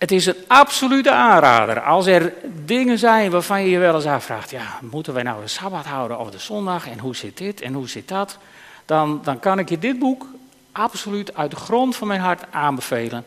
Het 0.00 0.12
is 0.12 0.26
een 0.26 0.44
absolute 0.46 1.10
aanrader. 1.10 1.80
Als 1.80 2.06
er 2.06 2.34
dingen 2.64 2.98
zijn 2.98 3.30
waarvan 3.30 3.62
je 3.62 3.70
je 3.70 3.78
wel 3.78 3.94
eens 3.94 4.06
afvraagt: 4.06 4.50
ja, 4.50 4.78
moeten 4.80 5.14
wij 5.14 5.22
nou 5.22 5.42
de 5.42 5.48
sabbat 5.48 5.84
houden 5.84 6.18
of 6.18 6.30
de 6.30 6.38
zondag? 6.38 6.88
En 6.88 6.98
hoe 6.98 7.16
zit 7.16 7.36
dit 7.36 7.60
en 7.60 7.72
hoe 7.72 7.88
zit 7.88 8.08
dat? 8.08 8.38
Dan, 8.84 9.20
dan 9.22 9.40
kan 9.40 9.58
ik 9.58 9.68
je 9.68 9.78
dit 9.78 9.98
boek 9.98 10.26
absoluut 10.72 11.34
uit 11.34 11.50
de 11.50 11.56
grond 11.56 11.96
van 11.96 12.06
mijn 12.06 12.20
hart 12.20 12.42
aanbevelen. 12.50 13.24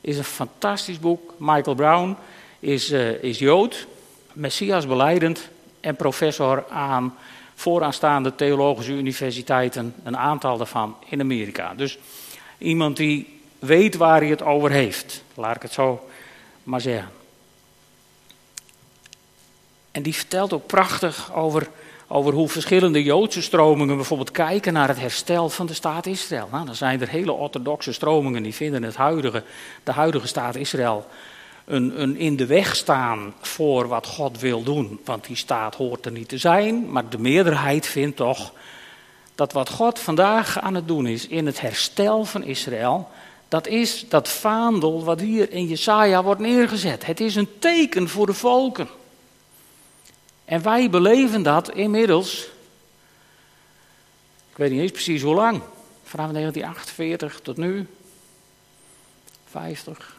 Is 0.00 0.18
een 0.18 0.24
fantastisch 0.24 0.98
boek. 0.98 1.34
Michael 1.38 1.76
Brown 1.76 2.16
is, 2.60 2.90
uh, 2.90 3.22
is 3.22 3.38
Jood, 3.38 3.86
Messias 4.32 4.86
beleidend 4.86 5.48
en 5.80 5.96
professor 5.96 6.64
aan 6.70 7.14
vooraanstaande 7.54 8.34
theologische 8.34 8.92
universiteiten, 8.92 9.94
een 10.04 10.16
aantal 10.16 10.56
daarvan 10.56 10.96
in 11.08 11.20
Amerika. 11.20 11.74
Dus 11.74 11.98
iemand 12.58 12.96
die 12.96 13.40
weet 13.58 13.96
waar 13.96 14.20
hij 14.20 14.30
het 14.30 14.42
over 14.42 14.70
heeft, 14.70 15.22
laat 15.34 15.56
ik 15.56 15.62
het 15.62 15.72
zo 15.72 16.08
maar 16.64 16.80
zeggen. 16.80 17.10
En 19.90 20.02
die 20.02 20.14
vertelt 20.14 20.52
ook 20.52 20.66
prachtig 20.66 21.34
over, 21.34 21.68
over 22.06 22.32
hoe 22.32 22.48
verschillende 22.48 23.02
Joodse 23.02 23.42
stromingen 23.42 23.96
bijvoorbeeld 23.96 24.30
kijken 24.30 24.72
naar 24.72 24.88
het 24.88 25.00
herstel 25.00 25.48
van 25.48 25.66
de 25.66 25.74
staat 25.74 26.06
Israël. 26.06 26.48
Nou, 26.50 26.66
dan 26.66 26.74
zijn 26.74 27.00
er 27.00 27.08
hele 27.08 27.32
orthodoxe 27.32 27.92
stromingen 27.92 28.42
die 28.42 28.54
vinden 28.54 28.82
het 28.82 28.96
huidige, 28.96 29.42
de 29.82 29.92
huidige 29.92 30.26
staat 30.26 30.54
Israël 30.54 31.06
een, 31.64 32.02
een 32.02 32.16
in 32.16 32.36
de 32.36 32.46
weg 32.46 32.76
staan 32.76 33.34
voor 33.40 33.88
wat 33.88 34.06
God 34.06 34.40
wil 34.40 34.62
doen. 34.62 35.00
Want 35.04 35.26
die 35.26 35.36
staat 35.36 35.74
hoort 35.74 36.06
er 36.06 36.12
niet 36.12 36.28
te 36.28 36.38
zijn, 36.38 36.90
maar 36.90 37.08
de 37.08 37.18
meerderheid 37.18 37.86
vindt 37.86 38.16
toch 38.16 38.52
dat 39.34 39.52
wat 39.52 39.68
God 39.68 39.98
vandaag 39.98 40.60
aan 40.60 40.74
het 40.74 40.88
doen 40.88 41.06
is 41.06 41.26
in 41.26 41.46
het 41.46 41.60
herstel 41.60 42.24
van 42.24 42.42
Israël, 42.42 43.08
dat 43.54 43.66
is 43.66 44.08
dat 44.08 44.28
vaandel 44.28 45.04
wat 45.04 45.20
hier 45.20 45.52
in 45.52 45.66
Jesaja 45.66 46.22
wordt 46.22 46.40
neergezet. 46.40 47.06
Het 47.06 47.20
is 47.20 47.34
een 47.34 47.58
teken 47.58 48.08
voor 48.08 48.26
de 48.26 48.32
volken. 48.32 48.88
En 50.44 50.62
wij 50.62 50.90
beleven 50.90 51.42
dat 51.42 51.70
inmiddels, 51.70 52.48
ik 54.50 54.56
weet 54.56 54.70
niet 54.70 54.80
eens 54.80 54.90
precies 54.90 55.22
hoe 55.22 55.34
lang, 55.34 55.62
vanaf 56.04 56.30
1948 56.30 57.40
tot 57.42 57.56
nu, 57.56 57.86
50, 59.50 60.16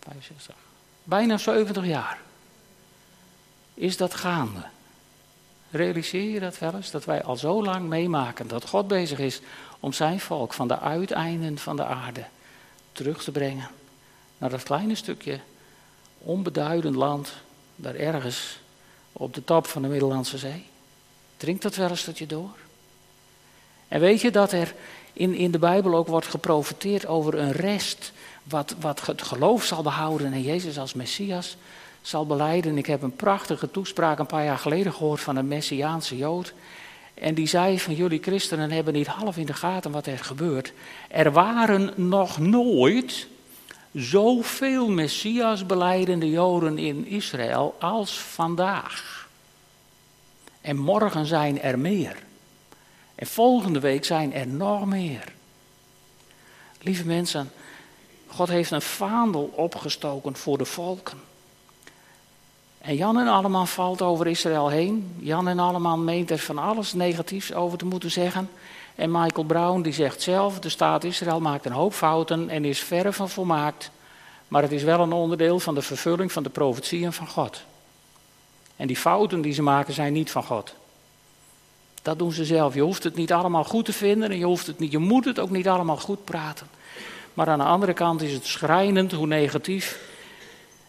65, 0.00 0.54
bijna 1.04 1.36
70 1.36 1.86
jaar, 1.86 2.20
is 3.74 3.96
dat 3.96 4.14
gaande. 4.14 4.64
Realiseer 5.70 6.30
je 6.30 6.40
dat 6.40 6.58
wel 6.58 6.74
eens? 6.74 6.90
Dat 6.90 7.04
wij 7.04 7.22
al 7.22 7.36
zo 7.36 7.62
lang 7.62 7.88
meemaken 7.88 8.48
dat 8.48 8.68
God 8.68 8.88
bezig 8.88 9.18
is 9.18 9.40
om 9.80 9.92
zijn 9.92 10.20
volk 10.20 10.52
van 10.52 10.68
de 10.68 10.78
uiteinden 10.78 11.58
van 11.58 11.76
de 11.76 11.84
aarde 11.84 12.24
terug 12.96 13.22
te 13.22 13.30
brengen 13.30 13.68
naar 14.38 14.50
dat 14.50 14.62
kleine 14.62 14.94
stukje 14.94 15.40
onbeduidend 16.18 16.94
land, 16.94 17.32
daar 17.76 17.94
ergens 17.94 18.58
op 19.12 19.34
de 19.34 19.44
top 19.44 19.66
van 19.66 19.82
de 19.82 19.88
Middellandse 19.88 20.38
Zee. 20.38 20.64
Drinkt 21.36 21.62
dat 21.62 21.76
wel 21.76 21.88
eens 21.88 22.04
tot 22.04 22.18
je 22.18 22.26
door? 22.26 22.56
En 23.88 24.00
weet 24.00 24.20
je 24.20 24.30
dat 24.30 24.52
er 24.52 24.74
in, 25.12 25.34
in 25.34 25.50
de 25.50 25.58
Bijbel 25.58 25.94
ook 25.94 26.06
wordt 26.06 26.26
geprofiteerd 26.26 27.06
over 27.06 27.34
een 27.34 27.52
rest 27.52 28.12
wat, 28.42 28.74
wat 28.80 29.06
het 29.06 29.22
geloof 29.22 29.64
zal 29.64 29.82
behouden 29.82 30.32
en 30.32 30.42
Jezus 30.42 30.78
als 30.78 30.94
Messias 30.94 31.56
zal 32.02 32.26
beleiden. 32.26 32.78
Ik 32.78 32.86
heb 32.86 33.02
een 33.02 33.16
prachtige 33.16 33.70
toespraak 33.70 34.18
een 34.18 34.26
paar 34.26 34.44
jaar 34.44 34.58
geleden 34.58 34.92
gehoord 34.92 35.20
van 35.20 35.36
een 35.36 35.48
Messiaanse 35.48 36.16
Jood. 36.16 36.52
En 37.20 37.34
die 37.34 37.46
zei 37.46 37.80
van 37.80 37.94
jullie 37.94 38.22
christenen 38.22 38.70
hebben 38.70 38.92
niet 38.92 39.06
half 39.06 39.36
in 39.36 39.46
de 39.46 39.54
gaten 39.54 39.90
wat 39.90 40.06
er 40.06 40.18
gebeurt. 40.18 40.72
Er 41.08 41.32
waren 41.32 41.92
nog 42.08 42.38
nooit 42.38 43.26
zoveel 43.92 44.88
Messias 44.88 45.66
beleidende 45.66 46.30
Joden 46.30 46.78
in 46.78 47.06
Israël 47.06 47.76
als 47.78 48.18
vandaag. 48.18 49.28
En 50.60 50.76
morgen 50.76 51.26
zijn 51.26 51.60
er 51.60 51.78
meer. 51.78 52.16
En 53.14 53.26
volgende 53.26 53.80
week 53.80 54.04
zijn 54.04 54.32
er 54.32 54.46
nog 54.46 54.86
meer. 54.86 55.32
Lieve 56.80 57.06
mensen, 57.06 57.52
God 58.26 58.48
heeft 58.48 58.70
een 58.70 58.82
vaandel 58.82 59.52
opgestoken 59.54 60.36
voor 60.36 60.58
de 60.58 60.64
volken. 60.64 61.18
En 62.86 62.96
Jan 62.96 63.18
en 63.18 63.28
Alleman 63.28 63.68
valt 63.68 64.02
over 64.02 64.26
Israël 64.26 64.68
heen. 64.68 65.14
Jan 65.18 65.48
en 65.48 65.58
Alleman 65.58 66.04
meent 66.04 66.30
er 66.30 66.38
van 66.38 66.58
alles 66.58 66.92
negatiefs 66.92 67.54
over 67.54 67.78
te 67.78 67.86
moeten 67.86 68.10
zeggen. 68.10 68.50
En 68.94 69.10
Michael 69.10 69.46
Brown 69.46 69.80
die 69.80 69.92
zegt 69.92 70.22
zelf, 70.22 70.58
de 70.58 70.68
staat 70.68 71.04
Israël 71.04 71.40
maakt 71.40 71.64
een 71.64 71.72
hoop 71.72 71.92
fouten 71.92 72.48
en 72.48 72.64
is 72.64 72.80
verre 72.80 73.12
van 73.12 73.28
volmaakt. 73.28 73.90
Maar 74.48 74.62
het 74.62 74.72
is 74.72 74.82
wel 74.82 75.00
een 75.00 75.12
onderdeel 75.12 75.58
van 75.58 75.74
de 75.74 75.82
vervulling 75.82 76.32
van 76.32 76.42
de 76.42 76.48
profetieën 76.48 77.12
van 77.12 77.28
God. 77.28 77.62
En 78.76 78.86
die 78.86 78.96
fouten 78.96 79.40
die 79.40 79.52
ze 79.52 79.62
maken 79.62 79.94
zijn 79.94 80.12
niet 80.12 80.30
van 80.30 80.44
God. 80.44 80.74
Dat 82.02 82.18
doen 82.18 82.32
ze 82.32 82.44
zelf. 82.44 82.74
Je 82.74 82.80
hoeft 82.80 83.02
het 83.02 83.16
niet 83.16 83.32
allemaal 83.32 83.64
goed 83.64 83.84
te 83.84 83.92
vinden 83.92 84.30
en 84.30 84.38
je, 84.38 84.44
hoeft 84.44 84.66
het 84.66 84.78
niet, 84.78 84.92
je 84.92 84.98
moet 84.98 85.24
het 85.24 85.38
ook 85.38 85.50
niet 85.50 85.68
allemaal 85.68 85.96
goed 85.96 86.24
praten. 86.24 86.66
Maar 87.34 87.48
aan 87.48 87.58
de 87.58 87.64
andere 87.64 87.92
kant 87.92 88.22
is 88.22 88.32
het 88.32 88.46
schrijnend 88.46 89.12
hoe 89.12 89.26
negatief, 89.26 90.14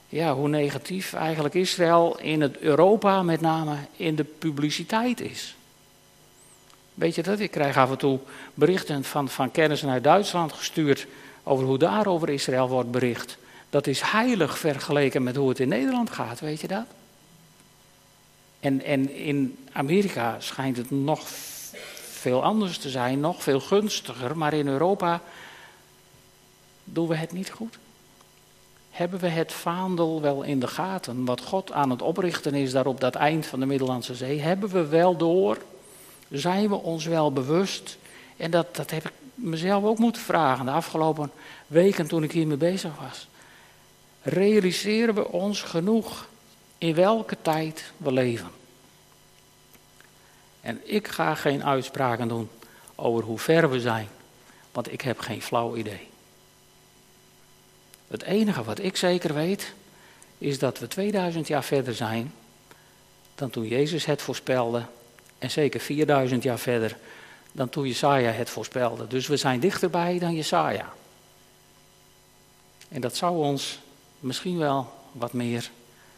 ja, 0.09 0.33
hoe 0.33 0.47
negatief 0.47 1.13
eigenlijk 1.13 1.53
Israël 1.53 2.19
in 2.19 2.41
het 2.41 2.57
Europa 2.57 3.23
met 3.23 3.41
name 3.41 3.75
in 3.95 4.15
de 4.15 4.23
publiciteit 4.23 5.21
is. 5.21 5.55
Weet 6.93 7.15
je 7.15 7.23
dat? 7.23 7.39
Ik 7.39 7.51
krijg 7.51 7.77
af 7.77 7.89
en 7.89 7.97
toe 7.97 8.19
berichten 8.53 9.03
van, 9.03 9.29
van 9.29 9.51
kennissen 9.51 9.89
uit 9.89 10.03
Duitsland 10.03 10.53
gestuurd 10.53 11.07
over 11.43 11.65
hoe 11.65 11.77
daar 11.77 12.07
over 12.07 12.29
Israël 12.29 12.67
wordt 12.69 12.91
bericht. 12.91 13.37
Dat 13.69 13.87
is 13.87 14.01
heilig 14.01 14.57
vergeleken 14.57 15.23
met 15.23 15.35
hoe 15.35 15.49
het 15.49 15.59
in 15.59 15.67
Nederland 15.67 16.09
gaat, 16.09 16.39
weet 16.39 16.61
je 16.61 16.67
dat? 16.67 16.85
En, 18.59 18.83
en 18.83 19.13
in 19.13 19.57
Amerika 19.71 20.35
schijnt 20.39 20.77
het 20.77 20.91
nog 20.91 21.27
veel 22.11 22.43
anders 22.43 22.77
te 22.77 22.89
zijn, 22.89 23.19
nog 23.19 23.43
veel 23.43 23.59
gunstiger, 23.59 24.37
maar 24.37 24.53
in 24.53 24.67
Europa 24.67 25.21
doen 26.83 27.07
we 27.07 27.15
het 27.15 27.31
niet 27.31 27.49
goed. 27.49 27.77
Hebben 28.97 29.19
we 29.19 29.27
het 29.27 29.53
vaandel 29.53 30.21
wel 30.21 30.43
in 30.43 30.59
de 30.59 30.67
gaten? 30.67 31.25
Wat 31.25 31.41
God 31.41 31.71
aan 31.71 31.89
het 31.89 32.01
oprichten 32.01 32.53
is 32.53 32.71
daar 32.71 32.85
op 32.85 32.99
dat 32.99 33.15
eind 33.15 33.45
van 33.45 33.59
de 33.59 33.65
Middellandse 33.65 34.15
Zee, 34.15 34.41
hebben 34.41 34.69
we 34.69 34.87
wel 34.87 35.17
door? 35.17 35.57
Zijn 36.29 36.69
we 36.69 36.75
ons 36.75 37.05
wel 37.05 37.33
bewust? 37.33 37.97
En 38.37 38.51
dat, 38.51 38.75
dat 38.75 38.91
heb 38.91 39.05
ik 39.05 39.11
mezelf 39.33 39.83
ook 39.83 39.97
moeten 39.97 40.21
vragen 40.21 40.65
de 40.65 40.71
afgelopen 40.71 41.31
weken 41.67 42.07
toen 42.07 42.23
ik 42.23 42.31
hiermee 42.31 42.57
bezig 42.57 42.91
was. 42.99 43.27
Realiseren 44.21 45.15
we 45.15 45.31
ons 45.31 45.61
genoeg 45.61 46.27
in 46.77 46.95
welke 46.95 47.37
tijd 47.41 47.91
we 47.97 48.11
leven? 48.11 48.49
En 50.61 50.81
ik 50.83 51.07
ga 51.07 51.35
geen 51.35 51.63
uitspraken 51.63 52.27
doen 52.27 52.49
over 52.95 53.23
hoe 53.23 53.39
ver 53.39 53.69
we 53.69 53.79
zijn, 53.79 54.07
want 54.71 54.91
ik 54.91 55.01
heb 55.01 55.19
geen 55.19 55.41
flauw 55.41 55.75
idee. 55.75 56.07
Het 58.07 58.23
enige 58.23 58.63
wat 58.63 58.79
ik 58.79 58.97
zeker 58.97 59.33
weet, 59.33 59.73
is 60.37 60.59
dat 60.59 60.79
we 60.79 60.87
2000 60.87 61.47
jaar 61.47 61.63
verder 61.63 61.95
zijn 61.95 62.33
dan 63.35 63.49
toen 63.49 63.67
Jezus 63.67 64.05
het 64.05 64.21
voorspelde. 64.21 64.83
En 65.37 65.51
zeker 65.51 65.79
4000 65.79 66.43
jaar 66.43 66.59
verder 66.59 66.97
dan 67.51 67.69
toen 67.69 67.87
Jesaja 67.87 68.31
het 68.31 68.49
voorspelde. 68.49 69.07
Dus 69.07 69.27
we 69.27 69.37
zijn 69.37 69.59
dichterbij 69.59 70.19
dan 70.19 70.35
Jesaja. 70.35 70.93
En 72.89 73.01
dat 73.01 73.15
zou 73.15 73.37
ons 73.37 73.79
misschien 74.19 74.57
wel 74.57 74.93
wat 75.11 75.33
meer 75.33 75.71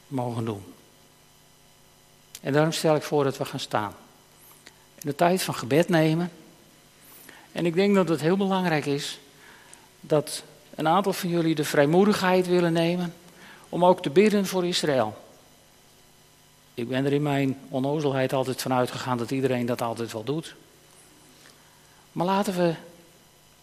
mogen 0.08 0.46
doen. 0.46 0.64
En 2.42 2.54
daarom 2.54 2.72
stel 2.72 2.96
ik 2.96 3.04
voor 3.04 3.24
dat 3.24 3.38
we 3.38 3.46
gaan 3.46 3.60
staan. 3.60 3.96
En 4.96 5.02
de 5.10 5.16
tijd 5.16 5.42
van 5.42 5.56
gebed 5.56 5.90
nemen. 5.90 6.32
En 7.52 7.66
ik 7.66 7.74
denk 7.74 7.96
dat 7.96 8.10
het 8.10 8.22
heel 8.22 8.38
belangrijk 8.38 8.86
is 8.86 9.20
dat 10.00 10.44
een 10.80 10.88
aantal 10.88 11.14
van 11.14 11.30
jullie 11.30 11.56
de 11.56 11.64
vrijmoedigheid 11.64 12.48
willen 12.48 12.74
nemen 12.74 13.14
om 13.70 13.86
ook 13.86 14.02
te 14.02 14.10
bidden 14.10 14.46
voor 14.46 14.66
Israël. 14.66 15.18
Ik 16.74 16.88
ben 16.88 17.06
er 17.06 17.14
in 17.14 17.22
mijn 17.22 17.58
onnozelheid 17.70 18.34
altijd 18.34 18.62
van 18.62 18.74
uitgegaan 18.74 19.18
dat 19.18 19.32
iedereen 19.32 19.66
dat 19.66 19.82
altijd 19.82 20.12
wel 20.12 20.24
doet. 20.24 20.56
Maar 22.12 22.26
laten 22.26 22.56
we, 22.58 22.74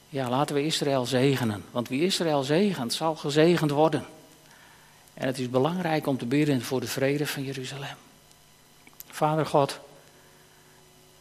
ja, 0.09 0.29
laten 0.29 0.55
we 0.55 0.65
Israël 0.65 1.07
zegenen. 1.07 1.65
Want 1.71 1.89
wie 1.89 2.03
Israël 2.05 2.43
zegent, 2.43 2.93
zal 2.93 3.17
gezegend 3.17 3.71
worden. 3.71 4.05
En 5.15 5.27
het 5.27 5.39
is 5.39 5.51
belangrijk 5.51 6.07
om 6.07 6.19
te 6.19 6.27
bidden 6.27 6.63
voor 6.63 6.81
de 6.81 6.87
vrede 6.87 7.27
van 7.27 7.43
Jeruzalem. 7.43 7.97
Vader 9.07 9.47
God, 9.47 9.79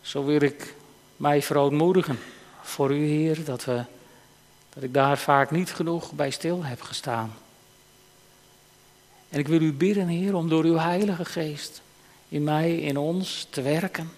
zo 0.02 0.26
wil 0.26 0.42
ik 0.42 0.76
mij 1.16 1.42
verootmoedigen 1.42 2.20
voor 2.62 2.92
u, 2.92 3.06
Heer, 3.06 3.44
dat, 3.44 3.66
we, 3.66 3.84
dat 4.76 4.84
ik 4.84 4.94
daar 4.94 5.18
vaak 5.18 5.52
niet 5.52 5.72
genoeg 5.74 6.12
bij 6.12 6.30
stil 6.30 6.64
heb 6.64 6.82
gestaan. 6.82 7.34
En 9.30 9.40
ik 9.40 9.48
wil 9.48 9.62
u 9.62 9.74
bidden, 9.74 10.08
Heer, 10.08 10.36
om 10.36 10.50
door 10.50 10.64
uw 10.64 10.78
Heilige 10.78 11.26
Geest 11.26 11.82
in 12.30 12.44
mij, 12.44 12.78
in 12.78 12.98
ons 12.98 13.48
te 13.50 13.62
werken. 13.62 14.12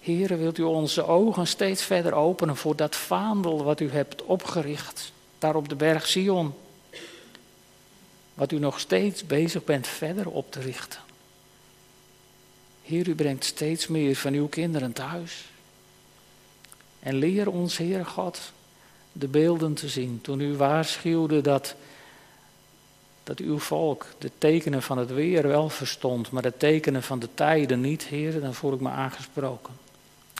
Heer, 0.00 0.38
wilt 0.38 0.58
u 0.58 0.62
onze 0.62 1.06
ogen 1.06 1.46
steeds 1.46 1.82
verder 1.82 2.12
openen 2.12 2.56
voor 2.56 2.76
dat 2.76 2.96
vaandel 2.96 3.64
wat 3.64 3.80
u 3.80 3.90
hebt 3.90 4.22
opgericht, 4.22 5.12
daar 5.38 5.54
op 5.54 5.68
de 5.68 5.76
berg 5.76 6.06
Sion. 6.06 6.54
Wat 8.34 8.52
u 8.52 8.58
nog 8.58 8.80
steeds 8.80 9.26
bezig 9.26 9.64
bent 9.64 9.86
verder 9.86 10.28
op 10.28 10.52
te 10.52 10.60
richten. 10.60 11.00
Heer, 12.82 13.08
u 13.08 13.14
brengt 13.14 13.44
steeds 13.44 13.86
meer 13.86 14.16
van 14.16 14.32
uw 14.32 14.48
kinderen 14.48 14.92
thuis. 14.92 15.44
En 17.00 17.14
leer 17.14 17.50
ons, 17.50 17.76
Heer 17.76 18.06
God, 18.06 18.52
de 19.12 19.28
beelden 19.28 19.74
te 19.74 19.88
zien. 19.88 20.20
Toen 20.20 20.40
u 20.40 20.56
waarschuwde 20.56 21.40
dat, 21.40 21.74
dat 23.24 23.38
uw 23.38 23.58
volk 23.58 24.06
de 24.18 24.30
tekenen 24.38 24.82
van 24.82 24.98
het 24.98 25.10
weer 25.10 25.48
wel 25.48 25.68
verstond, 25.68 26.30
maar 26.30 26.42
de 26.42 26.56
tekenen 26.56 27.02
van 27.02 27.18
de 27.18 27.28
tijden 27.34 27.80
niet, 27.80 28.02
Heer, 28.02 28.40
dan 28.40 28.54
voel 28.54 28.72
ik 28.72 28.80
me 28.80 28.88
aangesproken. 28.88 29.74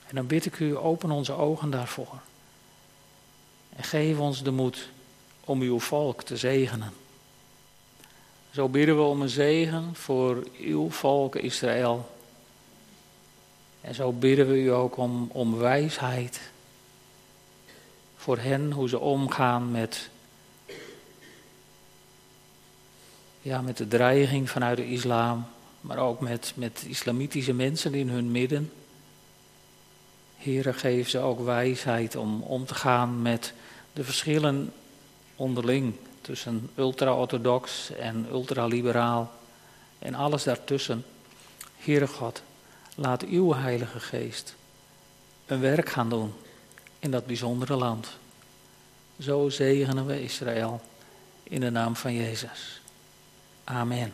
En 0.07 0.15
dan 0.15 0.27
bid 0.27 0.47
ik 0.47 0.59
u, 0.59 0.77
open 0.77 1.11
onze 1.11 1.33
ogen 1.33 1.71
daarvoor. 1.71 2.21
En 3.77 3.85
geef 3.85 4.19
ons 4.19 4.43
de 4.43 4.51
moed 4.51 4.89
om 5.45 5.61
uw 5.61 5.81
volk 5.81 6.23
te 6.23 6.37
zegenen. 6.37 6.93
Zo 8.51 8.69
bidden 8.69 8.97
we 8.97 9.03
om 9.03 9.23
een 9.23 9.29
zegen 9.29 9.95
voor 9.95 10.47
uw 10.61 10.91
volk 10.91 11.37
Israël. 11.37 12.11
En 13.81 13.95
zo 13.95 14.13
bidden 14.13 14.49
we 14.49 14.63
u 14.63 14.73
ook 14.73 14.97
om, 14.97 15.29
om 15.33 15.57
wijsheid 15.57 16.52
voor 18.23 18.39
hen, 18.39 18.73
hoe 18.73 18.89
ze 18.89 18.99
omgaan 18.99 19.71
met, 19.71 20.11
ja, 23.41 23.61
met 23.61 23.77
de 23.77 23.89
dreiging 23.89 24.51
vanuit 24.51 24.77
de 24.77 24.89
islam, 24.89 25.47
maar 25.81 25.99
ook 25.99 26.21
met, 26.21 26.53
met 26.55 26.85
islamitische 26.89 27.53
mensen 27.53 27.95
in 27.95 28.09
hun 28.09 28.31
midden. 28.31 28.73
Heren, 30.37 30.75
geef 30.75 31.09
ze 31.09 31.19
ook 31.19 31.41
wijsheid 31.41 32.17
om 32.17 32.43
om 32.43 32.67
te 32.67 32.75
gaan 32.75 33.23
met 33.23 33.53
de 33.93 34.05
verschillen 34.05 34.73
onderling 35.37 35.95
tussen 36.21 36.71
ultra-orthodox 36.75 37.91
en 37.91 38.27
ultraliberaal 38.31 39.33
en 39.99 40.15
alles 40.15 40.43
daartussen. 40.43 41.05
Heere 41.77 42.07
God, 42.07 42.43
laat 42.95 43.25
uw 43.25 43.55
Heilige 43.55 44.01
Geest 44.01 44.55
een 45.47 45.61
werk 45.61 45.89
gaan 45.89 46.09
doen 46.09 46.33
in 47.03 47.11
dat 47.11 47.27
bijzondere 47.27 47.77
land. 47.77 48.09
Zo 49.19 49.49
zegenen 49.49 50.07
we 50.07 50.23
Israël 50.23 50.81
in 51.43 51.61
de 51.61 51.71
naam 51.71 51.97
van 51.97 52.15
Jezus. 52.15 52.81
Amen. 53.65 54.13